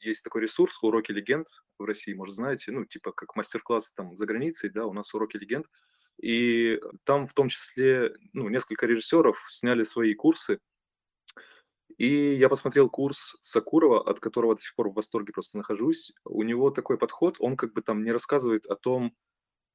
есть 0.00 0.24
такой 0.24 0.42
ресурс 0.42 0.82
«Уроки 0.82 1.12
легенд» 1.12 1.46
в 1.78 1.84
России, 1.84 2.12
может, 2.12 2.34
знаете, 2.34 2.72
ну, 2.72 2.84
типа 2.84 3.12
как 3.12 3.36
мастер-класс 3.36 3.92
там 3.92 4.16
за 4.16 4.26
границей, 4.26 4.70
да, 4.70 4.84
у 4.86 4.92
нас 4.92 5.14
«Уроки 5.14 5.36
легенд», 5.36 5.66
и 6.20 6.80
там 7.04 7.26
в 7.26 7.34
том 7.34 7.48
числе, 7.48 8.14
ну, 8.32 8.48
несколько 8.48 8.86
режиссеров 8.86 9.44
сняли 9.48 9.82
свои 9.82 10.14
курсы, 10.14 10.58
и 11.98 12.34
я 12.34 12.48
посмотрел 12.48 12.88
курс 12.88 13.36
Сакурова, 13.42 14.00
от 14.02 14.18
которого 14.20 14.54
до 14.54 14.60
сих 14.60 14.74
пор 14.74 14.90
в 14.90 14.94
восторге 14.94 15.32
просто 15.32 15.58
нахожусь. 15.58 16.12
У 16.24 16.42
него 16.42 16.70
такой 16.70 16.98
подход, 16.98 17.36
он 17.38 17.56
как 17.56 17.72
бы 17.74 17.82
там 17.82 18.02
не 18.02 18.12
рассказывает 18.12 18.66
о 18.66 18.76
том, 18.76 19.14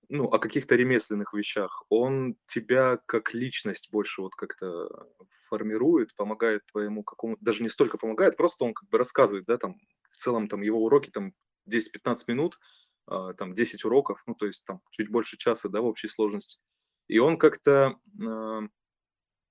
ну, 0.09 0.25
о 0.25 0.39
каких-то 0.39 0.75
ремесленных 0.75 1.33
вещах. 1.33 1.83
Он 1.89 2.35
тебя 2.47 2.97
как 3.05 3.33
личность 3.33 3.89
больше 3.91 4.21
вот 4.21 4.35
как-то 4.35 4.89
формирует, 5.49 6.15
помогает 6.15 6.65
твоему 6.71 7.03
какому 7.03 7.37
даже 7.41 7.63
не 7.63 7.69
столько 7.69 7.97
помогает, 7.97 8.37
просто 8.37 8.65
он 8.65 8.73
как 8.73 8.89
бы 8.89 8.97
рассказывает, 8.97 9.45
да, 9.45 9.57
там, 9.57 9.75
в 10.09 10.15
целом 10.15 10.47
там 10.47 10.61
его 10.61 10.83
уроки 10.83 11.09
там 11.09 11.33
10-15 11.65 12.27
минут, 12.27 12.59
там 13.37 13.53
10 13.53 13.85
уроков, 13.85 14.23
ну, 14.25 14.35
то 14.35 14.45
есть 14.45 14.65
там 14.65 14.81
чуть 14.91 15.09
больше 15.09 15.37
часа, 15.37 15.69
да, 15.69 15.81
в 15.81 15.85
общей 15.85 16.07
сложности. 16.07 16.59
И 17.07 17.19
он 17.19 17.37
как-то 17.37 17.95
э, 18.19 18.61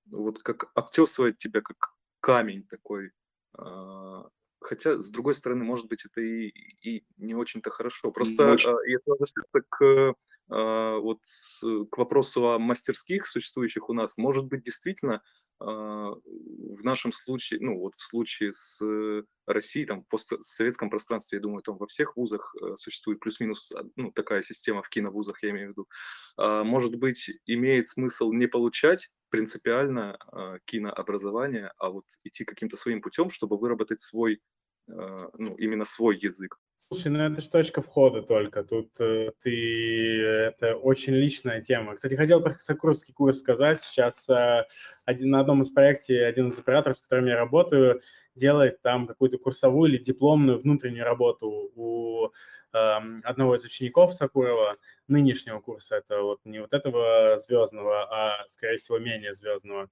вот 0.05 0.43
как 0.43 0.71
обтесывает 0.75 1.37
тебя, 1.37 1.61
как 1.61 1.93
камень 2.19 2.67
такой, 2.67 3.11
э, 3.57 4.23
хотя, 4.59 4.99
с 4.99 5.09
другой 5.09 5.35
стороны, 5.35 5.63
может 5.63 5.87
быть, 5.87 6.05
это 6.05 6.21
и, 6.21 6.47
и 6.81 7.05
не 7.17 7.35
очень-то 7.35 7.69
хорошо. 7.69 8.11
Просто 8.11 8.51
очень. 8.51 8.69
э, 8.69 8.91
если 8.91 9.09
возвращаться 9.09 9.61
к 9.69 10.15
а, 10.49 10.97
вот 10.97 11.19
к 11.91 11.97
вопросу 11.97 12.51
о 12.51 12.59
мастерских, 12.59 13.27
существующих 13.27 13.89
у 13.89 13.93
нас, 13.93 14.17
может 14.17 14.45
быть, 14.45 14.63
действительно 14.63 15.21
а, 15.59 16.11
в 16.13 16.83
нашем 16.83 17.11
случае, 17.11 17.59
ну 17.61 17.77
вот 17.79 17.95
в 17.95 18.01
случае 18.01 18.53
с 18.53 18.81
Россией, 19.45 19.85
там, 19.85 20.03
в 20.03 20.07
постсоветском 20.07 20.89
пространстве, 20.89 21.37
я 21.37 21.41
думаю, 21.41 21.63
там 21.63 21.77
во 21.77 21.87
всех 21.87 22.15
вузах 22.15 22.55
э, 22.61 22.75
существует 22.77 23.19
плюс-минус 23.19 23.73
ну, 23.95 24.11
такая 24.11 24.41
система 24.41 24.83
в 24.83 24.89
киновузах, 24.89 25.43
я 25.43 25.49
имею 25.49 25.67
в 25.67 25.71
виду, 25.71 25.87
а, 26.37 26.63
может 26.63 26.95
быть, 26.95 27.29
имеет 27.45 27.87
смысл 27.87 28.31
не 28.31 28.47
получать 28.47 29.09
принципиально 29.29 30.17
кинообразование, 30.65 31.71
а 31.77 31.89
вот 31.89 32.05
идти 32.23 32.45
каким-то 32.45 32.77
своим 32.77 33.01
путем, 33.01 33.29
чтобы 33.29 33.57
выработать 33.57 33.99
свой, 33.99 34.41
ну, 34.87 35.55
именно 35.57 35.85
свой 35.85 36.17
язык. 36.17 36.57
Слушай, 36.89 37.11
ну 37.11 37.19
это 37.19 37.41
же 37.41 37.49
точка 37.49 37.81
входа 37.81 38.21
только. 38.21 38.63
Тут 38.63 38.97
э, 39.01 39.33
ты... 39.41 40.21
Это 40.21 40.75
очень 40.77 41.13
личная 41.13 41.61
тема. 41.61 41.95
Кстати, 41.95 42.15
хотел 42.15 42.41
про 42.41 42.55
Сокурский 42.61 43.13
курс 43.13 43.39
сказать. 43.39 43.83
Сейчас 43.83 44.29
э, 44.29 44.65
один, 45.03 45.31
на 45.31 45.41
одном 45.41 45.63
из 45.63 45.69
проектов 45.69 46.11
один 46.11 46.47
из 46.47 46.57
операторов, 46.57 46.95
с 46.95 47.01
которым 47.01 47.25
я 47.25 47.35
работаю, 47.35 47.99
делает 48.37 48.81
там 48.81 49.07
какую-то 49.07 49.37
курсовую 49.37 49.91
или 49.91 49.97
дипломную 49.97 50.59
внутреннюю 50.59 51.03
работу 51.05 51.71
у 51.75 52.27
э, 52.27 52.29
одного 53.23 53.55
из 53.55 53.63
учеников 53.65 54.13
Сакурова, 54.13 54.77
нынешнего 55.07 55.59
курса. 55.59 55.97
Это 55.97 56.21
вот 56.21 56.39
не 56.45 56.59
вот 56.59 56.73
этого 56.73 57.37
звездного, 57.37 58.03
а, 58.09 58.45
скорее 58.47 58.77
всего, 58.77 58.99
менее 58.99 59.33
звездного. 59.33 59.89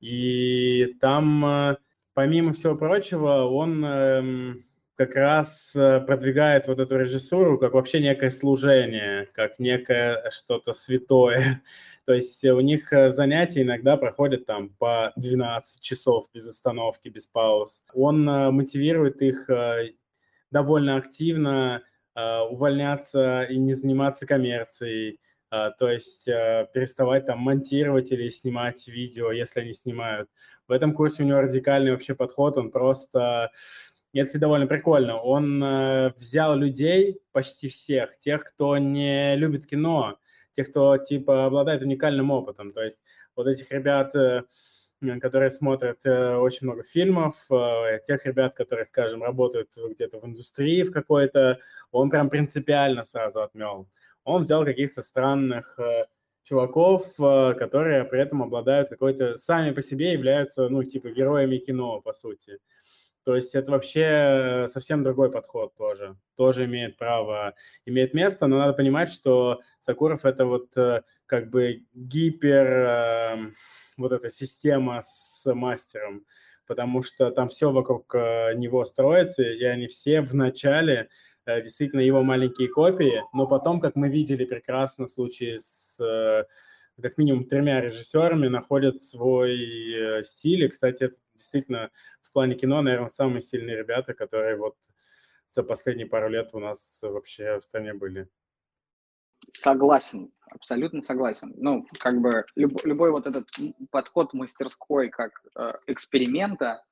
И 0.00 0.96
там, 1.00 1.44
э, 1.44 1.76
помимо 2.14 2.52
всего 2.52 2.76
прочего, 2.76 3.44
он... 3.44 3.84
Э, 3.84 4.54
как 5.00 5.14
раз 5.14 5.72
э, 5.74 6.00
продвигает 6.00 6.66
вот 6.66 6.78
эту 6.78 6.98
режиссуру 6.98 7.56
как 7.58 7.72
вообще 7.72 8.00
некое 8.00 8.28
служение, 8.28 9.30
как 9.32 9.58
некое 9.58 10.30
что-то 10.30 10.74
святое. 10.74 11.62
То 12.10 12.14
есть 12.14 12.44
у 12.44 12.58
них 12.58 12.92
э, 12.92 13.10
занятия 13.10 13.62
иногда 13.62 13.96
проходят 13.96 14.44
там 14.44 14.70
по 14.70 15.12
12 15.14 15.80
часов 15.80 16.26
без 16.34 16.44
остановки, 16.44 17.08
без 17.08 17.28
пауз. 17.28 17.84
Он 17.94 18.28
э, 18.28 18.50
мотивирует 18.50 19.22
их 19.22 19.48
довольно 20.50 20.96
активно 20.96 21.82
увольняться 22.16 23.44
и 23.44 23.56
не 23.56 23.74
заниматься 23.74 24.26
коммерцией, 24.26 25.20
то 25.48 25.88
есть 25.88 26.24
переставать 26.24 27.26
там 27.26 27.38
монтировать 27.38 28.10
или 28.10 28.28
снимать 28.30 28.88
видео, 28.88 29.30
если 29.30 29.60
они 29.60 29.72
снимают. 29.72 30.28
В 30.66 30.72
этом 30.72 30.92
курсе 30.92 31.22
у 31.22 31.26
него 31.26 31.40
радикальный 31.40 31.92
вообще 31.92 32.16
подход, 32.16 32.58
он 32.58 32.72
просто 32.72 33.52
это 34.12 34.38
довольно 34.40 34.66
прикольно. 34.66 35.20
Он 35.20 35.62
э, 35.62 36.12
взял 36.16 36.56
людей, 36.56 37.20
почти 37.30 37.68
всех, 37.68 38.18
тех, 38.18 38.42
кто 38.42 38.76
не 38.76 39.36
любит 39.36 39.66
кино, 39.66 40.18
тех, 40.52 40.70
кто 40.70 40.96
типа 40.98 41.46
обладает 41.46 41.82
уникальным 41.82 42.30
опытом. 42.30 42.72
То 42.72 42.82
есть 42.82 42.98
вот 43.36 43.46
этих 43.46 43.70
ребят, 43.70 44.14
э, 44.14 44.44
которые 45.20 45.50
смотрят 45.50 45.98
э, 46.04 46.36
очень 46.36 46.66
много 46.66 46.82
фильмов, 46.82 47.46
э, 47.50 48.00
тех 48.06 48.26
ребят, 48.26 48.54
которые, 48.54 48.84
скажем, 48.86 49.22
работают 49.22 49.70
где-то 49.76 50.18
в 50.18 50.24
индустрии 50.24 50.82
в 50.82 50.92
какой-то, 50.92 51.58
он 51.90 52.10
прям 52.10 52.28
принципиально 52.28 53.04
сразу 53.04 53.42
отмел. 53.42 53.88
Он 54.24 54.42
взял 54.42 54.64
каких-то 54.64 55.02
странных 55.02 55.78
чуваков, 56.42 57.16
которые 57.16 58.04
при 58.04 58.20
этом 58.20 58.42
обладают 58.42 58.90
какой-то, 58.90 59.38
сами 59.38 59.72
по 59.72 59.82
себе 59.82 60.12
являются, 60.12 60.68
ну, 60.68 60.84
типа, 60.84 61.08
героями 61.08 61.56
кино, 61.56 62.00
по 62.02 62.12
сути. 62.12 62.58
То 63.24 63.36
есть 63.36 63.54
это 63.54 63.70
вообще 63.70 64.66
совсем 64.68 65.02
другой 65.02 65.30
подход 65.30 65.74
тоже. 65.76 66.16
Тоже 66.36 66.64
имеет 66.64 66.96
право, 66.96 67.54
имеет 67.84 68.14
место, 68.14 68.46
но 68.46 68.58
надо 68.58 68.72
понимать, 68.72 69.12
что 69.12 69.60
Сакуров 69.80 70.24
это 70.24 70.46
вот 70.46 70.76
э, 70.76 71.02
как 71.26 71.50
бы 71.50 71.84
гипер, 71.92 72.66
эм, 72.66 73.54
вот 73.98 74.12
эта 74.12 74.30
система 74.30 75.02
с 75.04 75.44
мастером, 75.52 76.24
потому 76.66 77.02
что 77.02 77.30
там 77.30 77.48
все 77.48 77.70
вокруг 77.70 78.14
э, 78.14 78.54
него 78.54 78.84
строится, 78.84 79.42
и 79.42 79.62
они 79.64 79.86
все 79.86 80.22
в 80.22 80.34
начале 80.34 81.10
э, 81.44 81.62
действительно 81.62 82.00
его 82.00 82.22
маленькие 82.22 82.68
копии, 82.68 83.22
но 83.34 83.46
потом, 83.46 83.80
как 83.80 83.96
мы 83.96 84.08
видели 84.08 84.46
прекрасно 84.46 85.06
в 85.06 85.10
случае 85.10 85.60
с 85.60 85.98
как 87.00 87.18
минимум 87.18 87.44
тремя 87.44 87.80
режиссерами 87.80 88.48
находят 88.48 89.02
свой 89.02 90.22
стиль. 90.24 90.64
И, 90.64 90.68
кстати, 90.68 91.04
это 91.04 91.16
действительно 91.34 91.90
в 92.20 92.32
плане 92.32 92.54
кино, 92.54 92.82
наверное, 92.82 93.10
самые 93.10 93.40
сильные 93.40 93.76
ребята, 93.76 94.14
которые 94.14 94.56
вот 94.56 94.76
за 95.50 95.62
последние 95.62 96.06
пару 96.06 96.28
лет 96.28 96.50
у 96.52 96.60
нас 96.60 97.00
вообще 97.02 97.58
в 97.58 97.64
стране 97.64 97.94
были. 97.94 98.28
Согласен, 99.52 100.32
абсолютно 100.50 101.02
согласен. 101.02 101.52
Ну, 101.56 101.86
как 101.98 102.20
бы 102.20 102.44
люб, 102.54 102.84
любой 102.84 103.10
вот 103.10 103.26
этот 103.26 103.48
подход 103.90 104.32
мастерской 104.32 105.08
как 105.08 105.32
э, 105.56 105.72
эксперимента, 105.86 106.84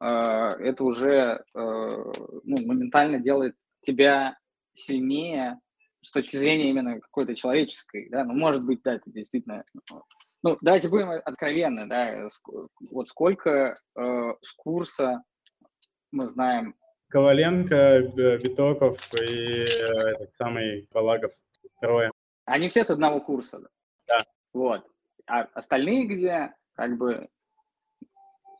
э, 0.00 0.04
это 0.06 0.84
уже 0.84 1.08
э, 1.08 1.42
ну, 1.54 2.66
моментально 2.66 3.18
делает 3.18 3.56
тебя 3.82 4.36
сильнее 4.74 5.60
с 6.02 6.10
точки 6.10 6.36
зрения 6.36 6.70
именно 6.70 7.00
какой-то 7.00 7.34
человеческой, 7.34 8.08
да, 8.10 8.24
ну, 8.24 8.34
может 8.34 8.64
быть, 8.64 8.82
да, 8.82 8.94
это 8.94 9.10
действительно 9.10 9.64
ну, 10.42 10.58
давайте 10.60 10.88
будем 10.88 11.10
откровенны, 11.10 11.86
да, 11.86 12.28
вот 12.90 13.08
сколько 13.08 13.76
э, 13.96 14.34
с 14.42 14.52
курса 14.54 15.22
мы 16.10 16.28
знаем. 16.30 16.74
Коваленко, 17.08 18.38
Битоков 18.42 18.98
и 19.14 19.62
э, 19.62 20.10
этот 20.14 20.34
самый 20.34 20.88
Палагов, 20.90 21.32
трое. 21.80 22.10
Они 22.44 22.68
все 22.68 22.82
с 22.82 22.90
одного 22.90 23.20
курса. 23.20 23.60
Да. 24.08 24.18
Вот. 24.52 24.84
А 25.26 25.42
остальные 25.54 26.06
где, 26.06 26.54
как 26.74 26.96
бы, 26.98 27.28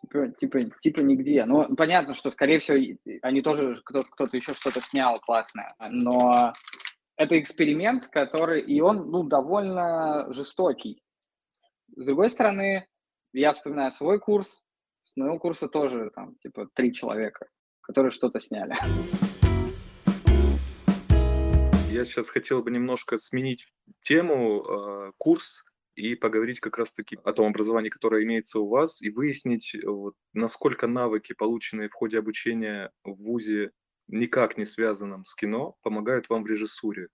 типа, 0.02 0.28
типа, 0.28 0.58
типа 0.80 1.00
нигде. 1.00 1.44
Ну, 1.44 1.74
понятно, 1.74 2.14
что, 2.14 2.30
скорее 2.30 2.60
всего, 2.60 2.78
они 3.22 3.42
тоже, 3.42 3.80
кто-то, 3.84 4.08
кто-то 4.08 4.36
еще 4.36 4.54
что-то 4.54 4.80
снял 4.80 5.18
классное, 5.18 5.74
но 5.90 6.52
это 7.16 7.38
эксперимент, 7.38 8.08
который, 8.08 8.62
и 8.62 8.80
он, 8.80 9.10
ну, 9.10 9.22
довольно 9.24 10.32
жестокий. 10.32 11.02
С 11.94 12.04
другой 12.04 12.30
стороны, 12.30 12.86
я 13.32 13.52
вспоминаю 13.52 13.92
свой 13.92 14.18
курс, 14.18 14.64
с 15.04 15.16
моего 15.16 15.38
курса 15.38 15.68
тоже, 15.68 16.10
там, 16.14 16.36
типа, 16.36 16.68
три 16.74 16.92
человека, 16.92 17.46
которые 17.82 18.10
что-то 18.10 18.40
сняли. 18.40 18.74
Я 21.90 22.06
сейчас 22.06 22.30
хотел 22.30 22.62
бы 22.62 22.70
немножко 22.70 23.18
сменить 23.18 23.66
тему, 24.00 24.62
э, 24.62 25.12
курс 25.18 25.64
и 25.94 26.14
поговорить 26.14 26.60
как 26.60 26.78
раз-таки 26.78 27.18
о 27.22 27.32
том 27.34 27.48
образовании, 27.48 27.90
которое 27.90 28.24
имеется 28.24 28.60
у 28.60 28.68
вас, 28.68 29.02
и 29.02 29.10
выяснить, 29.10 29.76
вот, 29.84 30.14
насколько 30.32 30.86
навыки, 30.86 31.34
полученные 31.34 31.90
в 31.90 31.92
ходе 31.92 32.18
обучения 32.18 32.90
в 33.04 33.12
ВУЗе, 33.24 33.72
никак 34.12 34.56
не 34.58 34.64
связанном 34.64 35.24
с 35.24 35.34
кино, 35.34 35.76
помогают 35.82 36.28
вам 36.28 36.44
в 36.44 36.46
режиссуре. 36.46 37.08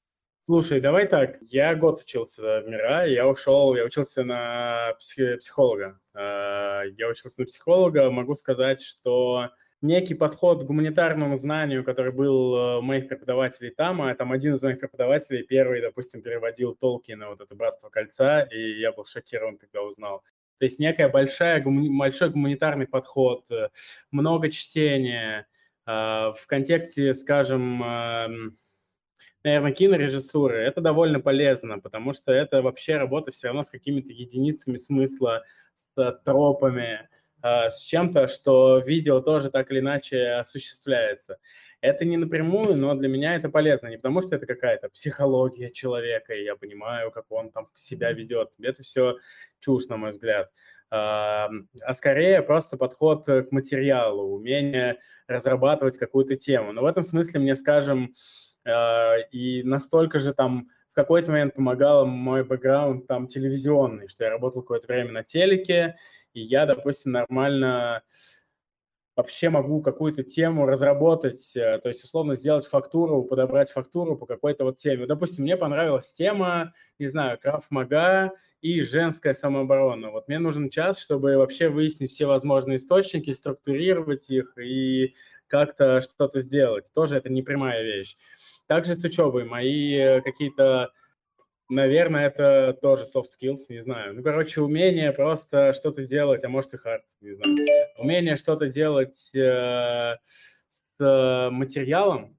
Слушай, 0.47 0.81
давай 0.81 1.07
так. 1.07 1.37
Я 1.43 1.75
год 1.75 2.01
учился 2.01 2.63
в 2.63 2.69
МИРА, 2.69 3.07
я 3.07 3.29
ушел, 3.29 3.75
я 3.75 3.85
учился 3.85 4.25
на 4.25 4.95
психолога. 4.99 6.01
А, 6.15 6.85
я 6.85 7.09
учился 7.09 7.41
на 7.41 7.47
психолога, 7.47 8.11
могу 8.11 8.35
сказать, 8.35 8.81
что 8.81 9.51
некий 9.83 10.15
подход 10.15 10.63
к 10.63 10.67
гуманитарному 10.67 11.37
знанию, 11.37 11.85
который 11.85 12.13
был 12.13 12.57
э, 12.57 12.79
у 12.79 12.83
моих 12.83 13.09
преподавателей 13.09 13.71
там, 13.71 14.03
а 14.03 14.15
там 14.15 14.33
один 14.33 14.55
из 14.55 14.63
моих 14.63 14.81
преподавателей 14.81 15.43
первый, 15.43 15.81
допустим, 15.81 16.23
переводил 16.23 16.75
Толкина, 16.75 17.29
вот 17.29 17.41
это 17.41 17.55
«Братство 17.55 17.89
кольца», 17.89 18.43
и 18.43 18.81
я 18.81 18.93
был 18.93 19.05
шокирован, 19.05 19.59
когда 19.59 19.83
узнал. 19.83 20.25
То 20.59 20.65
есть 20.65 20.79
некая 20.79 21.09
большая, 21.09 21.63
большой 21.63 22.31
гуманитарный 22.31 22.89
подход, 22.89 23.45
э, 23.51 23.69
много 24.11 24.51
чтения 24.51 25.47
в 25.89 26.47
контексте, 26.47 27.15
скажем, 27.15 27.83
эм, 27.83 28.57
наверное, 29.43 29.73
кинорежиссуры, 29.73 30.59
это 30.59 30.81
довольно 30.81 31.21
полезно, 31.21 31.79
потому 31.79 32.13
что 32.13 32.33
это 32.33 32.63
вообще 32.63 32.97
работа 32.97 33.31
все 33.31 33.49
равно 33.49 33.63
с 33.63 33.71
какими-то 33.71 34.13
единицами 34.13 34.77
смысла, 34.77 35.45
с 35.97 36.21
тропами, 36.25 37.09
а, 37.41 37.71
с 37.71 37.81
чем-то, 37.83 38.29
что 38.29 38.79
видео 38.85 39.21
тоже 39.21 39.51
так 39.51 39.71
или 39.71 39.79
иначе 39.79 40.33
осуществляется. 40.33 41.39
Это 41.81 42.05
не 42.05 42.17
напрямую, 42.17 42.77
но 42.77 42.95
для 42.95 43.09
меня 43.09 43.37
это 43.37 43.49
полезно. 43.49 43.87
Не 43.89 43.97
потому 43.97 44.21
что 44.21 44.35
это 44.35 44.47
какая-то 44.47 44.89
психология 44.89 45.71
человека, 45.71 46.35
и 46.35 46.43
я 46.43 46.57
понимаю, 46.57 47.13
как 47.13 47.31
он 47.31 47.51
там 47.53 47.69
себя 47.75 48.13
ведет. 48.13 48.51
Это 48.61 48.83
все 48.83 49.17
чушь, 49.61 49.87
на 49.87 49.97
мой 49.97 50.11
взгляд. 50.11 50.51
А, 50.91 51.49
скорее 51.95 52.43
просто 52.43 52.77
подход 52.77 53.27
к 53.27 53.49
материалу, 53.51 54.35
умение 54.35 54.99
разрабатывать 55.27 55.99
какую-то 55.99 56.37
тему. 56.37 56.73
Но 56.73 56.83
в 56.83 56.87
этом 56.87 57.03
смысле 57.03 57.41
мне, 57.41 57.57
скажем, 57.57 58.15
а, 58.67 59.17
и 59.31 59.63
настолько 59.63 60.19
же 60.19 60.33
там 60.33 60.69
в 60.93 60.95
какой-то 60.95 61.31
момент 61.31 61.55
помогал 61.55 62.07
мой 62.07 62.45
бэкграунд 62.45 63.07
там 63.07 63.29
телевизионный, 63.29 64.09
что 64.09 64.25
я 64.25 64.31
работал 64.31 64.63
какое-то 64.63 64.87
время 64.89 65.13
на 65.13 65.23
телеке, 65.23 65.97
и 66.33 66.41
я, 66.41 66.67
допустим, 66.67 67.13
нормально 67.13 68.03
вообще 69.19 69.51
могу 69.51 69.83
какую-то 69.83 70.23
тему 70.23 70.65
разработать, 70.65 71.51
э, 71.57 71.81
то 71.83 71.89
есть, 71.89 72.05
условно, 72.05 72.37
сделать 72.37 72.65
фактуру, 72.65 73.25
подобрать 73.25 73.69
фактуру 73.69 74.17
по 74.17 74.27
какой-то 74.27 74.63
вот 74.63 74.79
теме. 74.79 75.07
Допустим, 75.07 75.43
мне 75.43 75.57
понравилась 75.57 76.13
тема, 76.15 76.73
не 77.01 77.09
знаю, 77.09 77.37
краф-мага 77.37 78.31
и 78.61 78.81
женская 78.81 79.35
самооборона. 79.35 80.13
Вот 80.13 80.29
мне 80.29 80.39
нужен 80.39 80.71
час, 80.71 81.01
чтобы 81.01 81.37
вообще 81.37 81.69
выяснить 81.69 82.13
все 82.13 82.27
возможные 82.27 82.77
источники, 82.77 83.31
структурировать 83.31 84.31
их 84.31 84.57
и 84.57 85.17
как-то 85.49 86.01
что-то 86.01 86.39
сделать. 86.41 86.85
Тоже 86.95 87.17
это 87.17 87.29
не 87.29 87.43
прямая 87.43 87.83
вещь. 87.83 88.17
Также 88.69 88.95
с 88.95 89.03
учебой. 89.03 89.45
Мои 89.45 89.97
э, 89.97 90.21
какие-то, 90.21 90.93
наверное, 91.69 92.27
это 92.27 92.77
тоже 92.81 93.05
soft 93.05 93.29
skills, 93.41 93.67
не 93.69 93.81
знаю. 93.81 94.15
Ну, 94.15 94.23
короче, 94.23 94.61
умение 94.61 95.13
просто 95.13 95.73
что-то 95.75 96.07
делать, 96.07 96.45
а 96.45 96.49
может 96.49 96.75
и 96.75 96.77
hard, 96.77 97.03
не 97.21 97.33
знаю. 97.33 97.57
Умение 97.99 98.37
что-то 98.37 98.69
делать 98.69 99.31
э, 99.35 100.17
с 100.99 101.51
материалом, 101.51 102.37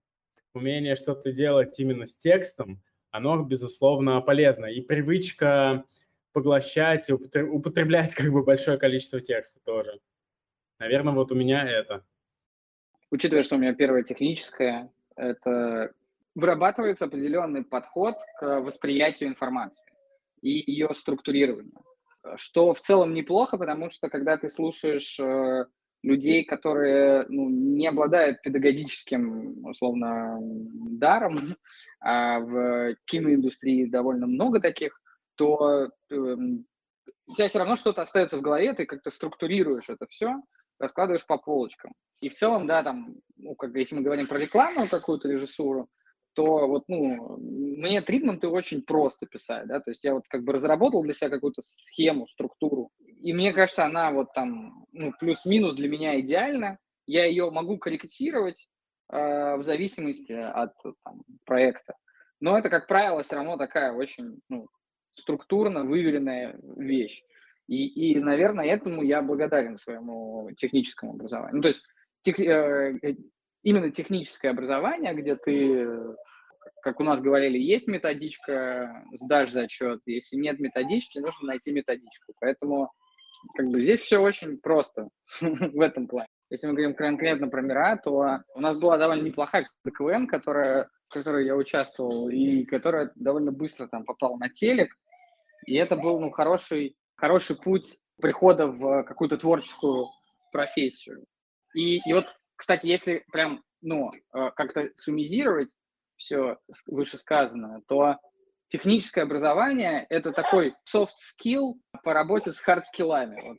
умение 0.53 0.95
что-то 0.95 1.31
делать 1.31 1.79
именно 1.79 2.05
с 2.05 2.17
текстом, 2.17 2.81
оно, 3.11 3.41
безусловно, 3.43 4.21
полезно. 4.21 4.65
И 4.65 4.81
привычка 4.81 5.85
поглощать 6.33 7.09
и 7.09 7.13
употреблять 7.13 8.13
как 8.15 8.31
бы 8.31 8.43
большое 8.43 8.77
количество 8.77 9.19
текста 9.19 9.59
тоже. 9.63 9.99
Наверное, 10.79 11.13
вот 11.13 11.31
у 11.31 11.35
меня 11.35 11.67
это. 11.67 12.05
Учитывая, 13.11 13.43
что 13.43 13.55
у 13.55 13.59
меня 13.59 13.73
первое 13.73 14.03
техническое, 14.03 14.91
это 15.15 15.93
вырабатывается 16.35 17.05
определенный 17.05 17.63
подход 17.63 18.15
к 18.39 18.61
восприятию 18.61 19.29
информации 19.29 19.91
и 20.41 20.71
ее 20.71 20.89
структурированию, 20.93 21.83
что 22.35 22.73
в 22.73 22.81
целом 22.81 23.13
неплохо, 23.13 23.57
потому 23.57 23.89
что 23.89 24.09
когда 24.09 24.37
ты 24.37 24.49
слушаешь 24.49 25.19
э, 25.19 25.65
людей, 26.03 26.45
которые 26.45 27.25
ну, 27.29 27.49
не 27.49 27.87
обладают 27.87 28.41
педагогическим, 28.41 29.65
условно, 29.65 30.37
даром, 30.99 31.55
а 31.99 32.39
в 32.39 32.95
киноиндустрии 33.05 33.89
довольно 33.89 34.27
много 34.27 34.59
таких, 34.59 34.99
то 35.35 35.89
э, 36.09 36.15
у 36.15 37.35
тебя 37.35 37.47
все 37.47 37.59
равно 37.59 37.75
что-то 37.75 38.01
остается 38.01 38.37
в 38.37 38.41
голове, 38.41 38.73
ты 38.73 38.85
как-то 38.85 39.11
структурируешь 39.11 39.89
это 39.89 40.05
все, 40.09 40.41
раскладываешь 40.79 41.25
по 41.25 41.37
полочкам. 41.37 41.93
И 42.21 42.29
в 42.29 42.35
целом, 42.35 42.67
да, 42.67 42.83
там, 42.83 43.15
ну, 43.37 43.55
как 43.55 43.73
если 43.75 43.95
мы 43.95 44.01
говорим 44.01 44.27
про 44.27 44.37
рекламную 44.37 44.89
какую-то 44.89 45.29
режиссуру, 45.29 45.89
то 46.39 46.67
вот, 46.67 46.85
ну, 46.87 47.37
мне 47.37 48.01
тритменты 48.01 48.47
очень 48.47 48.81
просто 48.81 49.25
писать, 49.25 49.67
да, 49.67 49.81
то 49.81 49.91
есть 49.91 50.05
я 50.05 50.13
вот 50.13 50.23
как 50.29 50.45
бы 50.45 50.53
разработал 50.53 51.03
для 51.03 51.13
себя 51.13 51.29
какую-то 51.29 51.61
схему, 51.65 52.27
структуру, 52.27 52.91
и 53.19 53.33
мне 53.33 53.51
кажется, 53.51 53.83
она 53.83 54.09
вот 54.11 54.31
там, 54.31 54.85
ну, 54.93 55.11
плюс-минус 55.19 55.75
для 55.75 55.89
меня 55.89 56.17
идеальна, 56.21 56.77
я 57.07 57.25
ее 57.25 57.51
могу 57.51 57.77
корректировать 57.77 58.69
э, 59.11 59.57
в 59.57 59.63
зависимости 59.63 60.31
от 60.31 60.71
там, 61.03 61.23
проекта, 61.43 61.95
но 62.39 62.57
это, 62.57 62.69
как 62.69 62.87
правило, 62.87 63.21
все 63.21 63.35
равно 63.35 63.57
такая 63.57 63.91
очень, 63.91 64.39
ну, 64.47 64.69
структурно 65.15 65.83
выверенная 65.83 66.57
вещь. 66.77 67.21
И, 67.67 68.13
и, 68.13 68.17
наверное, 68.17 68.65
этому 68.65 69.03
я 69.03 69.21
благодарен 69.21 69.77
своему 69.77 70.51
техническому 70.55 71.15
образованию. 71.15 71.57
Ну, 71.57 71.61
то 71.63 71.67
есть 71.67 71.83
тех, 72.21 72.39
э, 72.39 73.17
именно 73.63 73.91
техническое 73.91 74.49
образование, 74.49 75.13
где 75.13 75.35
ты, 75.35 75.87
как 76.81 76.99
у 76.99 77.03
нас 77.03 77.21
говорили, 77.21 77.57
есть 77.57 77.87
методичка, 77.87 79.03
сдашь 79.13 79.51
зачет. 79.51 80.01
Если 80.05 80.37
нет 80.37 80.59
методички, 80.59 81.19
нужно 81.19 81.47
найти 81.47 81.71
методичку. 81.71 82.33
Поэтому 82.39 82.91
как 83.55 83.67
бы 83.67 83.79
здесь 83.79 84.01
все 84.01 84.19
очень 84.19 84.57
просто 84.59 85.09
в 85.41 85.81
этом 85.81 86.07
плане. 86.07 86.27
Если 86.49 86.65
мы 86.65 86.73
говорим 86.73 86.95
конкретно 86.95 87.47
про 87.47 87.61
мира, 87.61 87.99
то 88.03 88.39
у 88.55 88.59
нас 88.59 88.77
была 88.77 88.97
довольно 88.97 89.21
неплохая 89.21 89.69
КВН, 89.85 90.27
которая, 90.27 90.89
в 91.07 91.13
которой 91.13 91.45
я 91.45 91.55
участвовал, 91.55 92.29
и 92.29 92.65
которая 92.65 93.11
довольно 93.15 93.51
быстро 93.51 93.87
там 93.87 94.03
попала 94.03 94.35
на 94.37 94.49
телек. 94.49 94.95
И 95.67 95.75
это 95.75 95.95
был 95.95 96.19
ну, 96.19 96.31
хороший, 96.31 96.95
хороший 97.15 97.55
путь 97.55 97.99
прихода 98.19 98.67
в 98.67 99.03
какую-то 99.03 99.37
творческую 99.37 100.05
профессию. 100.51 101.25
И, 101.75 101.97
и 101.97 102.13
вот 102.13 102.25
кстати, 102.59 102.87
если 102.87 103.23
прям, 103.31 103.63
ну, 103.81 104.11
э, 104.11 104.51
как-то 104.53 104.89
суммизировать 104.95 105.69
все 106.17 106.57
вышесказанное, 106.87 107.81
то 107.87 108.17
техническое 108.67 109.21
образование– 109.21 110.05
это 110.09 110.33
такой 110.33 110.73
soft 110.93 111.15
skill 111.23 111.75
по 112.03 112.13
работе 112.13 112.51
с 112.51 112.61
hard 112.67 112.83
скиллами. 112.83 113.41
Вот. 113.41 113.57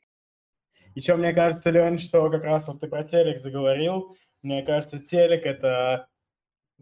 Еще 0.95 1.17
мне 1.17 1.33
кажется, 1.33 1.71
Лень, 1.71 1.97
что 1.97 2.29
как 2.29 2.43
раз 2.43 2.69
вот 2.69 2.81
ты 2.81 2.89
про 2.89 3.03
телек 3.03 3.41
заговорил. 3.41 4.15
Мне 4.43 4.63
кажется, 4.63 4.99
телек– 4.99 5.43
это 5.47 6.07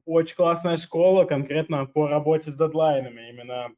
очень 0.04 0.34
классная 0.34 0.76
школа 0.76 1.24
конкретно 1.24 1.86
по 1.86 2.08
работе 2.08 2.50
с 2.50 2.54
дедлайнами. 2.56 3.30
Именно, 3.30 3.68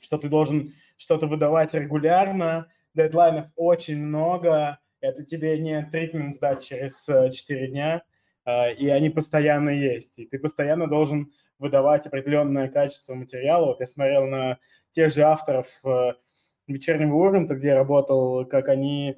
что 0.00 0.16
ты 0.16 0.30
должен 0.30 0.72
что-то 0.96 1.26
выдавать 1.26 1.74
регулярно, 1.74 2.72
дедлайнов 2.94 3.48
очень 3.56 3.98
много, 3.98 4.78
это 5.00 5.24
тебе 5.24 5.58
не 5.58 5.82
тритмент 5.90 6.34
сдать 6.34 6.64
через 6.64 7.04
4 7.04 7.64
э, 7.64 7.68
дня, 7.68 8.02
а, 8.44 8.70
и 8.70 8.88
они 8.88 9.10
постоянно 9.10 9.70
есть. 9.70 10.18
И 10.18 10.26
ты 10.26 10.38
постоянно 10.38 10.86
должен 10.86 11.32
выдавать 11.58 12.06
определенное 12.06 12.68
качество 12.68 13.14
материала. 13.14 13.66
Вот 13.66 13.80
я 13.80 13.86
смотрел 13.86 14.26
на 14.26 14.58
тех 14.92 15.12
же 15.12 15.22
авторов 15.22 15.66
э, 15.84 16.12
вечернего 16.66 17.14
Урганта, 17.14 17.54
где 17.54 17.68
я 17.68 17.74
работал, 17.76 18.44
как 18.46 18.68
они 18.68 19.16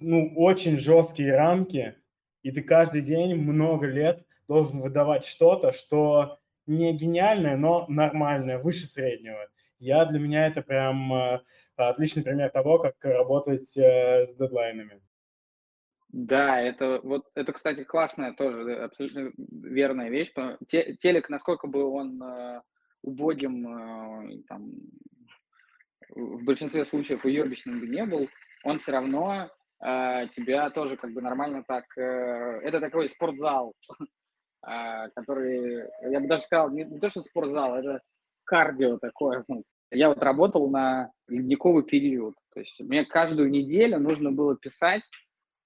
ну, 0.00 0.32
очень 0.34 0.78
жесткие 0.78 1.36
рамки, 1.36 1.94
и 2.42 2.50
ты 2.50 2.62
каждый 2.62 3.02
день 3.02 3.36
много 3.36 3.86
лет 3.86 4.24
должен 4.48 4.80
выдавать 4.80 5.24
что-то, 5.24 5.72
что 5.72 6.38
не 6.66 6.92
гениальное, 6.92 7.56
но 7.56 7.84
нормальное, 7.88 8.58
выше 8.58 8.86
среднего. 8.86 9.48
Я 9.80 10.04
для 10.04 10.20
меня 10.20 10.46
это 10.46 10.60
прям 10.60 11.10
э, 11.12 11.40
отличный 11.76 12.22
пример 12.22 12.50
того, 12.50 12.78
как 12.78 12.96
работать 13.02 13.74
э, 13.78 14.26
с 14.26 14.34
дедлайнами. 14.36 15.00
Да, 16.08 16.60
это 16.60 17.00
вот 17.02 17.30
это, 17.34 17.54
кстати, 17.54 17.84
классная 17.84 18.34
тоже 18.34 18.74
абсолютно 18.74 19.32
верная 19.38 20.10
вещь. 20.10 20.32
Телек, 20.68 21.30
насколько 21.30 21.66
бы 21.66 21.82
он 21.84 22.22
э, 22.22 22.60
убогим, 23.00 23.66
э, 23.66 24.42
там, 24.48 24.70
в 26.10 26.44
большинстве 26.44 26.84
случаев 26.84 27.24
уебищным 27.24 27.80
бы 27.80 27.88
не 27.88 28.04
был, 28.04 28.28
он 28.64 28.80
все 28.80 28.92
равно 28.92 29.48
э, 29.82 30.28
тебя 30.36 30.68
тоже 30.68 30.98
как 30.98 31.14
бы 31.14 31.22
нормально 31.22 31.64
так... 31.66 31.84
Э, 31.96 32.60
это 32.62 32.80
такой 32.80 33.08
спортзал, 33.08 33.72
э, 34.68 35.08
который, 35.14 35.88
я 36.10 36.20
бы 36.20 36.26
даже 36.26 36.42
сказал, 36.42 36.70
не, 36.70 36.84
не 36.84 37.00
то, 37.00 37.08
что 37.08 37.22
спортзал, 37.22 37.76
это 37.76 38.02
кардио 38.50 38.98
такое. 38.98 39.44
Я 39.92 40.08
вот 40.08 40.18
работал 40.18 40.68
на 40.68 41.12
ледниковый 41.28 41.84
период. 41.84 42.34
То 42.52 42.60
есть 42.60 42.80
мне 42.80 43.04
каждую 43.04 43.48
неделю 43.48 44.00
нужно 44.00 44.32
было 44.32 44.56
писать. 44.56 45.02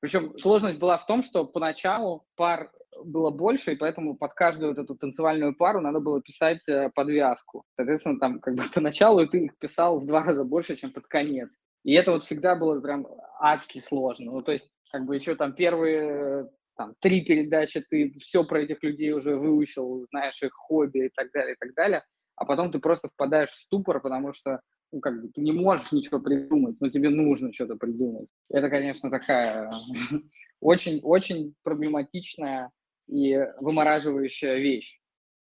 Причем 0.00 0.36
сложность 0.36 0.78
была 0.78 0.98
в 0.98 1.06
том, 1.06 1.22
что 1.22 1.46
поначалу 1.46 2.26
пар 2.36 2.70
было 3.02 3.30
больше, 3.30 3.72
и 3.72 3.76
поэтому 3.76 4.16
под 4.16 4.34
каждую 4.34 4.74
вот 4.74 4.78
эту 4.78 4.94
танцевальную 4.96 5.56
пару 5.56 5.80
надо 5.80 6.00
было 6.00 6.20
писать 6.20 6.60
э, 6.68 6.90
подвязку. 6.94 7.64
Соответственно, 7.76 8.20
там 8.20 8.38
как 8.38 8.54
бы 8.54 8.62
поначалу 8.74 9.26
ты 9.26 9.46
их 9.46 9.58
писал 9.58 9.98
в 9.98 10.06
два 10.06 10.22
раза 10.22 10.44
больше, 10.44 10.76
чем 10.76 10.90
под 10.90 11.04
конец. 11.06 11.48
И 11.84 11.94
это 11.94 12.12
вот 12.12 12.24
всегда 12.24 12.54
было 12.54 12.80
прям 12.82 13.06
адски 13.40 13.78
сложно. 13.78 14.30
Ну, 14.30 14.42
то 14.42 14.52
есть, 14.52 14.68
как 14.92 15.06
бы 15.06 15.16
еще 15.16 15.34
там 15.34 15.54
первые 15.54 16.50
там, 16.76 16.94
три 17.00 17.22
передачи 17.22 17.82
ты 17.88 18.12
все 18.20 18.44
про 18.44 18.60
этих 18.60 18.82
людей 18.82 19.12
уже 19.12 19.36
выучил, 19.36 20.06
знаешь 20.10 20.42
их 20.42 20.52
хобби 20.52 21.06
и 21.06 21.10
так 21.14 21.32
далее, 21.32 21.54
и 21.54 21.56
так 21.58 21.74
далее 21.74 22.02
а 22.36 22.44
потом 22.44 22.70
ты 22.70 22.78
просто 22.78 23.08
впадаешь 23.08 23.50
в 23.50 23.58
ступор, 23.58 24.00
потому 24.00 24.32
что 24.32 24.60
ну, 24.92 25.00
как 25.00 25.20
бы, 25.20 25.28
ты 25.28 25.40
не 25.40 25.52
можешь 25.52 25.90
ничего 25.92 26.20
придумать, 26.20 26.76
но 26.80 26.88
тебе 26.88 27.10
нужно 27.10 27.52
что-то 27.52 27.74
придумать. 27.76 28.28
Это, 28.48 28.70
конечно, 28.70 29.10
такая 29.10 29.70
очень-очень 30.60 31.54
проблематичная 31.62 32.70
и 33.08 33.38
вымораживающая 33.60 34.56
вещь. 34.56 35.00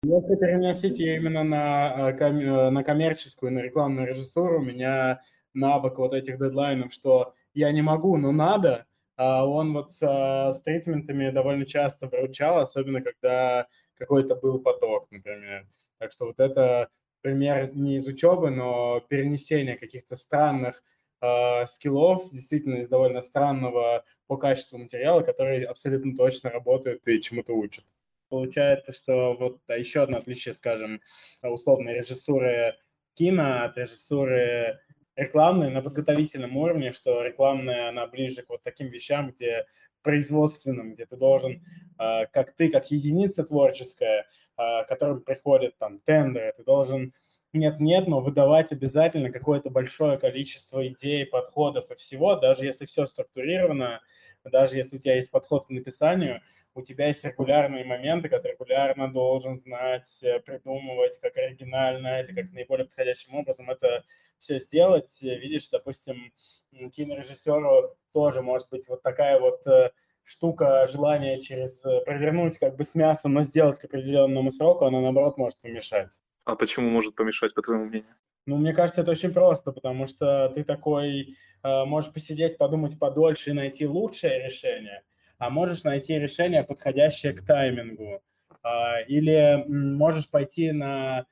Если 0.04 0.36
переносить 0.36 1.00
ее 1.00 1.16
именно 1.16 1.42
на, 1.42 2.10
э, 2.10 2.24
э, 2.24 2.70
на 2.70 2.84
коммерческую, 2.84 3.52
на 3.52 3.60
рекламную 3.60 4.06
режиссуру, 4.06 4.60
у 4.60 4.64
меня 4.64 5.22
навык 5.54 5.98
вот 5.98 6.14
этих 6.14 6.38
дедлайнов, 6.38 6.92
что 6.92 7.34
я 7.54 7.72
не 7.72 7.82
могу, 7.82 8.16
но 8.16 8.30
надо, 8.30 8.86
а 9.16 9.44
он 9.44 9.72
вот 9.72 9.90
с, 9.90 10.00
с 10.00 10.62
тритментами 10.62 11.30
довольно 11.30 11.66
часто 11.66 12.06
выручал, 12.06 12.58
особенно 12.58 13.00
когда 13.00 13.66
какой-то 13.96 14.36
был 14.36 14.60
поток, 14.60 15.08
например. 15.10 15.66
Так 15.98 16.12
что 16.12 16.26
вот 16.26 16.38
это 16.38 16.88
пример 17.20 17.74
не 17.74 17.96
из 17.96 18.06
учебы, 18.06 18.50
но 18.50 19.00
перенесение 19.08 19.76
каких-то 19.76 20.16
странных 20.16 20.82
э, 21.20 21.66
скиллов, 21.66 22.30
действительно 22.32 22.76
из 22.76 22.88
довольно 22.88 23.22
странного 23.22 24.04
по 24.26 24.36
качеству 24.36 24.78
материала, 24.78 25.22
который 25.22 25.64
абсолютно 25.64 26.16
точно 26.16 26.50
работает 26.50 27.06
и 27.06 27.20
чему-то 27.20 27.54
учат. 27.54 27.84
Получается, 28.28 28.92
что 28.92 29.34
вот 29.34 29.60
а 29.66 29.76
еще 29.76 30.02
одно 30.02 30.18
отличие, 30.18 30.54
скажем, 30.54 31.00
условной 31.42 31.94
режиссуры 31.94 32.76
кино 33.14 33.64
от 33.64 33.76
режиссуры 33.76 34.78
рекламной 35.16 35.70
на 35.70 35.82
подготовительном 35.82 36.56
уровне, 36.56 36.92
что 36.92 37.22
рекламная, 37.22 37.88
она 37.88 38.06
ближе 38.06 38.42
к 38.42 38.50
вот 38.50 38.62
таким 38.62 38.88
вещам, 38.88 39.32
где 39.32 39.66
производственным, 40.02 40.94
где 40.94 41.06
ты 41.06 41.16
должен, 41.16 41.64
э, 41.98 42.26
как 42.32 42.54
ты, 42.54 42.68
как 42.68 42.90
единица 42.90 43.44
творческая, 43.44 44.26
а, 44.58 44.82
которым 44.84 45.20
приходят 45.22 45.78
там 45.78 46.00
тендеры, 46.00 46.52
ты 46.56 46.64
должен 46.64 47.14
нет-нет, 47.52 48.08
но 48.08 48.20
выдавать 48.20 48.72
обязательно 48.72 49.30
какое-то 49.30 49.70
большое 49.70 50.18
количество 50.18 50.86
идей, 50.86 51.24
подходов 51.24 51.90
и 51.90 51.94
всего, 51.94 52.34
даже 52.34 52.66
если 52.66 52.84
все 52.84 53.06
структурировано, 53.06 54.00
даже 54.44 54.76
если 54.76 54.96
у 54.96 54.98
тебя 54.98 55.14
есть 55.14 55.30
подход 55.30 55.66
к 55.66 55.70
написанию, 55.70 56.42
у 56.74 56.82
тебя 56.82 57.06
есть 57.06 57.24
регулярные 57.24 57.84
моменты, 57.84 58.28
которые 58.28 58.54
регулярно 58.54 59.12
должен 59.12 59.58
знать, 59.58 60.18
э, 60.22 60.40
придумывать, 60.40 61.18
как 61.20 61.36
оригинально 61.36 62.20
или 62.20 62.34
как 62.34 62.52
наиболее 62.52 62.86
подходящим 62.86 63.34
образом 63.34 63.70
это 63.70 64.04
все 64.38 64.58
сделать. 64.58 65.08
Видишь, 65.20 65.68
допустим, 65.68 66.32
кинорежиссеру 66.72 67.96
тоже 68.12 68.42
может 68.42 68.68
быть 68.70 68.88
вот 68.88 69.02
такая 69.02 69.38
вот 69.40 69.66
э, 69.66 69.90
штука, 70.28 70.86
желание 70.86 71.40
через 71.40 71.82
э, 71.84 72.00
провернуть 72.04 72.58
как 72.58 72.76
бы 72.76 72.84
с 72.84 72.94
мясом, 72.94 73.32
но 73.32 73.42
сделать 73.42 73.80
к 73.80 73.84
определенному 73.86 74.52
сроку, 74.52 74.84
она 74.84 75.00
наоборот 75.00 75.38
может 75.38 75.58
помешать. 75.60 76.10
А 76.44 76.54
почему 76.54 76.90
может 76.90 77.14
помешать, 77.14 77.54
по 77.54 77.62
твоему 77.62 77.86
мнению? 77.86 78.14
Ну, 78.46 78.56
мне 78.56 78.74
кажется, 78.74 79.00
это 79.00 79.10
очень 79.10 79.32
просто, 79.32 79.72
потому 79.72 80.06
что 80.06 80.50
ты 80.54 80.64
такой 80.64 81.36
э, 81.62 81.84
можешь 81.84 82.12
посидеть, 82.12 82.58
подумать 82.58 82.98
подольше 82.98 83.50
и 83.50 83.54
найти 83.54 83.86
лучшее 83.86 84.44
решение, 84.44 85.02
а 85.38 85.48
можешь 85.48 85.84
найти 85.84 86.18
решение, 86.18 86.62
подходящее 86.62 87.32
к 87.32 87.44
таймингу. 87.44 88.20
Э, 88.62 89.04
или 89.06 89.64
можешь 89.66 90.28
пойти 90.28 90.72
на 90.72 91.26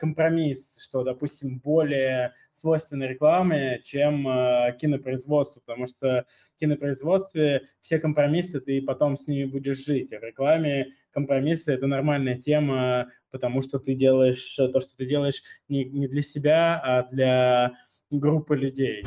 компромисс, 0.00 0.76
что, 0.82 1.04
допустим, 1.04 1.58
более 1.58 2.34
свойственно 2.52 3.04
рекламе, 3.04 3.80
чем 3.84 4.26
э, 4.26 4.76
кинопроизводству, 4.80 5.62
потому 5.64 5.86
что 5.86 6.26
в 6.56 6.58
кинопроизводстве 6.58 7.68
все 7.80 7.98
компромиссы, 7.98 8.60
ты 8.60 8.82
потом 8.82 9.16
с 9.16 9.26
ними 9.26 9.44
будешь 9.44 9.84
жить, 9.84 10.12
а 10.12 10.18
в 10.18 10.24
рекламе 10.24 10.88
компромиссы– 11.12 11.72
это 11.72 11.86
нормальная 11.86 12.38
тема, 12.38 13.10
потому 13.30 13.62
что 13.62 13.78
ты 13.78 13.94
делаешь 13.94 14.54
то, 14.56 14.80
что 14.80 14.96
ты 14.96 15.06
делаешь 15.06 15.42
не, 15.68 15.84
не 15.84 16.08
для 16.08 16.22
себя, 16.22 16.80
а 16.82 17.02
для 17.10 17.72
группы 18.10 18.56
людей. 18.56 19.04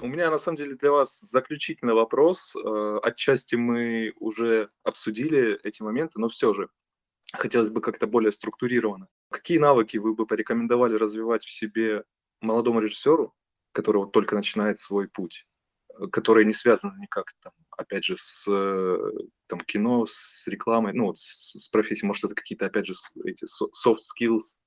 У 0.00 0.06
меня 0.06 0.30
на 0.30 0.38
самом 0.38 0.58
деле 0.58 0.76
для 0.76 0.90
вас 0.90 1.20
заключительный 1.20 1.94
вопрос. 1.94 2.54
Э, 2.56 2.98
отчасти 3.02 3.56
мы 3.56 4.12
уже 4.18 4.68
обсудили 4.82 5.58
эти 5.62 5.82
моменты, 5.82 6.20
но 6.20 6.28
все 6.28 6.52
же 6.52 6.68
хотелось 7.32 7.70
бы 7.70 7.80
как-то 7.80 8.06
более 8.06 8.32
структурированно. 8.32 9.08
Какие 9.30 9.58
навыки 9.58 9.96
вы 9.96 10.14
бы 10.14 10.26
порекомендовали 10.26 10.94
развивать 10.94 11.44
в 11.44 11.50
себе 11.50 12.04
молодому 12.40 12.80
режиссеру, 12.80 13.34
который 13.72 13.98
вот 13.98 14.12
только 14.12 14.34
начинает 14.34 14.78
свой 14.78 15.08
путь, 15.08 15.46
э, 15.98 16.06
которые 16.08 16.44
не 16.44 16.52
связаны 16.52 16.98
никак, 17.00 17.32
там, 17.42 17.52
опять 17.76 18.04
же, 18.04 18.16
с 18.18 18.46
э, 18.48 18.98
там, 19.46 19.60
кино, 19.60 20.04
с 20.06 20.46
рекламой, 20.46 20.92
ну, 20.92 21.06
вот 21.06 21.18
с, 21.18 21.58
с 21.58 21.68
профессией, 21.68 22.06
может, 22.06 22.24
это 22.24 22.34
какие-то, 22.34 22.66
опять 22.66 22.86
же, 22.86 22.94
эти 23.24 23.44
soft 23.44 24.00
skills? 24.00 24.58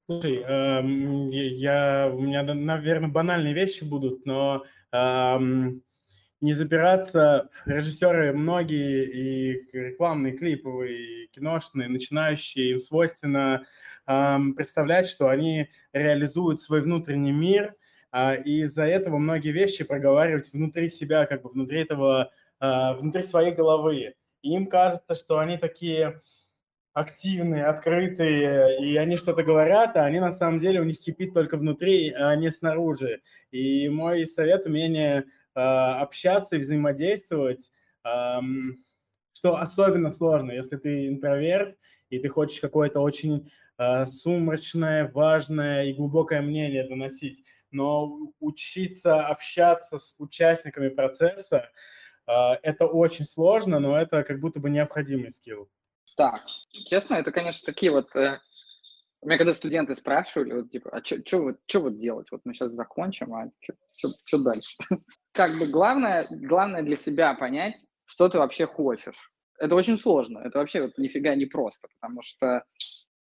Слушай, 0.00 0.36
эм, 0.36 1.30
я, 1.30 2.10
у 2.12 2.20
меня, 2.20 2.42
наверное, 2.42 3.08
банальные 3.08 3.54
вещи 3.54 3.84
будут, 3.84 4.26
но 4.26 4.64
не 6.44 6.52
запираться. 6.52 7.48
Режиссеры 7.64 8.34
многие 8.34 9.04
и 9.06 9.66
рекламные, 9.72 10.36
клиповые, 10.36 11.24
и 11.24 11.26
киношные, 11.28 11.88
начинающие, 11.88 12.72
им 12.72 12.80
свойственно 12.80 13.64
эм, 14.06 14.54
представлять, 14.54 15.08
что 15.08 15.28
они 15.28 15.70
реализуют 15.94 16.60
свой 16.60 16.82
внутренний 16.82 17.32
мир, 17.32 17.74
э, 18.12 18.42
и 18.42 18.60
из-за 18.62 18.84
этого 18.84 19.16
многие 19.16 19.52
вещи 19.52 19.84
проговаривать 19.84 20.52
внутри 20.52 20.88
себя, 20.88 21.24
как 21.24 21.42
бы 21.42 21.48
внутри 21.48 21.80
этого, 21.80 22.30
э, 22.60 22.92
внутри 22.94 23.22
своей 23.22 23.54
головы. 23.54 24.14
И 24.42 24.54
им 24.54 24.66
кажется, 24.66 25.14
что 25.14 25.38
они 25.38 25.56
такие 25.56 26.20
активные, 26.92 27.64
открытые, 27.64 28.86
и 28.86 28.96
они 28.96 29.16
что-то 29.16 29.42
говорят, 29.42 29.96
а 29.96 30.04
они 30.04 30.20
на 30.20 30.32
самом 30.32 30.60
деле 30.60 30.80
у 30.80 30.84
них 30.84 31.00
кипит 31.00 31.32
только 31.32 31.56
внутри, 31.56 32.12
а 32.12 32.36
не 32.36 32.52
снаружи. 32.52 33.22
И 33.50 33.88
мой 33.88 34.26
совет 34.26 34.66
умение 34.66 35.24
общаться 35.54 36.56
и 36.56 36.58
взаимодействовать, 36.58 37.70
что 38.02 39.56
особенно 39.56 40.10
сложно, 40.10 40.52
если 40.52 40.76
ты 40.76 41.08
интроверт 41.08 41.76
и 42.10 42.18
ты 42.18 42.28
хочешь 42.28 42.60
какое-то 42.60 43.00
очень 43.00 43.50
а, 43.76 44.06
сумрачное, 44.06 45.10
важное 45.10 45.84
и 45.84 45.92
глубокое 45.92 46.42
мнение 46.42 46.88
доносить. 46.88 47.44
Но 47.70 48.32
учиться 48.38 49.26
общаться 49.26 49.98
с 49.98 50.14
участниками 50.18 50.88
процесса 50.88 51.70
а, 52.26 52.58
это 52.62 52.86
очень 52.86 53.24
сложно, 53.24 53.80
но 53.80 53.98
это 53.98 54.22
как 54.22 54.40
будто 54.40 54.60
бы 54.60 54.70
необходимый 54.70 55.32
скилл. 55.32 55.68
Так, 56.16 56.42
честно, 56.86 57.16
это, 57.16 57.32
конечно, 57.32 57.66
такие 57.66 57.90
вот 57.90 58.14
э, 58.14 58.38
у 59.20 59.26
меня 59.26 59.36
когда 59.36 59.52
студенты 59.52 59.96
спрашивали, 59.96 60.52
вот, 60.52 60.70
типа, 60.70 60.90
а 60.90 61.02
что 61.02 61.42
вот, 61.42 61.56
чё 61.66 61.80
вот 61.80 61.98
делать? 61.98 62.28
Вот 62.30 62.42
мы 62.44 62.54
сейчас 62.54 62.70
закончим, 62.70 63.34
а 63.34 63.50
что 64.24 64.38
дальше? 64.38 64.76
как 65.34 65.58
бы 65.58 65.66
главное, 65.66 66.26
главное 66.30 66.82
для 66.82 66.96
себя 66.96 67.34
понять, 67.34 67.76
что 68.06 68.28
ты 68.28 68.38
вообще 68.38 68.66
хочешь. 68.66 69.32
Это 69.58 69.74
очень 69.74 69.98
сложно, 69.98 70.38
это 70.38 70.58
вообще 70.58 70.82
вот 70.82 70.96
нифига 70.96 71.34
не 71.34 71.46
просто, 71.46 71.88
потому 71.98 72.22
что 72.22 72.46
э, 72.46 72.62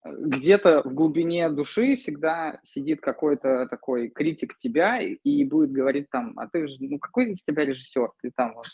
где-то 0.03 0.81
в 0.83 0.93
глубине 0.93 1.49
души 1.49 1.97
всегда 1.97 2.59
сидит 2.63 3.01
какой-то 3.01 3.67
такой 3.67 4.09
критик 4.09 4.57
тебя 4.57 4.99
и 4.99 5.43
будет 5.45 5.71
говорить 5.71 6.09
там, 6.09 6.33
а 6.37 6.47
ты 6.47 6.67
же, 6.67 6.77
ну 6.79 6.99
какой 6.99 7.31
из 7.31 7.43
тебя 7.43 7.65
режиссер, 7.65 8.11
ты 8.21 8.31
там 8.35 8.55
вот, 8.55 8.65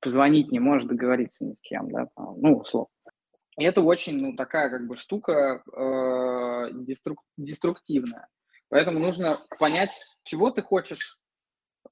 позвонить 0.00 0.50
не 0.50 0.58
можешь, 0.58 0.88
договориться 0.88 1.44
ни 1.44 1.54
с 1.54 1.60
кем, 1.60 1.90
да, 1.90 2.08
там, 2.16 2.40
ну, 2.40 2.58
условно. 2.58 2.88
И 3.58 3.64
это 3.64 3.82
очень, 3.82 4.18
ну, 4.18 4.36
такая 4.36 4.70
как 4.70 4.86
бы 4.86 4.96
штука 4.96 5.62
э, 5.72 6.70
деструк, 6.72 7.22
деструктивная. 7.36 8.28
Поэтому 8.68 8.98
нужно 8.98 9.36
понять, 9.58 9.92
чего 10.24 10.50
ты 10.50 10.62
хочешь 10.62 11.21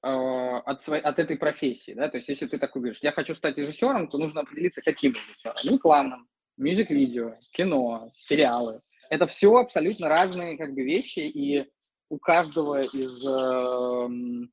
от, 0.01 0.81
своей, 0.81 1.03
от 1.03 1.19
этой 1.19 1.37
профессии, 1.37 1.93
да, 1.93 2.09
то 2.09 2.17
есть 2.17 2.29
если 2.29 2.47
ты 2.47 2.57
такой 2.57 2.81
говоришь, 2.81 2.99
я 3.01 3.11
хочу 3.11 3.35
стать 3.35 3.57
режиссером, 3.57 4.07
то 4.07 4.17
нужно 4.17 4.41
определиться, 4.41 4.81
каким 4.81 5.13
режиссером, 5.13 5.55
рекламным, 5.63 6.27
мюзик-видео, 6.57 7.35
кино, 7.51 8.09
сериалы. 8.15 8.81
Это 9.09 9.27
все 9.27 9.55
абсолютно 9.55 10.09
разные 10.09 10.57
как 10.57 10.73
бы 10.73 10.83
вещи, 10.83 11.19
и 11.19 11.69
у 12.09 12.17
каждого 12.17 12.83
из 12.83 13.25
э, 13.25 14.47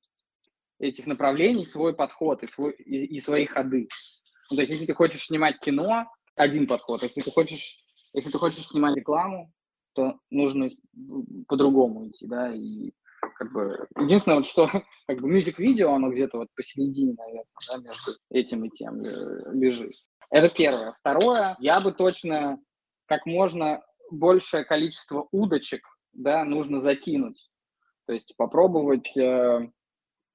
этих 0.79 1.07
направлений 1.07 1.65
свой 1.65 1.95
подход 1.95 2.43
и, 2.43 2.49
свой, 2.49 2.73
и, 2.73 3.17
и 3.17 3.21
свои 3.21 3.47
ходы. 3.47 3.89
Ну, 4.51 4.57
то 4.57 4.63
есть 4.63 4.73
если 4.73 4.87
ты 4.87 4.95
хочешь 4.95 5.27
снимать 5.27 5.59
кино, 5.61 6.07
один 6.39 6.67
подход. 6.67 7.03
Если 7.03 7.21
ты 7.21 7.31
хочешь, 7.31 7.77
если 8.15 8.31
ты 8.31 8.39
хочешь 8.39 8.69
снимать 8.69 8.97
рекламу, 8.97 9.53
то 9.93 10.19
нужно 10.31 10.69
по-другому 11.49 12.09
идти, 12.09 12.27
да, 12.27 12.55
и 12.55 12.93
как 13.39 13.53
бы 13.53 13.87
единственное, 13.97 14.39
вот, 14.39 14.47
что 14.47 14.69
как 15.07 15.21
бы 15.21 15.29
мюзик-видео, 15.29 15.93
оно 15.93 16.11
где-то 16.11 16.39
вот 16.39 16.49
посередине, 16.55 17.15
наверное, 17.17 17.45
да, 17.71 17.77
между 17.79 18.13
этим 18.31 18.65
и 18.65 18.71
тем 18.71 19.01
э, 19.01 19.53
лежит. 19.53 19.93
Это 20.31 20.55
первое. 20.55 20.93
Второе, 20.99 21.57
я 21.61 21.81
бы 21.81 21.93
точно 21.93 22.59
как 23.07 23.25
можно 23.25 23.83
большее 24.11 24.65
количество 24.65 25.29
удочек, 25.31 25.83
да, 26.13 26.45
нужно 26.45 26.81
закинуть. 26.81 27.51
То 28.07 28.13
есть 28.13 28.35
попробовать 28.37 29.17
э, 29.17 29.71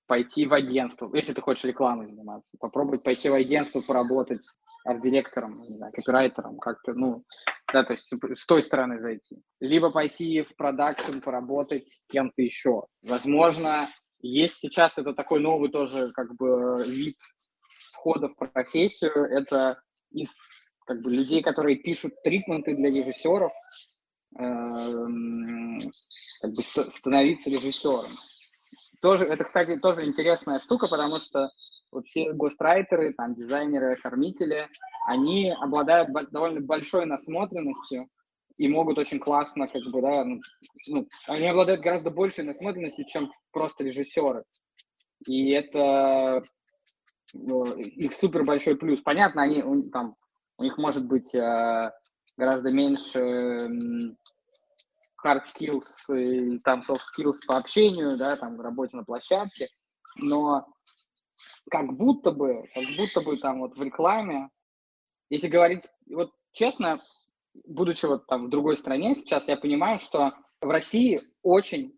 пойти 0.07 0.45
в 0.45 0.53
агентство, 0.53 1.09
если 1.13 1.33
ты 1.33 1.41
хочешь 1.41 1.65
рекламой 1.65 2.07
заниматься, 2.07 2.57
попробовать 2.59 3.03
пойти 3.03 3.29
в 3.29 3.33
агентство, 3.33 3.81
поработать 3.81 4.41
арт-директором, 4.85 5.61
не 5.69 5.77
знаю, 5.77 5.93
копирайтером, 5.93 6.57
как-то, 6.57 6.93
ну, 6.93 7.23
да, 7.71 7.83
то 7.83 7.93
есть 7.93 8.11
с 8.11 8.45
той 8.45 8.63
стороны 8.63 8.99
зайти. 8.99 9.41
Либо 9.59 9.91
пойти 9.91 10.41
в 10.43 10.55
продакшн, 10.55 11.19
поработать 11.19 11.87
с 11.87 12.05
кем-то 12.07 12.41
еще. 12.41 12.83
Возможно, 13.01 13.87
есть 14.21 14.59
сейчас 14.59 14.97
это 14.97 15.13
такой 15.13 15.39
новый 15.39 15.69
тоже 15.69 16.11
как 16.11 16.35
бы 16.35 16.83
вид 16.85 17.17
входа 17.91 18.27
в 18.29 18.35
профессию, 18.35 19.13
это 19.13 19.81
из 20.11 20.33
как 20.85 21.01
бы 21.01 21.11
людей, 21.11 21.41
которые 21.41 21.77
пишут 21.77 22.13
тритменты 22.23 22.75
для 22.75 22.89
режиссеров, 22.89 23.53
эм, 24.39 25.79
как 26.41 26.51
бы 26.51 26.61
становиться 26.61 27.49
режиссером. 27.49 28.11
Тоже, 29.01 29.25
это, 29.25 29.43
кстати, 29.43 29.77
тоже 29.79 30.05
интересная 30.05 30.59
штука, 30.59 30.87
потому 30.87 31.17
что 31.19 31.49
вот 31.93 32.07
все 32.07 32.33
гострайтеры, 32.33 33.13
там, 33.13 33.35
дизайнеры, 33.35 33.93
оформители, 33.93 34.67
они 35.07 35.51
обладают 35.51 36.09
довольно 36.31 36.61
большой 36.61 37.05
насмотренностью 37.05 38.07
и 38.57 38.67
могут 38.67 38.97
очень 38.97 39.19
классно, 39.19 39.67
как 39.67 39.81
бы, 39.91 40.01
да, 40.01 40.23
ну, 40.23 40.41
ну, 40.89 41.07
они 41.27 41.47
обладают 41.47 41.81
гораздо 41.81 42.11
большей 42.11 42.45
насмотренностью, 42.45 43.05
чем 43.05 43.31
просто 43.51 43.83
режиссеры. 43.83 44.43
И 45.27 45.51
это 45.51 46.43
ну, 47.33 47.63
их 47.75 48.13
супер 48.13 48.43
большой 48.43 48.75
плюс. 48.77 49.01
Понятно, 49.01 49.41
они 49.41 49.63
там, 49.91 50.13
у 50.59 50.63
них 50.63 50.77
может 50.77 51.05
быть 51.05 51.33
э, 51.33 51.91
гораздо 52.37 52.71
меньше 52.71 53.19
hard 55.25 55.43
skills 55.43 56.15
и 56.15 56.59
там 56.59 56.81
soft 56.81 57.01
skills 57.17 57.37
по 57.47 57.57
общению, 57.57 58.17
да, 58.17 58.35
там, 58.35 58.59
работе 58.59 58.97
на 58.97 59.03
площадке, 59.03 59.67
но 60.17 60.65
как 61.69 61.87
будто 61.97 62.31
бы, 62.31 62.65
как 62.73 62.83
будто 62.97 63.21
бы 63.21 63.37
там 63.37 63.61
вот 63.61 63.77
в 63.77 63.81
рекламе, 63.81 64.49
если 65.29 65.47
говорить, 65.47 65.83
вот 66.09 66.31
честно, 66.51 67.01
будучи 67.65 68.05
вот 68.05 68.27
там 68.27 68.45
в 68.45 68.49
другой 68.49 68.77
стране 68.77 69.15
сейчас, 69.15 69.47
я 69.47 69.57
понимаю, 69.57 69.99
что 69.99 70.33
в 70.61 70.69
России 70.69 71.21
очень, 71.41 71.97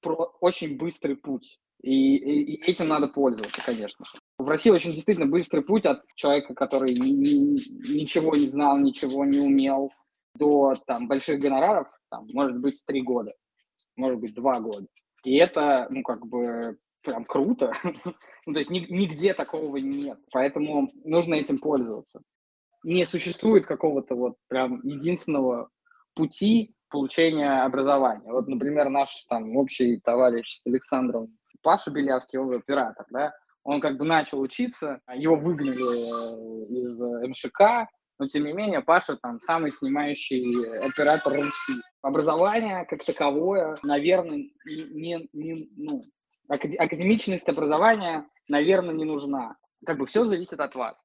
про, 0.00 0.32
очень 0.40 0.76
быстрый 0.76 1.16
путь. 1.16 1.58
И, 1.82 2.16
и, 2.16 2.54
и 2.54 2.64
этим 2.64 2.88
надо 2.88 3.06
пользоваться, 3.08 3.62
конечно. 3.64 4.06
В 4.38 4.48
России 4.48 4.70
очень 4.70 4.92
действительно 4.92 5.26
быстрый 5.26 5.60
путь 5.60 5.84
от 5.84 6.02
человека, 6.14 6.54
который 6.54 6.94
ни, 6.94 7.10
ни, 7.10 7.96
ничего 7.96 8.34
не 8.34 8.48
знал, 8.48 8.78
ничего 8.78 9.24
не 9.24 9.38
умел, 9.38 9.92
до 10.38 10.74
там, 10.86 11.08
больших 11.08 11.40
гонораров, 11.40 11.88
там, 12.10 12.24
может 12.32 12.58
быть, 12.58 12.82
три 12.86 13.02
года, 13.02 13.32
может 13.96 14.20
быть, 14.20 14.34
два 14.34 14.60
года. 14.60 14.86
И 15.24 15.36
это, 15.36 15.88
ну, 15.90 16.02
как 16.02 16.26
бы, 16.26 16.78
прям 17.06 17.24
круто. 17.24 17.72
ну, 18.46 18.52
то 18.52 18.58
есть 18.58 18.70
нигде 18.70 19.32
такого 19.32 19.76
нет. 19.78 20.18
Поэтому 20.32 20.90
нужно 21.04 21.34
этим 21.34 21.58
пользоваться. 21.58 22.20
Не 22.82 23.06
существует 23.06 23.66
какого-то 23.66 24.14
вот 24.14 24.34
прям 24.48 24.80
единственного 24.82 25.70
пути 26.14 26.74
получения 26.90 27.62
образования. 27.62 28.30
Вот, 28.30 28.48
например, 28.48 28.90
наш 28.90 29.24
там 29.28 29.56
общий 29.56 30.00
товарищ 30.00 30.58
с 30.58 30.66
Александром 30.66 31.36
Паша 31.62 31.90
Белявский, 31.90 32.38
он 32.38 32.54
оператор, 32.54 33.06
да, 33.10 33.32
он 33.64 33.80
как 33.80 33.96
бы 33.96 34.04
начал 34.04 34.40
учиться, 34.40 35.00
его 35.12 35.34
выгнали 35.34 35.82
э, 35.82 36.84
из 36.84 37.00
МШК, 37.28 37.88
но 38.18 38.28
тем 38.28 38.44
не 38.44 38.52
менее 38.52 38.80
Паша 38.82 39.16
там 39.16 39.40
самый 39.40 39.72
снимающий 39.72 40.86
оператор 40.86 41.32
Руси. 41.32 41.74
Образование 42.02 42.84
как 42.84 43.04
таковое, 43.04 43.76
наверное, 43.82 44.48
не, 44.64 45.28
не 45.32 45.68
ну, 45.76 46.00
академичность 46.48 47.48
образования, 47.48 48.26
наверное, 48.48 48.94
не 48.94 49.04
нужна. 49.04 49.56
Как 49.84 49.98
бы 49.98 50.06
все 50.06 50.24
зависит 50.24 50.60
от 50.60 50.74
вас. 50.74 51.02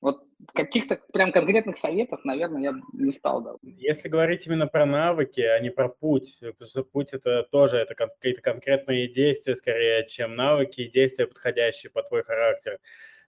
Вот 0.00 0.22
каких-то 0.54 1.00
прям 1.12 1.32
конкретных 1.32 1.76
советов, 1.76 2.20
наверное, 2.24 2.62
я 2.62 2.74
не 2.92 3.10
стал 3.10 3.42
давать. 3.42 3.58
Если 3.62 4.08
говорить 4.08 4.46
именно 4.46 4.68
про 4.68 4.86
навыки, 4.86 5.40
а 5.40 5.58
не 5.58 5.70
про 5.70 5.88
путь, 5.88 6.38
потому 6.40 6.68
что 6.68 6.84
путь 6.84 7.08
это 7.12 7.42
тоже 7.50 7.78
это 7.78 7.94
какие-то 7.94 8.40
конкретные 8.40 9.08
действия 9.08 9.56
скорее, 9.56 10.06
чем 10.06 10.36
навыки 10.36 10.82
и 10.82 10.90
действия, 10.90 11.26
подходящие 11.26 11.90
по 11.90 12.02
твой 12.04 12.22
характер, 12.22 12.78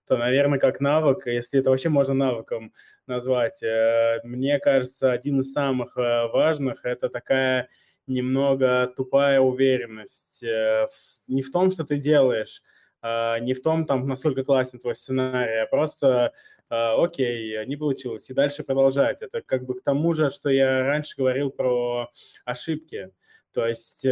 то, 0.06 0.16
наверное, 0.16 0.58
как 0.60 0.80
навык, 0.80 1.26
если 1.26 1.60
это 1.60 1.70
вообще 1.70 1.88
можно 1.88 2.14
навыком 2.14 2.72
назвать, 3.06 3.62
э, 3.62 4.20
мне 4.22 4.58
кажется, 4.58 5.10
один 5.12 5.40
из 5.40 5.52
самых 5.52 5.96
э, 5.96 6.26
важных– 6.28 6.80
это 6.84 7.08
такая 7.08 7.68
немного 8.06 8.92
тупая 8.96 9.40
уверенность 9.40 10.29
э, 10.42 10.86
не 11.26 11.42
в 11.42 11.50
том, 11.50 11.70
что 11.70 11.84
ты 11.84 11.96
делаешь, 11.96 12.62
а, 13.02 13.38
не 13.38 13.54
в 13.54 13.62
том, 13.62 13.86
там, 13.86 14.06
насколько 14.06 14.44
классен 14.44 14.78
твой 14.78 14.94
сценарий, 14.94 15.62
а 15.62 15.66
просто 15.66 16.32
а, 16.68 17.02
окей, 17.02 17.66
не 17.66 17.76
получилось, 17.76 18.28
и 18.28 18.34
дальше 18.34 18.62
продолжать. 18.62 19.22
Это 19.22 19.42
как 19.42 19.64
бы 19.64 19.74
к 19.74 19.82
тому 19.82 20.12
же, 20.14 20.30
что 20.30 20.50
я 20.50 20.82
раньше 20.82 21.14
говорил 21.16 21.50
про 21.50 22.10
ошибки. 22.44 23.10
То 23.52 23.66
есть 23.66 24.02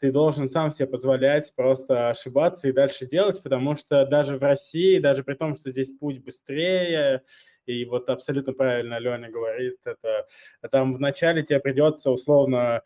ты 0.00 0.12
должен 0.12 0.48
сам 0.48 0.70
себе 0.70 0.86
позволять 0.86 1.52
просто 1.54 2.10
ошибаться 2.10 2.68
и 2.68 2.72
дальше 2.72 3.06
делать, 3.06 3.42
потому 3.42 3.76
что 3.76 4.06
даже 4.06 4.38
в 4.38 4.42
России, 4.42 4.98
даже 4.98 5.24
при 5.24 5.34
том, 5.34 5.54
что 5.56 5.70
здесь 5.70 5.90
путь 5.90 6.22
быстрее, 6.22 7.22
и 7.66 7.84
вот 7.84 8.08
абсолютно 8.08 8.52
правильно 8.52 8.98
Леня 8.98 9.30
говорит, 9.30 9.76
это 9.84 10.26
там 10.70 10.94
вначале 10.94 11.42
тебе 11.42 11.60
придется 11.60 12.10
условно 12.10 12.82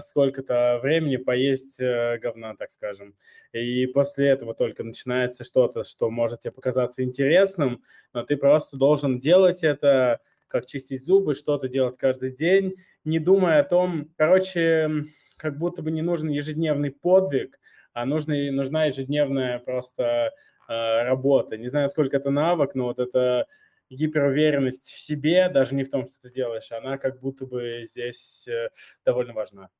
сколько-то 0.00 0.78
времени 0.82 1.16
поесть 1.16 1.80
э, 1.80 2.18
говна, 2.18 2.54
так 2.54 2.70
скажем. 2.70 3.14
И 3.52 3.86
после 3.86 4.28
этого 4.28 4.54
только 4.54 4.84
начинается 4.84 5.44
что-то, 5.44 5.84
что 5.84 6.10
может 6.10 6.40
тебе 6.40 6.52
показаться 6.52 7.02
интересным, 7.02 7.82
но 8.12 8.22
ты 8.22 8.36
просто 8.36 8.76
должен 8.76 9.18
делать 9.20 9.62
это, 9.62 10.20
как 10.48 10.66
чистить 10.66 11.04
зубы, 11.04 11.34
что-то 11.34 11.68
делать 11.68 11.98
каждый 11.98 12.30
день, 12.30 12.74
не 13.04 13.18
думая 13.18 13.60
о 13.60 13.64
том, 13.64 14.10
короче, 14.16 14.90
как 15.36 15.58
будто 15.58 15.82
бы 15.82 15.90
не 15.90 16.02
нужен 16.02 16.28
ежедневный 16.28 16.90
подвиг, 16.90 17.58
а 17.92 18.04
нужна, 18.04 18.34
нужна 18.52 18.86
ежедневная 18.86 19.58
просто 19.60 20.32
э, 20.68 21.02
работа. 21.04 21.56
Не 21.56 21.68
знаю, 21.68 21.88
сколько 21.88 22.16
это 22.16 22.30
навык, 22.30 22.74
но 22.74 22.84
вот 22.84 22.98
это 22.98 23.46
гиперуверенность 23.90 24.88
в 24.88 25.00
себе, 25.00 25.48
даже 25.48 25.74
не 25.74 25.84
в 25.84 25.90
том, 25.90 26.06
что 26.06 26.14
ты 26.22 26.30
делаешь, 26.30 26.70
она 26.72 26.98
как 26.98 27.20
будто 27.20 27.46
бы 27.46 27.82
здесь 27.84 28.46
э, 28.48 28.68
довольно 29.04 29.32
важна. 29.32 29.70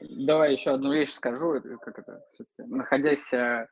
Давай 0.00 0.52
еще 0.52 0.72
одну 0.72 0.92
вещь 0.92 1.12
скажу, 1.12 1.60
как 1.80 1.98
это, 1.98 2.22
находясь, 2.58 3.32
э, 3.32 3.68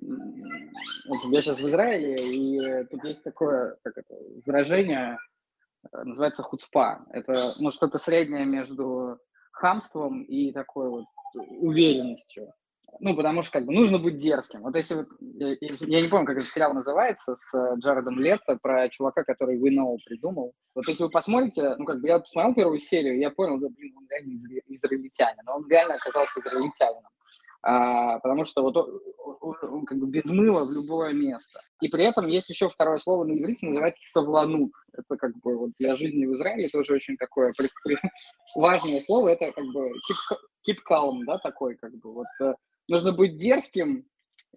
я 0.00 1.42
сейчас 1.42 1.58
в 1.58 1.68
Израиле, 1.68 2.14
и 2.14 2.84
тут 2.84 3.04
есть 3.04 3.22
такое, 3.22 3.76
как 3.82 3.98
это, 3.98 4.14
выражение, 4.46 5.18
э, 5.92 6.02
называется 6.04 6.42
хуцпа. 6.42 7.04
Это, 7.10 7.50
ну, 7.58 7.70
что-то 7.70 7.98
среднее 7.98 8.46
между 8.46 9.18
хамством 9.52 10.22
и 10.22 10.52
такой 10.52 10.88
вот 10.88 11.04
уверенностью. 11.34 12.52
Ну, 12.98 13.14
потому 13.14 13.42
что 13.42 13.52
как 13.52 13.66
бы 13.66 13.72
нужно 13.72 13.98
быть 13.98 14.18
дерзким. 14.18 14.62
Вот 14.62 14.74
если 14.74 14.94
вот, 14.94 15.08
я 15.20 16.00
не 16.00 16.08
помню, 16.08 16.26
как 16.26 16.36
этот 16.36 16.48
сериал 16.48 16.74
называется, 16.74 17.36
с 17.36 17.54
э, 17.54 17.76
Джаредом 17.78 18.18
Лето, 18.18 18.58
про 18.60 18.88
чувака, 18.88 19.22
который 19.24 19.58
Know 19.58 19.96
придумал. 20.04 20.52
Вот 20.74 20.88
если 20.88 21.04
вы 21.04 21.10
посмотрите, 21.10 21.76
ну, 21.78 21.84
как 21.84 22.00
бы 22.00 22.08
я 22.08 22.18
посмотрел 22.18 22.54
первую 22.54 22.80
серию, 22.80 23.18
я 23.18 23.30
понял, 23.30 23.58
да, 23.58 23.68
блин, 23.68 23.94
он 23.96 24.06
реально 24.10 24.32
изра- 24.32 24.62
израильтянин. 24.66 25.48
Он 25.48 25.68
реально 25.68 25.94
оказался 25.94 26.40
израильтянином. 26.40 27.10
а, 27.62 28.18
потому 28.20 28.44
что 28.44 28.62
вот 28.62 28.74
как 29.86 29.98
бы 29.98 30.06
без 30.06 30.24
мыла 30.26 30.64
в 30.64 30.72
любое 30.72 31.12
место. 31.12 31.60
И 31.80 31.88
при 31.88 32.04
этом 32.04 32.26
есть 32.26 32.48
еще 32.48 32.68
второе 32.68 32.98
слово 32.98 33.24
на 33.24 33.32
иврите, 33.32 33.66
называется 33.66 34.10
«совланут». 34.10 34.72
Это 34.92 35.16
как 35.16 35.32
бы 35.40 35.56
вот 35.56 35.70
для 35.78 35.96
жизни 35.96 36.26
в 36.26 36.32
Израиле 36.32 36.68
тоже 36.68 36.94
очень 36.94 37.16
такое 37.16 37.52
важное 38.56 39.00
слово. 39.00 39.28
Это 39.28 39.52
как 39.52 39.64
бы 39.64 39.90
keep, 39.90 40.36
keep 40.68 40.78
calm, 40.88 41.20
да, 41.26 41.38
такой 41.38 41.76
как 41.76 41.92
бы. 41.96 42.12
Вот 42.12 42.26
э, 42.40 42.54
нужно 42.90 43.12
быть 43.12 43.36
дерзким, 43.36 44.04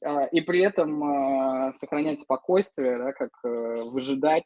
а, 0.03 0.25
и 0.25 0.41
при 0.41 0.61
этом 0.61 1.03
а, 1.03 1.73
сохранять 1.79 2.19
спокойствие, 2.19 2.97
да, 2.97 3.13
как 3.13 3.31
э, 3.45 3.84
выжидать 3.86 4.45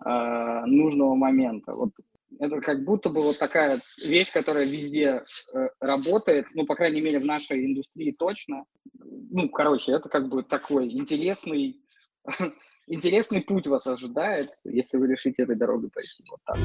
а, 0.00 0.64
нужного 0.66 1.14
момента. 1.14 1.72
Вот 1.72 1.90
это 2.38 2.60
как 2.60 2.84
будто 2.84 3.08
бы 3.08 3.22
вот 3.22 3.38
такая 3.38 3.80
вещь, 4.04 4.30
которая 4.32 4.64
везде 4.64 5.22
э, 5.52 5.68
работает, 5.80 6.46
ну, 6.54 6.66
по 6.66 6.74
крайней 6.74 7.00
мере, 7.00 7.18
в 7.18 7.24
нашей 7.24 7.66
индустрии 7.66 8.12
точно. 8.12 8.64
Ну, 8.94 9.48
короче, 9.48 9.92
это 9.92 10.08
как 10.08 10.28
бы 10.28 10.42
такой 10.42 10.90
интересный, 10.92 11.80
интересный 12.86 13.40
путь 13.40 13.66
вас 13.66 13.86
ожидает, 13.86 14.50
если 14.64 14.98
вы 14.98 15.08
решите 15.08 15.42
этой 15.42 15.56
дорогой 15.56 15.90
пойти. 15.90 16.22
Вот 16.30 16.40
так. 16.44 16.58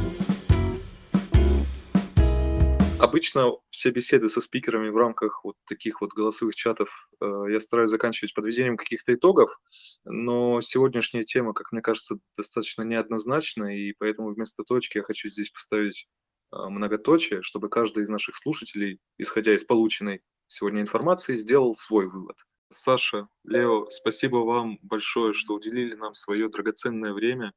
Обычно 3.03 3.51
все 3.69 3.89
беседы 3.89 4.29
со 4.29 4.39
спикерами 4.39 4.87
в 4.87 4.95
рамках 4.95 5.43
вот 5.43 5.57
таких 5.65 5.99
вот 5.99 6.13
голосовых 6.13 6.55
чатов 6.55 7.09
э, 7.19 7.25
я 7.49 7.59
стараюсь 7.59 7.89
заканчивать 7.89 8.33
подведением 8.33 8.77
каких-то 8.77 9.13
итогов, 9.13 9.59
но 10.05 10.61
сегодняшняя 10.61 11.25
тема, 11.25 11.51
как 11.53 11.73
мне 11.73 11.81
кажется, 11.81 12.15
достаточно 12.37 12.83
неоднозначна, 12.83 13.77
и 13.77 13.91
поэтому 13.99 14.33
вместо 14.33 14.63
точки 14.63 14.99
я 14.99 15.03
хочу 15.03 15.27
здесь 15.27 15.49
поставить 15.49 16.09
э, 16.53 16.55
многоточие, 16.69 17.41
чтобы 17.41 17.67
каждый 17.67 18.05
из 18.05 18.09
наших 18.09 18.37
слушателей, 18.37 19.01
исходя 19.17 19.53
из 19.53 19.65
полученной 19.65 20.21
сегодня 20.47 20.79
информации, 20.79 21.37
сделал 21.37 21.75
свой 21.75 22.09
вывод. 22.09 22.37
Саша, 22.69 23.27
Лео, 23.43 23.89
спасибо 23.89 24.37
вам 24.37 24.79
большое, 24.81 25.33
что 25.33 25.55
уделили 25.55 25.95
нам 25.95 26.13
свое 26.13 26.47
драгоценное 26.47 27.11
время 27.11 27.51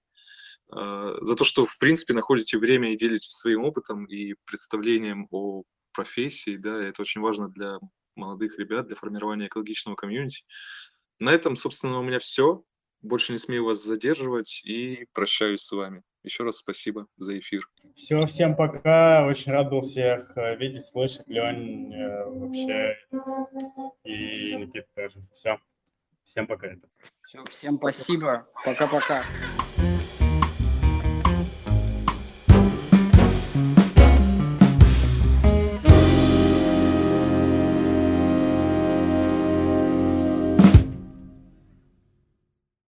за 0.68 1.36
то, 1.36 1.44
что, 1.44 1.64
в 1.64 1.78
принципе, 1.78 2.12
находите 2.12 2.58
время 2.58 2.92
и 2.92 2.96
делитесь 2.96 3.36
своим 3.36 3.64
опытом 3.64 4.04
и 4.06 4.34
представлением 4.44 5.28
о 5.30 5.62
профессии, 5.92 6.56
да, 6.56 6.82
это 6.82 7.02
очень 7.02 7.20
важно 7.20 7.48
для 7.48 7.78
молодых 8.16 8.58
ребят, 8.58 8.86
для 8.86 8.96
формирования 8.96 9.46
экологичного 9.46 9.96
комьюнити. 9.96 10.44
На 11.18 11.30
этом, 11.30 11.56
собственно, 11.56 11.98
у 11.98 12.02
меня 12.02 12.18
все. 12.18 12.62
Больше 13.02 13.32
не 13.32 13.38
смею 13.38 13.64
вас 13.64 13.84
задерживать 13.84 14.62
и 14.64 15.06
прощаюсь 15.12 15.60
с 15.60 15.72
вами. 15.72 16.02
Еще 16.24 16.42
раз 16.42 16.56
спасибо 16.56 17.06
за 17.16 17.38
эфир. 17.38 17.68
Все, 17.94 18.24
всем 18.26 18.56
пока. 18.56 19.26
Очень 19.26 19.52
рад 19.52 19.70
был 19.70 19.80
всех 19.80 20.36
э, 20.36 20.56
видеть, 20.56 20.86
слышать. 20.86 21.26
Лень 21.28 21.94
э, 21.94 22.24
вообще 22.24 22.98
и 24.02 24.56
Никита 24.56 24.88
тоже. 24.94 25.22
Все. 25.32 25.58
Всем 26.24 26.46
пока. 26.46 26.68
Все, 27.22 27.44
всем 27.44 27.76
спасибо. 27.76 28.48
Пока-пока. 28.64 29.22